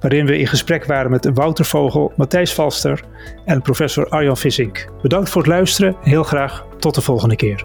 Waarin 0.00 0.26
we 0.26 0.38
in 0.38 0.46
gesprek 0.46 0.84
waren 0.84 1.10
met 1.10 1.30
Wouter 1.34 1.64
Vogel, 1.64 2.12
Matthijs 2.16 2.54
Valster 2.54 3.04
en 3.44 3.62
professor 3.62 4.08
Arjan 4.08 4.36
Vissink. 4.36 4.88
Bedankt 5.02 5.30
voor 5.30 5.42
het 5.42 5.50
luisteren 5.50 5.96
en 6.02 6.10
heel 6.10 6.24
graag 6.24 6.66
tot 6.78 6.94
de 6.94 7.00
volgende 7.00 7.36
keer. 7.36 7.64